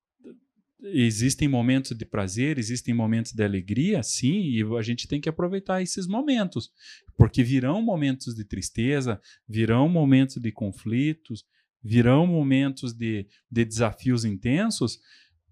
existem 0.82 1.48
momentos 1.48 1.96
de 1.96 2.04
prazer, 2.04 2.58
existem 2.58 2.92
momentos 2.92 3.32
de 3.32 3.42
alegria, 3.42 4.02
sim, 4.02 4.42
e 4.42 4.62
a 4.76 4.82
gente 4.82 5.08
tem 5.08 5.20
que 5.20 5.28
aproveitar 5.28 5.82
esses 5.82 6.06
momentos, 6.06 6.70
porque 7.16 7.42
virão 7.42 7.80
momentos 7.82 8.34
de 8.34 8.44
tristeza, 8.44 9.20
virão 9.48 9.88
momentos 9.88 10.36
de 10.36 10.52
conflitos, 10.52 11.44
virão 11.82 12.26
momentos 12.26 12.92
de, 12.92 13.26
de 13.50 13.64
desafios 13.64 14.24
intensos, 14.24 15.00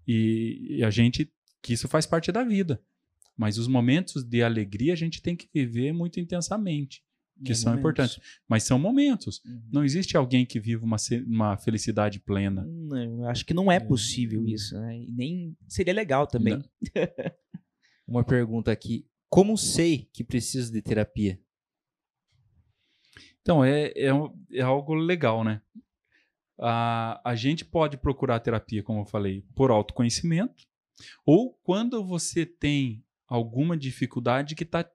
e, 0.07 0.77
e 0.77 0.83
a 0.83 0.89
gente, 0.89 1.31
que 1.61 1.73
isso 1.73 1.87
faz 1.87 2.05
parte 2.05 2.31
da 2.31 2.43
vida. 2.43 2.81
Mas 3.35 3.57
os 3.57 3.67
momentos 3.67 4.23
de 4.23 4.41
alegria 4.43 4.93
a 4.93 4.95
gente 4.95 5.21
tem 5.21 5.35
que 5.35 5.49
viver 5.53 5.91
muito 5.91 6.19
intensamente 6.19 7.04
que 7.43 7.51
É 7.51 7.55
são 7.55 7.71
momentos. 7.73 7.79
importantes. 7.79 8.19
Mas 8.47 8.63
são 8.63 8.79
momentos. 8.79 9.41
Uhum. 9.45 9.61
Não 9.71 9.83
existe 9.83 10.15
alguém 10.15 10.45
que 10.45 10.59
viva 10.59 10.85
uma, 10.85 10.97
uma 11.27 11.57
felicidade 11.57 12.19
plena. 12.19 12.63
Não, 12.65 13.21
eu 13.21 13.25
acho 13.29 13.45
que 13.45 13.53
não 13.53 13.71
é 13.71 13.79
possível 13.79 14.45
isso, 14.47 14.79
né? 14.79 14.97
E 14.99 15.11
nem 15.11 15.57
seria 15.67 15.93
legal 15.93 16.27
também. 16.27 16.63
Uma 18.07 18.23
pergunta 18.23 18.71
aqui. 18.71 19.07
Como 19.29 19.57
sei 19.57 20.07
que 20.13 20.23
preciso 20.23 20.71
de 20.71 20.81
terapia? 20.81 21.39
Então, 23.41 23.63
é, 23.63 23.87
é, 23.95 24.09
é 24.53 24.61
algo 24.61 24.93
legal, 24.93 25.43
né? 25.43 25.61
A, 26.59 27.19
a 27.31 27.35
gente 27.35 27.65
pode 27.65 27.97
procurar 27.97 28.39
terapia, 28.39 28.81
como 28.81 29.01
eu 29.01 29.05
falei, 29.05 29.43
por 29.53 29.71
autoconhecimento, 29.71 30.63
ou 31.25 31.53
quando 31.63 32.03
você 32.05 32.45
tem 32.45 33.03
alguma 33.27 33.75
dificuldade 33.75 34.55
que 34.55 34.63
está 34.63 34.89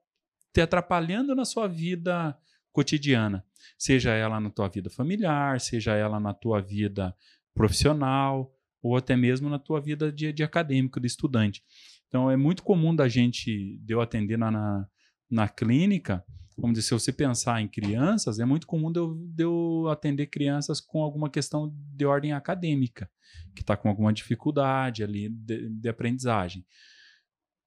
te 0.52 0.60
atrapalhando 0.60 1.34
na 1.34 1.44
sua 1.44 1.66
vida 1.66 2.36
cotidiana, 2.72 3.44
seja 3.78 4.12
ela 4.12 4.40
na 4.40 4.50
tua 4.50 4.68
vida 4.68 4.90
familiar, 4.90 5.60
seja 5.60 5.94
ela 5.94 6.20
na 6.20 6.32
tua 6.32 6.60
vida 6.60 7.14
profissional, 7.54 8.52
ou 8.82 8.96
até 8.96 9.16
mesmo 9.16 9.48
na 9.48 9.58
tua 9.58 9.80
vida 9.80 10.10
de, 10.10 10.32
de 10.32 10.42
acadêmico, 10.42 11.00
de 11.00 11.06
estudante. 11.06 11.62
Então, 12.08 12.30
é 12.30 12.36
muito 12.36 12.62
comum 12.62 12.94
da 12.94 13.08
gente, 13.08 13.78
de 13.78 13.94
eu 13.94 14.00
atender 14.00 14.36
na, 14.36 14.50
na, 14.50 14.88
na 15.30 15.48
clínica, 15.48 16.24
vamos 16.56 16.74
dizer, 16.76 16.88
se 16.88 16.94
você 16.94 17.12
pensar 17.12 17.60
em 17.60 17.68
crianças, 17.68 18.38
é 18.38 18.44
muito 18.44 18.66
comum 18.66 18.90
de 18.90 18.98
eu, 18.98 19.14
de 19.14 19.44
eu 19.44 19.88
atender 19.88 20.26
crianças 20.26 20.80
com 20.80 21.02
alguma 21.02 21.30
questão 21.30 21.72
de 21.74 22.04
ordem 22.04 22.32
acadêmica, 22.32 23.08
que 23.54 23.62
está 23.62 23.76
com 23.76 23.88
alguma 23.88 24.12
dificuldade 24.12 25.02
ali 25.04 25.28
de, 25.28 25.68
de 25.68 25.88
aprendizagem. 25.88 26.66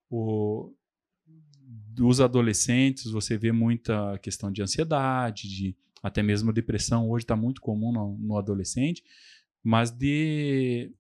O, 0.09 0.73
dos 1.93 2.19
adolescentes, 2.21 3.11
você 3.11 3.38
vê 3.38 3.51
muita 3.51 4.17
questão 4.19 4.51
de 4.51 4.61
ansiedade, 4.61 5.47
de 5.47 5.76
até 6.01 6.21
mesmo 6.21 6.51
depressão, 6.51 7.09
hoje 7.09 7.24
está 7.24 7.36
muito 7.36 7.61
comum 7.61 7.91
no, 7.91 8.17
no 8.17 8.38
adolescente, 8.38 9.03
mas 9.63 9.89
de. 9.91 10.91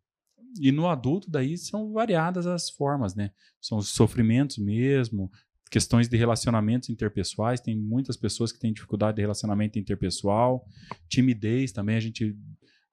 E 0.59 0.71
no 0.71 0.87
adulto, 0.87 1.31
daí 1.31 1.57
são 1.57 1.91
variadas 1.91 2.45
as 2.45 2.69
formas, 2.69 3.15
né? 3.15 3.31
São 3.59 3.79
os 3.79 3.89
sofrimentos 3.89 4.59
mesmo, 4.59 5.31
questões 5.71 6.07
de 6.07 6.15
relacionamentos 6.15 6.89
interpessoais. 6.89 7.59
Tem 7.59 7.75
muitas 7.75 8.15
pessoas 8.15 8.51
que 8.51 8.59
têm 8.59 8.71
dificuldade 8.71 9.15
de 9.15 9.21
relacionamento 9.21 9.79
interpessoal, 9.79 10.63
timidez 11.09 11.71
também. 11.71 11.95
A 11.95 11.99
gente 11.99 12.37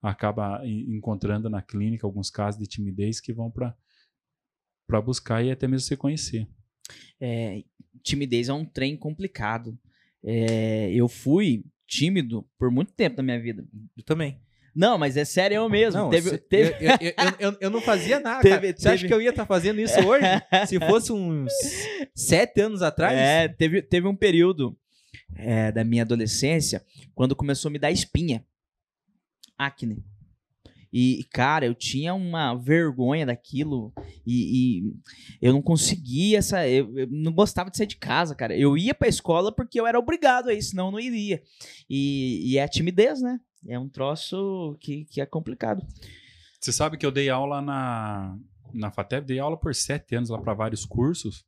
acaba 0.03 0.67
en- 0.67 0.97
encontrando 0.97 1.51
na 1.51 1.61
clínica 1.61 2.07
alguns 2.07 2.31
casos 2.31 2.59
de 2.59 2.67
timidez 2.67 3.21
que 3.21 3.33
vão 3.33 3.51
para 3.51 5.01
buscar 5.03 5.45
e 5.45 5.51
até 5.51 5.69
mesmo 5.69 5.87
se 5.87 5.97
conhecer. 5.97 6.49
É, 7.21 7.63
timidez 8.03 8.49
é 8.49 8.53
um 8.53 8.65
trem 8.65 8.97
complicado. 8.97 9.79
É, 10.25 10.91
eu 10.93 11.09
fui 11.09 11.65
tímido 11.87 12.47
por 12.59 12.71
muito 12.71 12.93
tempo 12.93 13.17
na 13.17 13.23
minha 13.23 13.41
vida. 13.41 13.65
Eu 13.97 14.03
também. 14.05 14.39
Não, 14.75 14.97
mas 14.97 15.17
é 15.17 15.25
sério 15.25 15.57
eu 15.57 15.69
mesmo. 15.69 16.01
Não, 16.01 16.11
teve, 16.11 16.31
se- 16.31 16.39
teve- 16.39 16.77
eu, 16.81 16.91
eu, 17.01 17.35
eu, 17.51 17.57
eu- 17.63 17.71
não 17.71 17.81
fazia 17.81 18.21
nada. 18.21 18.41
Teve-. 18.41 18.73
Você 18.77 18.89
acha 18.89 19.07
que 19.07 19.13
eu 19.13 19.21
ia 19.21 19.31
estar 19.31 19.45
fazendo 19.47 19.81
isso 19.81 19.99
hoje? 20.07 20.25
Se 20.69 20.79
fosse 20.79 21.13
uns 21.13 21.53
sete 22.15 22.61
anos 22.61 22.81
atrás? 22.81 23.19
É, 23.19 23.49
teve, 23.49 23.83
teve 23.83 24.07
um 24.07 24.15
período 24.15 24.79
é, 25.35 25.73
da 25.73 25.83
minha 25.83 26.03
adolescência 26.03 26.85
quando 27.15 27.35
começou 27.35 27.69
a 27.69 27.73
me 27.73 27.79
dar 27.81 27.91
espinha. 27.91 28.45
Acne. 29.59 30.03
E, 30.93 31.25
cara, 31.33 31.65
eu 31.65 31.75
tinha 31.75 32.13
uma 32.15 32.55
vergonha 32.55 33.25
daquilo 33.25 33.93
e, 34.27 34.81
e 34.81 34.93
eu 35.41 35.53
não 35.53 35.63
conseguia 35.63 36.39
essa. 36.39 36.69
Eu, 36.69 36.99
eu 36.99 37.07
não 37.09 37.33
gostava 37.33 37.71
de 37.71 37.77
sair 37.77 37.87
de 37.87 37.97
casa, 37.97 38.35
cara. 38.35 38.57
Eu 38.57 38.77
ia 38.77 38.95
pra 38.95 39.09
escola 39.09 39.55
porque 39.55 39.81
eu 39.81 39.87
era 39.87 39.99
obrigado 39.99 40.49
a 40.49 40.55
isso, 40.55 40.71
senão 40.71 40.87
eu 40.87 40.93
não 40.93 41.01
iria. 41.01 41.43
E, 41.89 42.53
e 42.53 42.59
é 42.59 42.65
a 42.65 42.69
timidez, 42.69 43.21
né? 43.21 43.39
É 43.69 43.79
um 43.79 43.89
troço 43.89 44.77
que, 44.81 45.05
que 45.05 45.21
é 45.21 45.27
complicado. 45.27 45.87
Você 46.61 46.73
sabe 46.73 46.97
que 46.97 47.07
eu 47.07 47.13
dei 47.13 47.31
aula 47.31 47.63
na, 47.63 48.37
na 48.73 48.91
FATEB, 48.91 49.27
dei 49.27 49.39
aula 49.39 49.57
por 49.57 49.75
sete 49.75 50.15
anos 50.15 50.29
lá 50.29 50.39
para 50.39 50.55
vários 50.55 50.85
cursos, 50.85 51.45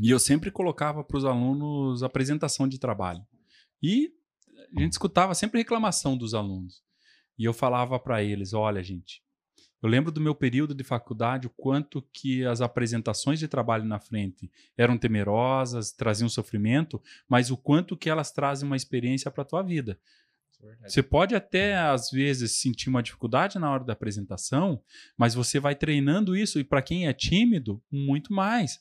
e 0.00 0.10
eu 0.10 0.18
sempre 0.18 0.50
colocava 0.50 1.04
para 1.04 1.16
os 1.16 1.24
alunos 1.24 2.02
apresentação 2.02 2.66
de 2.66 2.78
trabalho. 2.78 3.24
E 3.82 4.12
a 4.76 4.80
gente 4.80 4.92
escutava 4.92 5.34
sempre 5.34 5.58
reclamação 5.58 6.16
dos 6.16 6.34
alunos. 6.34 6.83
E 7.38 7.44
eu 7.44 7.52
falava 7.52 7.98
para 7.98 8.22
eles: 8.22 8.52
olha, 8.52 8.82
gente, 8.82 9.22
eu 9.82 9.88
lembro 9.88 10.10
do 10.10 10.20
meu 10.20 10.34
período 10.34 10.74
de 10.74 10.82
faculdade, 10.84 11.46
o 11.46 11.50
quanto 11.50 12.00
que 12.12 12.44
as 12.44 12.60
apresentações 12.60 13.38
de 13.38 13.46
trabalho 13.48 13.84
na 13.84 14.00
frente 14.00 14.50
eram 14.78 14.96
temerosas, 14.96 15.92
traziam 15.92 16.28
sofrimento, 16.28 17.02
mas 17.28 17.50
o 17.50 17.56
quanto 17.56 17.96
que 17.96 18.08
elas 18.08 18.32
trazem 18.32 18.66
uma 18.66 18.76
experiência 18.76 19.30
para 19.30 19.42
a 19.42 19.46
tua 19.46 19.62
vida. 19.62 19.98
Você 20.88 21.02
pode 21.02 21.34
até, 21.34 21.76
às 21.76 22.10
vezes, 22.10 22.60
sentir 22.60 22.88
uma 22.88 23.02
dificuldade 23.02 23.58
na 23.58 23.70
hora 23.70 23.84
da 23.84 23.92
apresentação, 23.92 24.82
mas 25.18 25.34
você 25.34 25.60
vai 25.60 25.74
treinando 25.74 26.34
isso, 26.34 26.58
e 26.58 26.64
para 26.64 26.80
quem 26.80 27.06
é 27.06 27.12
tímido, 27.12 27.82
muito 27.92 28.32
mais. 28.32 28.78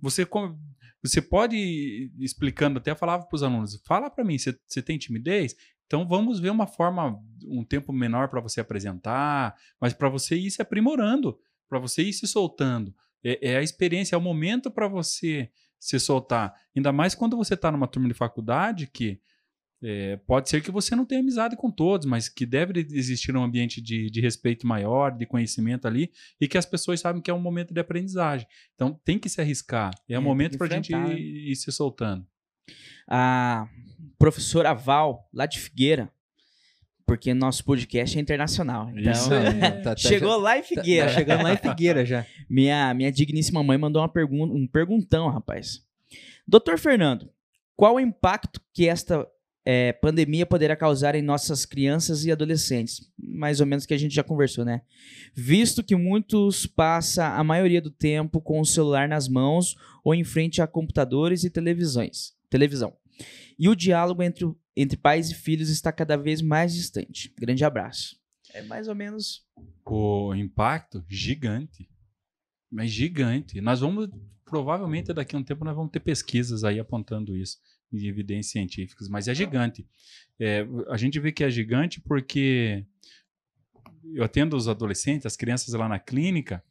Você, 0.00 0.24
co- 0.24 0.58
você 1.02 1.22
pode 1.22 1.56
ir 1.56 2.12
explicando, 2.18 2.78
até 2.78 2.94
falava 2.94 3.26
para 3.26 3.36
os 3.36 3.42
alunos: 3.42 3.80
fala 3.86 4.10
para 4.10 4.24
mim, 4.24 4.36
você 4.38 4.82
tem 4.82 4.98
timidez? 4.98 5.54
Então 5.86 6.06
vamos 6.06 6.38
ver 6.38 6.50
uma 6.50 6.66
forma, 6.66 7.18
um 7.46 7.64
tempo 7.64 7.92
menor 7.92 8.28
para 8.28 8.40
você 8.40 8.60
apresentar, 8.60 9.54
mas 9.80 9.94
para 9.94 10.08
você 10.08 10.36
ir 10.36 10.50
se 10.50 10.60
aprimorando, 10.60 11.38
para 11.68 11.78
você 11.78 12.02
ir 12.02 12.12
se 12.12 12.26
soltando. 12.26 12.94
É, 13.24 13.52
é 13.52 13.56
a 13.56 13.62
experiência, 13.62 14.14
é 14.14 14.18
o 14.18 14.22
momento 14.22 14.70
para 14.70 14.86
você 14.86 15.50
se 15.78 15.98
soltar. 15.98 16.54
Ainda 16.76 16.92
mais 16.92 17.14
quando 17.14 17.36
você 17.36 17.54
está 17.54 17.72
numa 17.72 17.88
turma 17.88 18.08
de 18.08 18.14
faculdade 18.14 18.86
que 18.86 19.20
é, 19.82 20.16
pode 20.26 20.48
ser 20.48 20.60
que 20.62 20.70
você 20.70 20.96
não 20.96 21.04
tenha 21.04 21.20
amizade 21.20 21.56
com 21.56 21.70
todos, 21.70 22.06
mas 22.06 22.28
que 22.28 22.44
deve 22.44 22.80
existir 22.92 23.36
um 23.36 23.42
ambiente 23.42 23.80
de, 23.80 24.10
de 24.10 24.20
respeito 24.20 24.66
maior, 24.66 25.10
de 25.16 25.24
conhecimento 25.26 25.86
ali, 25.86 26.10
e 26.40 26.48
que 26.48 26.58
as 26.58 26.66
pessoas 26.66 27.00
sabem 27.00 27.22
que 27.22 27.30
é 27.30 27.34
um 27.34 27.40
momento 27.40 27.72
de 27.72 27.80
aprendizagem. 27.80 28.46
Então 28.74 28.92
tem 29.04 29.18
que 29.18 29.28
se 29.28 29.40
arriscar. 29.40 29.92
É, 30.08 30.14
É, 30.14 30.18
um 30.18 30.22
momento 30.22 30.58
para 30.58 30.66
a 30.66 30.70
gente 30.70 30.92
enfrentar, 30.92 31.08
né? 31.14 31.18
ir, 31.20 31.52
ir 31.52 31.56
se 31.56 31.70
soltando. 31.70 32.26
a 33.06 33.68
professora 34.18 34.74
Val, 34.74 35.28
lá 35.32 35.46
de 35.46 35.58
Figueira, 35.58 36.10
porque 37.06 37.32
nosso 37.32 37.64
podcast 37.64 38.18
é 38.18 38.20
internacional. 38.20 38.90
Então, 38.90 39.12
Isso. 39.12 39.30
Tá- 39.82 39.94
tá- 39.94 39.96
chegou 39.96 40.36
lá 40.38 40.58
em 40.58 40.62
Tá, 40.62 40.66
Figueira. 40.68 41.06
tá 41.06 41.12
chegando 41.18 41.42
lá 41.44 41.52
em 41.54 41.56
Figueira 41.56 42.04
já. 42.04 42.26
Minha, 42.50 42.92
minha 42.94 43.10
digníssima 43.12 43.62
mãe 43.62 43.78
mandou 43.78 44.02
uma 44.02 44.08
pergunta, 44.08 44.52
um 44.52 44.66
perguntão, 44.66 45.28
rapaz. 45.30 45.82
Doutor 46.46 46.78
Fernando, 46.78 47.30
qual 47.76 47.94
o 47.94 48.00
impacto 48.00 48.60
que 48.74 48.86
esta 48.88 49.26
é, 49.70 49.92
pandemia 49.92 50.46
poderá 50.46 50.74
causar 50.74 51.14
em 51.14 51.20
nossas 51.20 51.66
crianças 51.66 52.24
e 52.24 52.32
adolescentes? 52.32 53.12
Mais 53.18 53.60
ou 53.60 53.66
menos 53.66 53.84
que 53.84 53.92
a 53.92 53.98
gente 53.98 54.14
já 54.14 54.24
conversou, 54.24 54.64
né? 54.64 54.80
Visto 55.34 55.84
que 55.84 55.94
muitos 55.94 56.64
passam 56.64 57.26
a 57.26 57.44
maioria 57.44 57.82
do 57.82 57.90
tempo 57.90 58.40
com 58.40 58.60
o 58.60 58.64
celular 58.64 59.06
nas 59.06 59.28
mãos 59.28 59.76
ou 60.02 60.14
em 60.14 60.24
frente 60.24 60.62
a 60.62 60.66
computadores 60.66 61.44
e 61.44 61.50
televisões, 61.50 62.32
televisão. 62.48 62.96
E 63.58 63.68
o 63.68 63.76
diálogo 63.76 64.22
entre, 64.22 64.50
entre 64.74 64.96
pais 64.96 65.30
e 65.30 65.34
filhos 65.34 65.68
está 65.68 65.92
cada 65.92 66.16
vez 66.16 66.40
mais 66.40 66.74
distante. 66.74 67.30
Grande 67.38 67.62
abraço. 67.62 68.16
É 68.54 68.62
mais 68.62 68.88
ou 68.88 68.94
menos. 68.94 69.44
O 69.84 70.34
impacto 70.34 71.04
gigante. 71.06 71.86
Mas 72.72 72.90
gigante. 72.90 73.60
Nós 73.60 73.80
vamos, 73.80 74.08
provavelmente 74.46 75.12
daqui 75.12 75.36
a 75.36 75.38
um 75.38 75.44
tempo, 75.44 75.62
nós 75.62 75.76
vamos 75.76 75.92
ter 75.92 76.00
pesquisas 76.00 76.64
aí 76.64 76.80
apontando 76.80 77.36
isso, 77.36 77.58
de 77.92 78.08
evidências 78.08 78.52
científicas, 78.52 79.08
mas 79.08 79.28
é 79.28 79.34
gigante. 79.34 79.86
É, 80.38 80.66
a 80.88 80.96
gente 80.96 81.18
vê 81.18 81.32
que 81.32 81.42
é 81.44 81.50
gigante 81.50 82.00
porque 82.00 82.84
eu 84.14 84.24
atendo 84.24 84.56
os 84.56 84.68
adolescentes, 84.68 85.26
as 85.26 85.36
crianças 85.36 85.72
lá 85.74 85.88
na 85.88 85.98
clínica, 85.98 86.62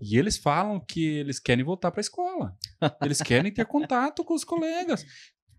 e 0.00 0.16
eles 0.18 0.36
falam 0.36 0.80
que 0.80 1.04
eles 1.04 1.38
querem 1.38 1.64
voltar 1.64 1.90
para 1.90 2.00
a 2.00 2.02
escola. 2.02 2.56
Eles 3.02 3.20
querem 3.20 3.52
ter 3.52 3.66
contato 3.66 4.24
com 4.24 4.34
os 4.34 4.44
colegas. 4.44 5.04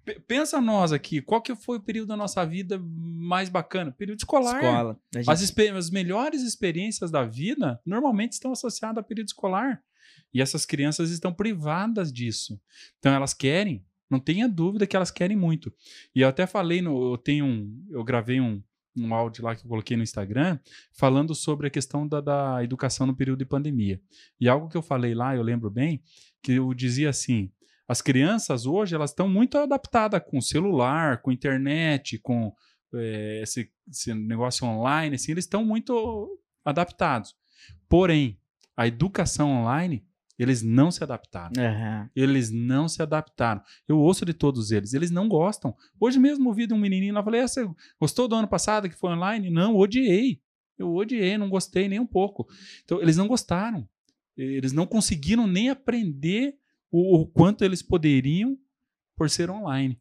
P- 0.03 0.19
pensa 0.21 0.59
nós 0.61 0.91
aqui, 0.91 1.21
qual 1.21 1.41
que 1.41 1.55
foi 1.55 1.77
o 1.77 1.81
período 1.81 2.07
da 2.09 2.17
nossa 2.17 2.43
vida 2.45 2.79
mais 2.83 3.49
bacana? 3.49 3.91
Período 3.91 4.19
escolar. 4.19 4.55
Escola. 4.63 4.99
A 5.15 5.19
gente- 5.21 5.29
As, 5.31 5.75
as 5.77 5.89
melhores 5.91 6.41
experiências 6.41 7.09
da 7.11 7.23
vida 7.23 7.79
normalmente 7.85 8.33
estão 8.33 8.51
associadas 8.51 8.97
ao 8.97 9.03
período 9.03 9.27
escolar. 9.27 9.83
E 10.33 10.41
essas 10.41 10.65
crianças 10.65 11.09
estão 11.11 11.33
privadas 11.33 12.11
disso. 12.11 12.59
Então 12.99 13.13
elas 13.13 13.33
querem, 13.33 13.83
não 14.09 14.19
tenha 14.19 14.47
dúvida 14.47 14.85
que 14.87 14.95
elas 14.95 15.11
querem 15.11 15.37
muito. 15.37 15.73
E 16.13 16.21
eu 16.21 16.27
até 16.27 16.45
falei, 16.45 16.81
no, 16.81 17.13
eu 17.13 17.17
tenho 17.17 17.45
um, 17.45 17.85
eu 17.89 18.03
gravei 18.03 18.39
um, 18.39 18.61
um 18.95 19.13
áudio 19.13 19.43
lá 19.43 19.55
que 19.55 19.65
eu 19.65 19.69
coloquei 19.69 19.97
no 19.97 20.03
Instagram, 20.03 20.59
falando 20.93 21.35
sobre 21.35 21.67
a 21.67 21.69
questão 21.69 22.07
da, 22.07 22.21
da 22.21 22.63
educação 22.63 23.05
no 23.05 23.15
período 23.15 23.39
de 23.39 23.45
pandemia. 23.45 24.01
E 24.39 24.47
algo 24.47 24.69
que 24.69 24.77
eu 24.77 24.81
falei 24.81 25.13
lá, 25.13 25.35
eu 25.35 25.41
lembro 25.41 25.69
bem, 25.69 26.01
que 26.41 26.53
eu 26.53 26.73
dizia 26.73 27.09
assim: 27.09 27.51
as 27.87 28.01
crianças 28.01 28.65
hoje 28.65 28.95
elas 28.95 29.11
estão 29.11 29.27
muito 29.27 29.57
adaptadas 29.57 30.21
com 30.25 30.39
celular, 30.41 31.21
com 31.21 31.31
internet, 31.31 32.17
com 32.19 32.53
eh, 32.93 33.41
esse, 33.43 33.69
esse 33.89 34.13
negócio 34.13 34.65
online, 34.65 35.15
assim, 35.15 35.31
eles 35.31 35.45
estão 35.45 35.65
muito 35.65 36.39
adaptados. 36.63 37.35
Porém, 37.89 38.39
a 38.75 38.87
educação 38.87 39.49
online, 39.49 40.05
eles 40.37 40.61
não 40.61 40.91
se 40.91 41.03
adaptaram. 41.03 41.53
Aham. 41.57 42.09
Eles 42.15 42.51
não 42.51 42.87
se 42.87 43.01
adaptaram. 43.01 43.61
Eu 43.87 43.97
ouço 43.99 44.25
de 44.25 44.33
todos 44.33 44.71
eles. 44.71 44.93
Eles 44.93 45.11
não 45.11 45.27
gostam. 45.27 45.75
Hoje 45.99 46.19
mesmo 46.19 46.47
ouvi 46.49 46.67
de 46.67 46.73
um 46.73 46.77
menininho 46.77 47.13
lá, 47.13 47.23
falei, 47.23 47.41
"Ah, 47.41 47.47
você 47.47 47.67
gostou 47.99 48.27
do 48.27 48.35
ano 48.35 48.47
passado 48.47 48.89
que 48.89 48.95
foi 48.95 49.11
online? 49.11 49.49
Não, 49.49 49.75
odiei. 49.75 50.41
Eu 50.77 50.93
odiei, 50.93 51.37
não 51.37 51.49
gostei 51.49 51.87
nem 51.87 51.99
um 51.99 52.05
pouco. 52.05 52.47
Então, 52.83 53.01
eles 53.01 53.15
não 53.15 53.27
gostaram. 53.27 53.87
Eles 54.35 54.73
não 54.73 54.85
conseguiram 54.85 55.47
nem 55.47 55.69
aprender 55.69 56.55
o, 56.91 57.21
o 57.21 57.25
quanto 57.25 57.63
eles 57.63 57.81
poderiam 57.81 58.57
por 59.15 59.29
ser 59.29 59.49
online. 59.49 59.97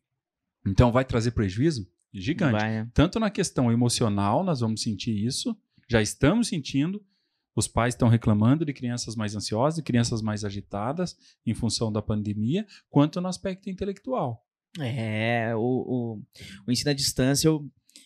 Então, 0.67 0.91
vai 0.91 1.05
trazer 1.05 1.31
prejuízo 1.31 1.89
gigante. 2.13 2.53
Vai, 2.53 2.71
né? 2.71 2.91
Tanto 2.93 3.21
na 3.21 3.31
questão 3.31 3.71
emocional, 3.71 4.43
nós 4.43 4.61
vamos 4.61 4.83
sentir 4.83 5.13
isso, 5.25 5.57
já 5.89 6.03
estamos 6.03 6.49
sentindo. 6.49 7.05
Os 7.57 7.69
pais 7.69 7.95
estão 7.95 8.09
reclamando 8.09 8.65
de 8.65 8.73
crianças 8.73 9.15
mais 9.15 9.35
ansiosas, 9.37 9.77
de 9.77 9.83
crianças 9.83 10.21
mais 10.21 10.45
agitadas 10.45 11.17
em 11.47 11.55
função 11.55 11.93
da 11.93 12.03
pandemia, 12.03 12.67
quanto 12.91 13.21
no 13.21 13.29
aspecto 13.29 13.71
intelectual. 13.71 14.45
É, 14.81 15.55
o, 15.55 15.61
o, 15.61 16.23
o 16.67 16.73
ensino 16.73 16.91
à 16.91 16.95
distância, 16.95 17.47
eu, 17.47 17.65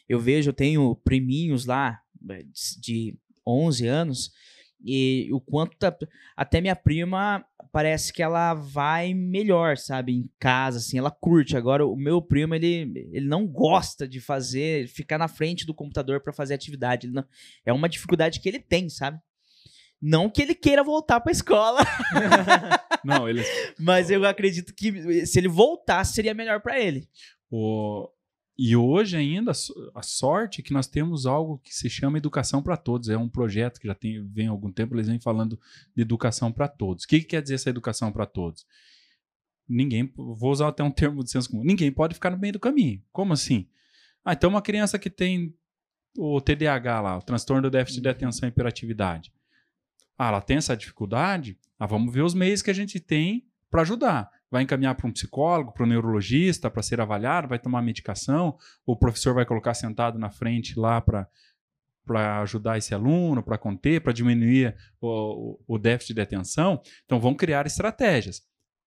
eu 0.08 0.20
vejo, 0.20 0.50
eu 0.50 0.54
tenho 0.54 0.94
priminhos 0.96 1.64
lá 1.64 1.98
eh, 2.30 2.44
de 2.80 3.18
11 3.46 3.86
anos, 3.86 4.30
e 4.84 5.28
o 5.32 5.40
quanto 5.40 5.76
tá, 5.76 5.96
até 6.36 6.60
minha 6.60 6.76
prima 6.76 7.44
parece 7.72 8.12
que 8.12 8.22
ela 8.22 8.54
vai 8.54 9.12
melhor, 9.12 9.76
sabe, 9.76 10.12
em 10.12 10.30
casa, 10.38 10.78
assim, 10.78 10.98
ela 10.98 11.10
curte. 11.10 11.56
Agora, 11.56 11.86
o 11.86 11.96
meu 11.96 12.22
primo, 12.22 12.54
ele, 12.54 12.92
ele 13.12 13.26
não 13.26 13.46
gosta 13.46 14.06
de 14.06 14.20
fazer, 14.20 14.86
ficar 14.88 15.18
na 15.18 15.28
frente 15.28 15.66
do 15.66 15.74
computador 15.74 16.20
para 16.22 16.32
fazer 16.32 16.54
atividade. 16.54 17.08
Não- 17.08 17.24
é 17.66 17.72
uma 17.72 17.88
dificuldade 17.88 18.40
que 18.40 18.48
ele 18.48 18.60
tem, 18.60 18.88
sabe? 18.88 19.18
Não 20.00 20.30
que 20.30 20.42
ele 20.42 20.54
queira 20.54 20.84
voltar 20.84 21.20
pra 21.20 21.32
escola, 21.32 21.80
Não, 23.04 23.28
eles. 23.28 23.46
mas 23.78 24.10
eu 24.10 24.24
acredito 24.24 24.72
que 24.74 25.26
se 25.26 25.38
ele 25.38 25.48
voltasse, 25.48 26.12
seria 26.14 26.34
melhor 26.34 26.60
para 26.60 26.78
ele. 26.78 27.08
o- 27.50 28.08
E 28.56 28.74
hoje 28.76 29.16
ainda, 29.16 29.52
a 29.94 30.02
sorte 30.02 30.60
é 30.60 30.64
que 30.64 30.72
nós 30.72 30.86
temos 30.88 31.26
algo 31.26 31.58
que 31.58 31.72
se 31.74 31.88
chama 31.88 32.18
Educação 32.18 32.62
para 32.62 32.76
Todos. 32.76 33.08
É 33.08 33.16
um 33.16 33.28
projeto 33.28 33.78
que 33.80 33.86
já 33.86 33.94
tem, 33.94 34.24
vem 34.32 34.48
há 34.48 34.50
algum 34.50 34.70
tempo, 34.72 34.94
eles 34.94 35.06
vêm 35.08 35.20
falando 35.20 35.58
de 35.94 36.02
educação 36.02 36.50
para 36.52 36.66
todos. 36.68 37.04
O 37.04 37.08
que, 37.08 37.20
que 37.20 37.26
quer 37.26 37.42
dizer 37.42 37.54
essa 37.54 37.70
educação 37.70 38.10
para 38.12 38.26
todos? 38.26 38.66
Ninguém, 39.68 40.10
vou 40.16 40.50
usar 40.50 40.68
até 40.68 40.82
um 40.82 40.90
termo 40.90 41.22
de 41.22 41.30
senso 41.30 41.50
comum, 41.50 41.62
ninguém 41.62 41.92
pode 41.92 42.14
ficar 42.14 42.30
no 42.30 42.38
meio 42.38 42.54
do 42.54 42.60
caminho. 42.60 43.02
Como 43.12 43.32
assim? 43.32 43.68
Ah, 44.24 44.32
então 44.32 44.48
uma 44.50 44.62
criança 44.62 44.98
que 44.98 45.10
tem 45.10 45.54
o 46.16 46.40
TDAH 46.40 47.00
lá, 47.00 47.18
o 47.18 47.22
transtorno 47.22 47.62
do 47.62 47.70
déficit 47.70 48.00
de 48.00 48.08
atenção 48.08 48.48
e 48.48 48.50
hiperatividade. 48.50 49.30
Ah, 50.18 50.28
ela 50.28 50.40
tem 50.40 50.56
essa 50.56 50.76
dificuldade? 50.76 51.56
Ah, 51.78 51.86
vamos 51.86 52.12
ver 52.12 52.22
os 52.22 52.34
meios 52.34 52.60
que 52.60 52.70
a 52.70 52.74
gente 52.74 52.98
tem 52.98 53.46
para 53.70 53.82
ajudar. 53.82 54.28
Vai 54.50 54.62
encaminhar 54.62 54.94
para 54.96 55.06
um 55.06 55.12
psicólogo, 55.12 55.72
para 55.72 55.84
um 55.84 55.88
neurologista, 55.88 56.70
para 56.70 56.82
ser 56.82 57.00
avaliado, 57.00 57.46
vai 57.48 57.58
tomar 57.58 57.82
medicação, 57.82 58.56
o 58.84 58.96
professor 58.96 59.34
vai 59.34 59.44
colocar 59.46 59.74
sentado 59.74 60.18
na 60.18 60.30
frente 60.30 60.78
lá 60.78 61.00
para 61.00 61.28
para 62.04 62.40
ajudar 62.40 62.78
esse 62.78 62.94
aluno, 62.94 63.42
para 63.42 63.58
conter, 63.58 64.00
para 64.00 64.14
diminuir 64.14 64.74
o, 64.98 65.60
o, 65.68 65.78
déficit 65.78 66.14
de 66.14 66.22
atenção. 66.22 66.80
Então, 67.04 67.20
vão 67.20 67.34
criar 67.34 67.66
estratégias. 67.66 68.40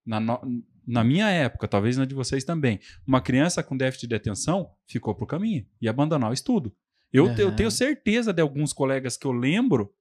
Na, 0.04 0.20
no- 0.20 0.42
na 0.88 1.04
minha 1.04 1.30
época, 1.30 1.68
talvez 1.68 1.98
na 1.98 2.06
de 2.06 2.16
vocês 2.16 2.44
também, 2.44 2.80
uma 3.06 3.22
criança 3.22 3.62
com 3.62 3.78
déficit 3.78 4.08
de 4.08 4.16
atenção 4.16 4.72
ficou 4.88 5.14
para 5.14 5.24
o 5.24 5.28
caminho 5.28 5.64
e 5.80 5.88
abandonar 5.88 6.32
o 6.32 6.34
estudo. 6.34 6.76
Eu, 7.14 7.28
eu 7.38 7.48
Aham. 7.50 7.56
tenho 7.56 7.70
certeza 7.70 8.34
de 8.34 8.42
alguns 8.42 8.74
colegas 8.74 9.16
que 9.16 9.28
eu 9.28 9.32
lembro 9.32 9.94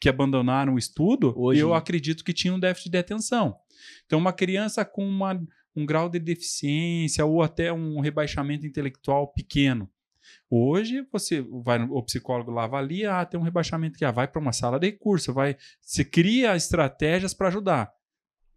que 0.00 0.08
abandonaram 0.08 0.74
o 0.74 0.78
estudo 0.78 1.32
Hoje- 1.36 1.60
eu 1.60 1.74
acredito 1.74 2.22
que 2.24 2.32
tinham 2.32 2.58
déficit 2.58 2.90
de 2.90 2.98
atenção. 2.98 3.56
Então, 4.06 4.18
uma 4.18 4.32
criança 4.32 4.84
com 4.84 5.06
uma- 5.06 5.40
um 5.74 5.86
grau 5.86 6.08
de 6.08 6.18
deficiência 6.18 7.24
ou 7.24 7.42
até 7.42 7.72
um 7.72 8.00
rebaixamento 8.00 8.66
intelectual 8.66 9.32
pequeno. 9.32 9.88
Hoje, 10.50 11.06
você 11.12 11.40
vai 11.64 11.82
o 11.82 12.02
psicólogo 12.02 12.50
lá 12.50 12.64
avalia, 12.64 13.14
ah, 13.20 13.24
tem 13.24 13.38
um 13.38 13.42
rebaixamento 13.42 13.98
que 13.98 14.04
ah, 14.04 14.10
vai 14.10 14.26
para 14.28 14.40
uma 14.40 14.52
sala 14.52 14.78
de 14.78 14.86
recurso, 14.86 15.32
vai, 15.32 15.56
se 15.80 16.04
cria 16.04 16.56
estratégias 16.56 17.32
para 17.34 17.48
ajudar. 17.48 17.90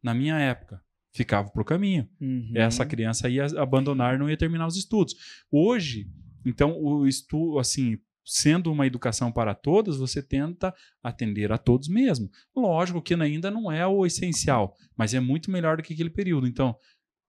Na 0.02 0.14
minha 0.14 0.38
época, 0.40 0.82
ficava 1.14 1.50
para 1.50 1.62
o 1.62 1.66
caminho 1.66 2.10
Uhum. 2.20 2.52
essa 2.56 2.86
criança 2.86 3.30
ia 3.30 3.46
abandonar, 3.58 4.18
não 4.18 4.30
ia 4.30 4.38
terminar 4.38 4.68
os 4.68 4.78
estudos. 4.78 5.16
Hoje, 5.52 6.08
então, 6.46 6.78
o 6.82 7.06
estudo, 7.08 7.60
assim, 7.60 7.98
sendo 8.26 8.72
uma 8.72 8.86
educação 8.88 9.32
para 9.32 9.54
todos, 9.56 9.98
você 9.98 10.22
tenta 10.22 10.74
atender 11.04 11.52
a 11.52 11.58
todos 11.58 11.88
mesmo. 11.88 12.30
Lógico 12.56 13.02
que 13.02 13.14
ainda 13.14 13.50
não 13.52 13.72
é 13.72 13.86
o 13.86 14.06
essencial, 14.06 14.76
mas 14.96 15.14
é 15.14 15.20
muito 15.20 15.50
melhor 15.52 15.78
do 15.78 15.84
que 15.84 15.94
aquele 15.94 16.10
período. 16.10 16.48
Então, 16.48 16.76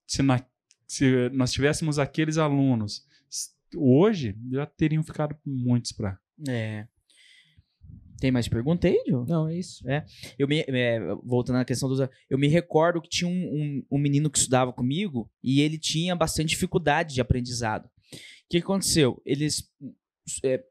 se, 0.07 0.23
na- 0.23 0.45
se 0.87 1.29
nós 1.31 1.53
tivéssemos 1.53 1.99
aqueles 1.99 2.37
alunos 2.39 3.07
hoje, 3.77 4.37
já 4.51 4.67
teriam 4.67 5.03
ficado 5.03 5.37
muitos 5.47 5.93
para. 5.93 6.19
É. 6.49 6.87
Tem 8.21 8.31
mais 8.31 8.47
pergunta 8.47 8.87
aí, 8.87 9.03
Joe? 9.09 9.27
Não, 9.27 9.49
é 9.49 9.59
isso. 9.59 9.83
Eu 10.39 10.47
me, 10.47 10.61
é, 10.69 11.01
voltando 11.25 11.57
à 11.57 11.65
questão 11.65 11.89
dos. 11.89 11.99
Eu 12.31 12.39
me 12.39 12.47
recordo 12.47 13.01
que 13.03 13.09
tinha 13.09 13.29
um, 13.29 13.33
um, 13.91 13.97
um 13.97 13.99
menino 13.99 14.31
que 14.31 14.39
estudava 14.39 14.73
comigo 14.73 15.29
e 15.43 15.61
ele 15.61 15.77
tinha 15.77 16.15
bastante 16.15 16.51
dificuldade 16.51 17.15
de 17.15 17.21
aprendizado. 17.21 17.87
O 17.87 17.89
que 18.49 18.59
aconteceu? 18.59 19.21
Eles 19.27 19.69
é, 20.45 20.63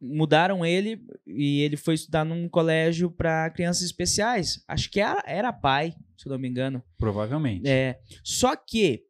mudaram 0.00 0.64
ele 0.64 1.04
e 1.26 1.60
ele 1.60 1.76
foi 1.76 1.94
estudar 1.94 2.24
num 2.24 2.48
colégio 2.48 3.10
para 3.10 3.50
crianças 3.50 3.82
especiais. 3.82 4.64
Acho 4.66 4.90
que 4.90 5.00
era, 5.00 5.22
era 5.26 5.52
pai, 5.52 5.94
se 6.16 6.26
eu 6.26 6.32
não 6.32 6.38
me 6.38 6.48
engano. 6.48 6.82
Provavelmente. 6.98 7.68
É, 7.68 8.00
só 8.24 8.56
que 8.56 9.04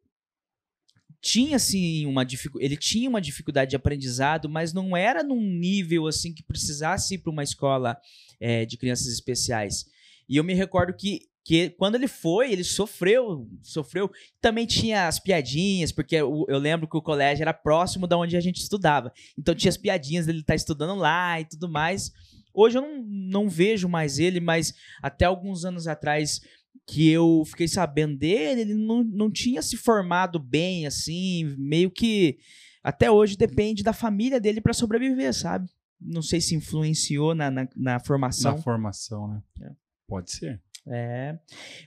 tinha 1.22 1.56
assim 1.56 2.06
uma 2.06 2.26
ele 2.58 2.76
tinha 2.76 3.08
uma 3.08 3.20
dificuldade 3.20 3.70
de 3.70 3.76
aprendizado, 3.76 4.48
mas 4.48 4.72
não 4.72 4.96
era 4.96 5.22
num 5.22 5.40
nível 5.40 6.06
assim 6.06 6.32
que 6.32 6.42
precisasse 6.42 7.14
ir 7.14 7.18
para 7.18 7.30
uma 7.30 7.44
escola 7.44 7.96
é, 8.40 8.64
de 8.64 8.76
crianças 8.76 9.06
especiais. 9.08 9.84
E 10.28 10.36
eu 10.36 10.44
me 10.44 10.54
recordo 10.54 10.96
que 10.96 11.29
que 11.44 11.70
quando 11.70 11.94
ele 11.94 12.06
foi, 12.08 12.52
ele 12.52 12.62
sofreu, 12.64 13.48
sofreu. 13.62 14.10
Também 14.40 14.66
tinha 14.66 15.08
as 15.08 15.18
piadinhas, 15.18 15.90
porque 15.90 16.20
o- 16.22 16.44
eu 16.48 16.58
lembro 16.58 16.88
que 16.88 16.96
o 16.96 17.02
colégio 17.02 17.42
era 17.42 17.54
próximo 17.54 18.06
da 18.06 18.16
onde 18.18 18.36
a 18.36 18.40
gente 18.40 18.60
estudava. 18.60 19.12
Então 19.38 19.54
tinha 19.54 19.70
as 19.70 19.76
piadinhas 19.76 20.26
dele 20.26 20.40
estar 20.40 20.54
estudando 20.54 20.94
lá 20.96 21.40
e 21.40 21.44
tudo 21.46 21.68
mais. 21.68 22.10
Hoje 22.52 22.78
eu 22.78 22.82
não, 22.82 23.02
não 23.06 23.48
vejo 23.48 23.88
mais 23.88 24.18
ele, 24.18 24.40
mas 24.40 24.74
até 25.02 25.24
alguns 25.24 25.64
anos 25.64 25.86
atrás 25.86 26.40
que 26.86 27.08
eu 27.08 27.42
fiquei 27.46 27.68
sabendo 27.68 28.16
dele, 28.18 28.60
ele 28.62 28.74
não, 28.74 29.02
não 29.04 29.30
tinha 29.30 29.62
se 29.62 29.76
formado 29.76 30.38
bem, 30.38 30.86
assim, 30.86 31.54
meio 31.58 31.90
que 31.90 32.38
até 32.82 33.10
hoje 33.10 33.36
depende 33.36 33.82
da 33.82 33.92
família 33.92 34.40
dele 34.40 34.60
para 34.60 34.72
sobreviver, 34.72 35.32
sabe? 35.34 35.68
Não 36.00 36.22
sei 36.22 36.40
se 36.40 36.54
influenciou 36.54 37.34
na, 37.34 37.50
na, 37.50 37.68
na 37.76 38.00
formação. 38.00 38.56
Na 38.56 38.62
formação, 38.62 39.28
né? 39.28 39.42
É. 39.62 39.70
Pode 40.08 40.32
ser. 40.32 40.60
É. 40.86 41.38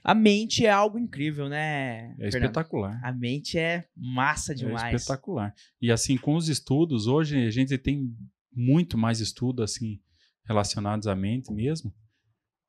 A 0.02 0.14
mente 0.14 0.64
é 0.64 0.70
algo 0.70 0.98
incrível, 0.98 1.48
né? 1.48 2.12
É 2.12 2.30
Fernando? 2.30 2.34
espetacular. 2.50 3.00
A 3.02 3.12
mente 3.12 3.58
é 3.58 3.84
massa 3.96 4.52
É 4.52 4.54
demais. 4.54 4.94
espetacular. 5.02 5.52
E 5.80 5.90
assim, 5.90 6.16
com 6.16 6.34
os 6.36 6.48
estudos, 6.48 7.06
hoje 7.06 7.44
a 7.46 7.50
gente 7.50 7.76
tem 7.76 8.14
muito 8.54 8.96
mais 8.96 9.20
estudo 9.20 9.62
assim 9.62 10.00
relacionados 10.46 11.06
à 11.08 11.14
mente 11.14 11.52
mesmo. 11.52 11.92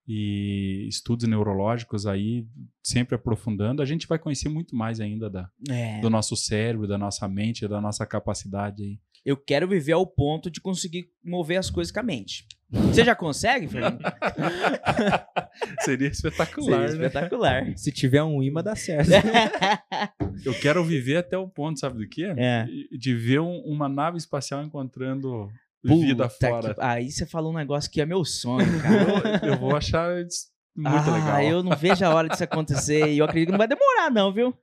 E 0.07 0.86
estudos 0.88 1.28
neurológicos 1.28 2.05
aí, 2.05 2.47
sempre 2.84 3.15
aprofundando, 3.15 3.82
a 3.82 3.86
gente 3.86 4.05
vai 4.07 4.19
conhecer 4.19 4.49
muito 4.49 4.76
mais 4.76 4.99
ainda 4.99 5.30
da, 5.30 5.49
É. 5.67 5.99
do 5.99 6.09
nosso 6.11 6.36
cérebro, 6.36 6.88
da 6.88 6.97
nossa 6.97 7.28
mente, 7.28 7.67
da 7.67 7.82
nossa 7.82 8.05
capacidade 8.05 8.84
aí. 8.84 8.99
Eu 9.26 9.36
quero 9.36 9.67
viver 9.67 9.93
ao 9.93 10.05
ponto 10.05 10.51
de 10.51 10.61
conseguir 10.61 11.07
mover 11.23 11.57
as 11.57 11.69
coisas 11.69 11.91
com 11.91 11.99
a 11.99 12.03
mente. 12.03 12.45
Você 12.69 13.03
já 13.03 13.15
consegue, 13.15 13.67
Fernando? 13.67 13.99
Seria 15.82 16.07
espetacular, 16.07 16.65
Seria 16.89 16.99
né? 16.99 17.07
espetacular. 17.07 17.78
Se 17.78 17.91
tiver 17.91 18.23
um 18.23 18.41
imã, 18.43 18.61
dá 18.61 18.76
certo. 18.76 19.09
Eu 20.45 20.53
quero 20.59 20.84
viver 20.84 21.17
até 21.17 21.38
o 21.38 21.47
ponto, 21.47 21.80
sabe 21.80 21.97
do 21.99 22.09
quê? 22.09 22.34
É. 22.38 22.65
De 22.91 23.15
ver 23.15 23.39
um- 23.39 23.61
uma 23.65 23.88
nave 23.88 24.17
espacial 24.17 24.63
encontrando 24.63 25.47
vida 25.84 26.28
Puta 26.28 26.47
fora. 26.49 26.73
que- 26.73 26.82
Aí 26.82 27.11
você 27.11 27.26
falou 27.26 27.51
um 27.51 27.55
negócio 27.55 27.89
que 27.89 28.01
é 28.01 28.05
meu 28.05 28.23
sonho, 28.26 28.67
cara. 28.82 29.39
Eu, 29.45 29.53
eu 29.53 29.57
vou 29.59 29.76
achar 29.76 30.19
isso 30.26 30.47
muito 30.76 30.97
ah, 31.09 31.15
legal. 31.15 31.41
eu 31.43 31.63
não 31.63 31.76
vejo 31.76 32.03
a 32.05 32.13
hora 32.13 32.28
disso 32.28 32.43
acontecer 32.43 33.07
e 33.07 33.17
eu 33.19 33.26
acredito 33.26 33.47
que 33.47 33.51
não 33.53 33.57
vai 33.57 33.67
demorar, 33.67 34.11
não, 34.11 34.34
viu? 34.34 34.53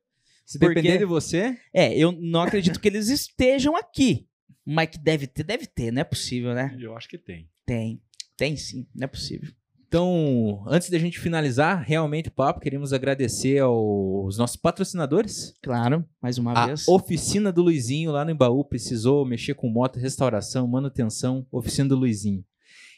Se 0.44 0.58
Porque- 0.58 0.74
depender 0.74 0.98
de 0.98 1.04
você, 1.04 1.56
É, 1.72 1.96
eu 1.96 2.12
não 2.12 2.42
acredito 2.42 2.78
que 2.80 2.88
eles 2.88 3.08
estejam 3.08 3.76
aqui. 3.76 4.26
Mas 4.64 4.88
que 4.90 4.98
deve 4.98 5.26
ter, 5.26 5.42
deve 5.44 5.66
ter, 5.66 5.92
não 5.92 6.00
é 6.00 6.04
possível, 6.04 6.54
né? 6.54 6.76
Eu 6.80 6.96
acho 6.96 7.08
que 7.08 7.18
tem. 7.18 7.48
Tem. 7.66 8.00
Tem 8.36 8.56
sim, 8.56 8.86
não 8.94 9.04
é 9.04 9.06
possível. 9.08 9.50
Então, 9.86 10.64
antes 10.66 10.88
da 10.88 10.98
gente 10.98 11.18
finalizar 11.20 11.82
realmente 11.82 12.30
o 12.30 12.32
papo, 12.32 12.60
queremos 12.60 12.94
agradecer 12.94 13.58
aos 13.58 14.38
nossos 14.38 14.56
patrocinadores. 14.56 15.52
Claro, 15.62 16.02
mais 16.20 16.38
uma 16.38 16.52
A 16.54 16.66
vez. 16.66 16.88
oficina 16.88 17.52
do 17.52 17.60
Luizinho 17.62 18.10
lá 18.10 18.24
no 18.24 18.30
Embaú 18.30 18.64
precisou 18.64 19.26
mexer 19.26 19.54
com 19.54 19.68
moto, 19.68 19.98
restauração, 19.98 20.66
manutenção, 20.66 21.46
oficina 21.52 21.90
do 21.90 21.96
Luizinho. 21.96 22.42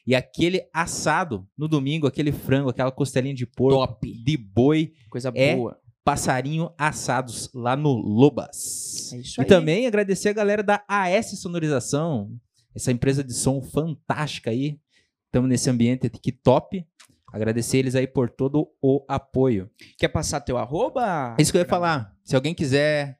E 0.06 0.14
aquele 0.14 0.68
assado 0.72 1.48
no 1.58 1.66
domingo, 1.66 2.06
aquele 2.06 2.30
frango, 2.30 2.68
aquela 2.68 2.92
costelinha 2.92 3.34
de 3.34 3.46
porco, 3.46 3.78
Top. 3.78 4.12
de 4.22 4.36
boi, 4.36 4.92
Coisa 5.10 5.32
É 5.34 5.56
boa. 5.56 5.76
Passarinho 6.04 6.70
assados 6.76 7.50
lá 7.54 7.74
no 7.76 7.92
Lobas. 7.94 9.12
É 9.12 9.16
isso 9.18 9.40
e 9.40 9.42
aí. 9.42 9.46
também 9.48 9.86
agradecer 9.86 10.28
a 10.28 10.32
galera 10.34 10.62
da 10.62 10.84
AS 10.86 11.38
Sonorização, 11.40 12.30
essa 12.74 12.92
empresa 12.92 13.24
de 13.24 13.32
som 13.32 13.62
fantástica 13.62 14.50
aí. 14.50 14.78
Estamos 15.26 15.48
nesse 15.48 15.68
ambiente 15.70 16.06
aqui 16.06 16.30
top. 16.30 16.86
Agradecer 17.32 17.78
eles 17.78 17.94
aí 17.96 18.06
por 18.06 18.30
todo 18.30 18.68
o 18.80 19.04
apoio. 19.08 19.68
Quer 19.98 20.08
passar 20.08 20.40
teu 20.40 20.56
arroba? 20.56 21.34
É 21.36 21.42
isso 21.42 21.50
que 21.50 21.58
eu 21.58 21.62
ia 21.62 21.68
falar. 21.68 22.14
Se 22.22 22.36
alguém 22.36 22.54
quiser 22.54 23.18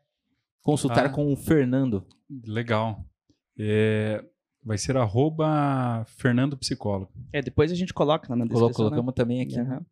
consultar 0.63 1.07
Ah. 1.07 1.09
com 1.09 1.33
o 1.33 1.37
Fernando, 1.37 2.07
Legal. 2.47 3.05
É, 3.59 4.25
vai 4.63 4.79
ser 4.79 4.97
arroba 4.97 6.05
Fernando 6.17 6.57
Psicólogo. 6.57 7.13
É, 7.33 7.43
depois 7.43 7.71
a 7.71 7.75
gente 7.75 7.93
coloca 7.93 8.27
lá 8.31 8.37
na 8.37 8.45
descrição. 8.45 8.69
né? 8.69 8.75
colocamos 8.75 9.15
também 9.15 9.41
aqui. 9.43 9.59
Aham. 9.59 9.85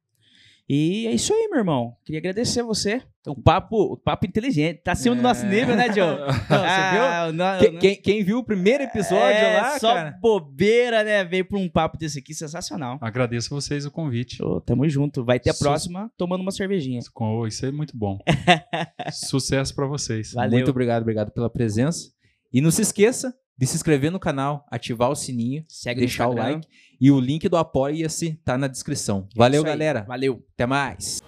E 0.74 1.06
é 1.06 1.12
isso 1.12 1.34
aí, 1.34 1.48
meu 1.50 1.58
irmão. 1.58 1.94
Queria 2.02 2.18
agradecer 2.18 2.62
você. 2.62 3.02
O 3.26 3.36
papo, 3.40 3.76
o 3.92 3.96
papo 3.98 4.24
inteligente. 4.26 4.80
Tá 4.82 4.92
acima 4.92 5.14
do 5.14 5.20
nosso 5.20 5.44
É. 5.44 5.48
nível, 5.50 5.76
né, 5.76 5.92
Joe? 5.92 6.16
Ah, 6.48 7.30
não- 7.30 7.58
Que- 7.58 7.70
quem, 7.72 7.96
quem 7.96 8.24
viu 8.24 8.38
o 8.38 8.44
primeiro 8.44 8.82
episódio 8.84 9.36
é, 9.36 9.60
lá, 9.60 9.78
só 9.78 9.92
cara? 9.94 10.18
bobeira, 10.18 11.04
né? 11.04 11.24
Veio 11.24 11.44
pra 11.44 11.58
um 11.58 11.68
papo 11.68 11.98
desse 11.98 12.18
aqui 12.18 12.32
sensacional. 12.32 12.96
Agradeço 13.02 13.50
vocês 13.50 13.84
o 13.84 13.90
convite. 13.90 14.42
Ô, 14.42 14.62
tamo 14.62 14.88
junto. 14.88 15.22
Vai 15.22 15.38
ter 15.38 15.50
a 15.50 15.54
próxima 15.54 16.10
tomando 16.16 16.40
uma 16.40 16.50
cervejinha. 16.50 17.00
Com- 17.12 17.46
Isso 17.46 17.66
é 17.66 17.70
muito 17.70 17.94
bom. 17.94 18.18
Sucesso 19.12 19.74
pra 19.74 19.86
vocês. 19.86 20.32
Valeu. 20.32 20.52
Muito 20.52 20.70
obrigado, 20.70 21.02
obrigado 21.02 21.30
pela 21.32 21.50
presença. 21.50 22.10
E 22.52 22.60
não 22.62 22.70
se 22.70 22.80
esqueça 22.82 23.34
de 23.56 23.66
se 23.66 23.76
inscrever 23.76 24.10
no 24.10 24.18
canal, 24.18 24.66
ativar 24.70 25.10
o 25.10 25.14
sininho, 25.14 25.64
Segue 25.68 26.00
deixar 26.00 26.28
o 26.28 26.34
like. 26.34 26.66
E 27.00 27.10
o 27.10 27.20
link 27.20 27.48
do 27.48 27.56
Apoia-se 27.56 28.34
tá 28.44 28.56
na 28.56 28.68
descrição. 28.68 29.26
É 29.34 29.38
Valeu, 29.38 29.62
galera. 29.62 30.04
Valeu. 30.06 30.44
Até 30.54 30.66
mais. 30.66 31.20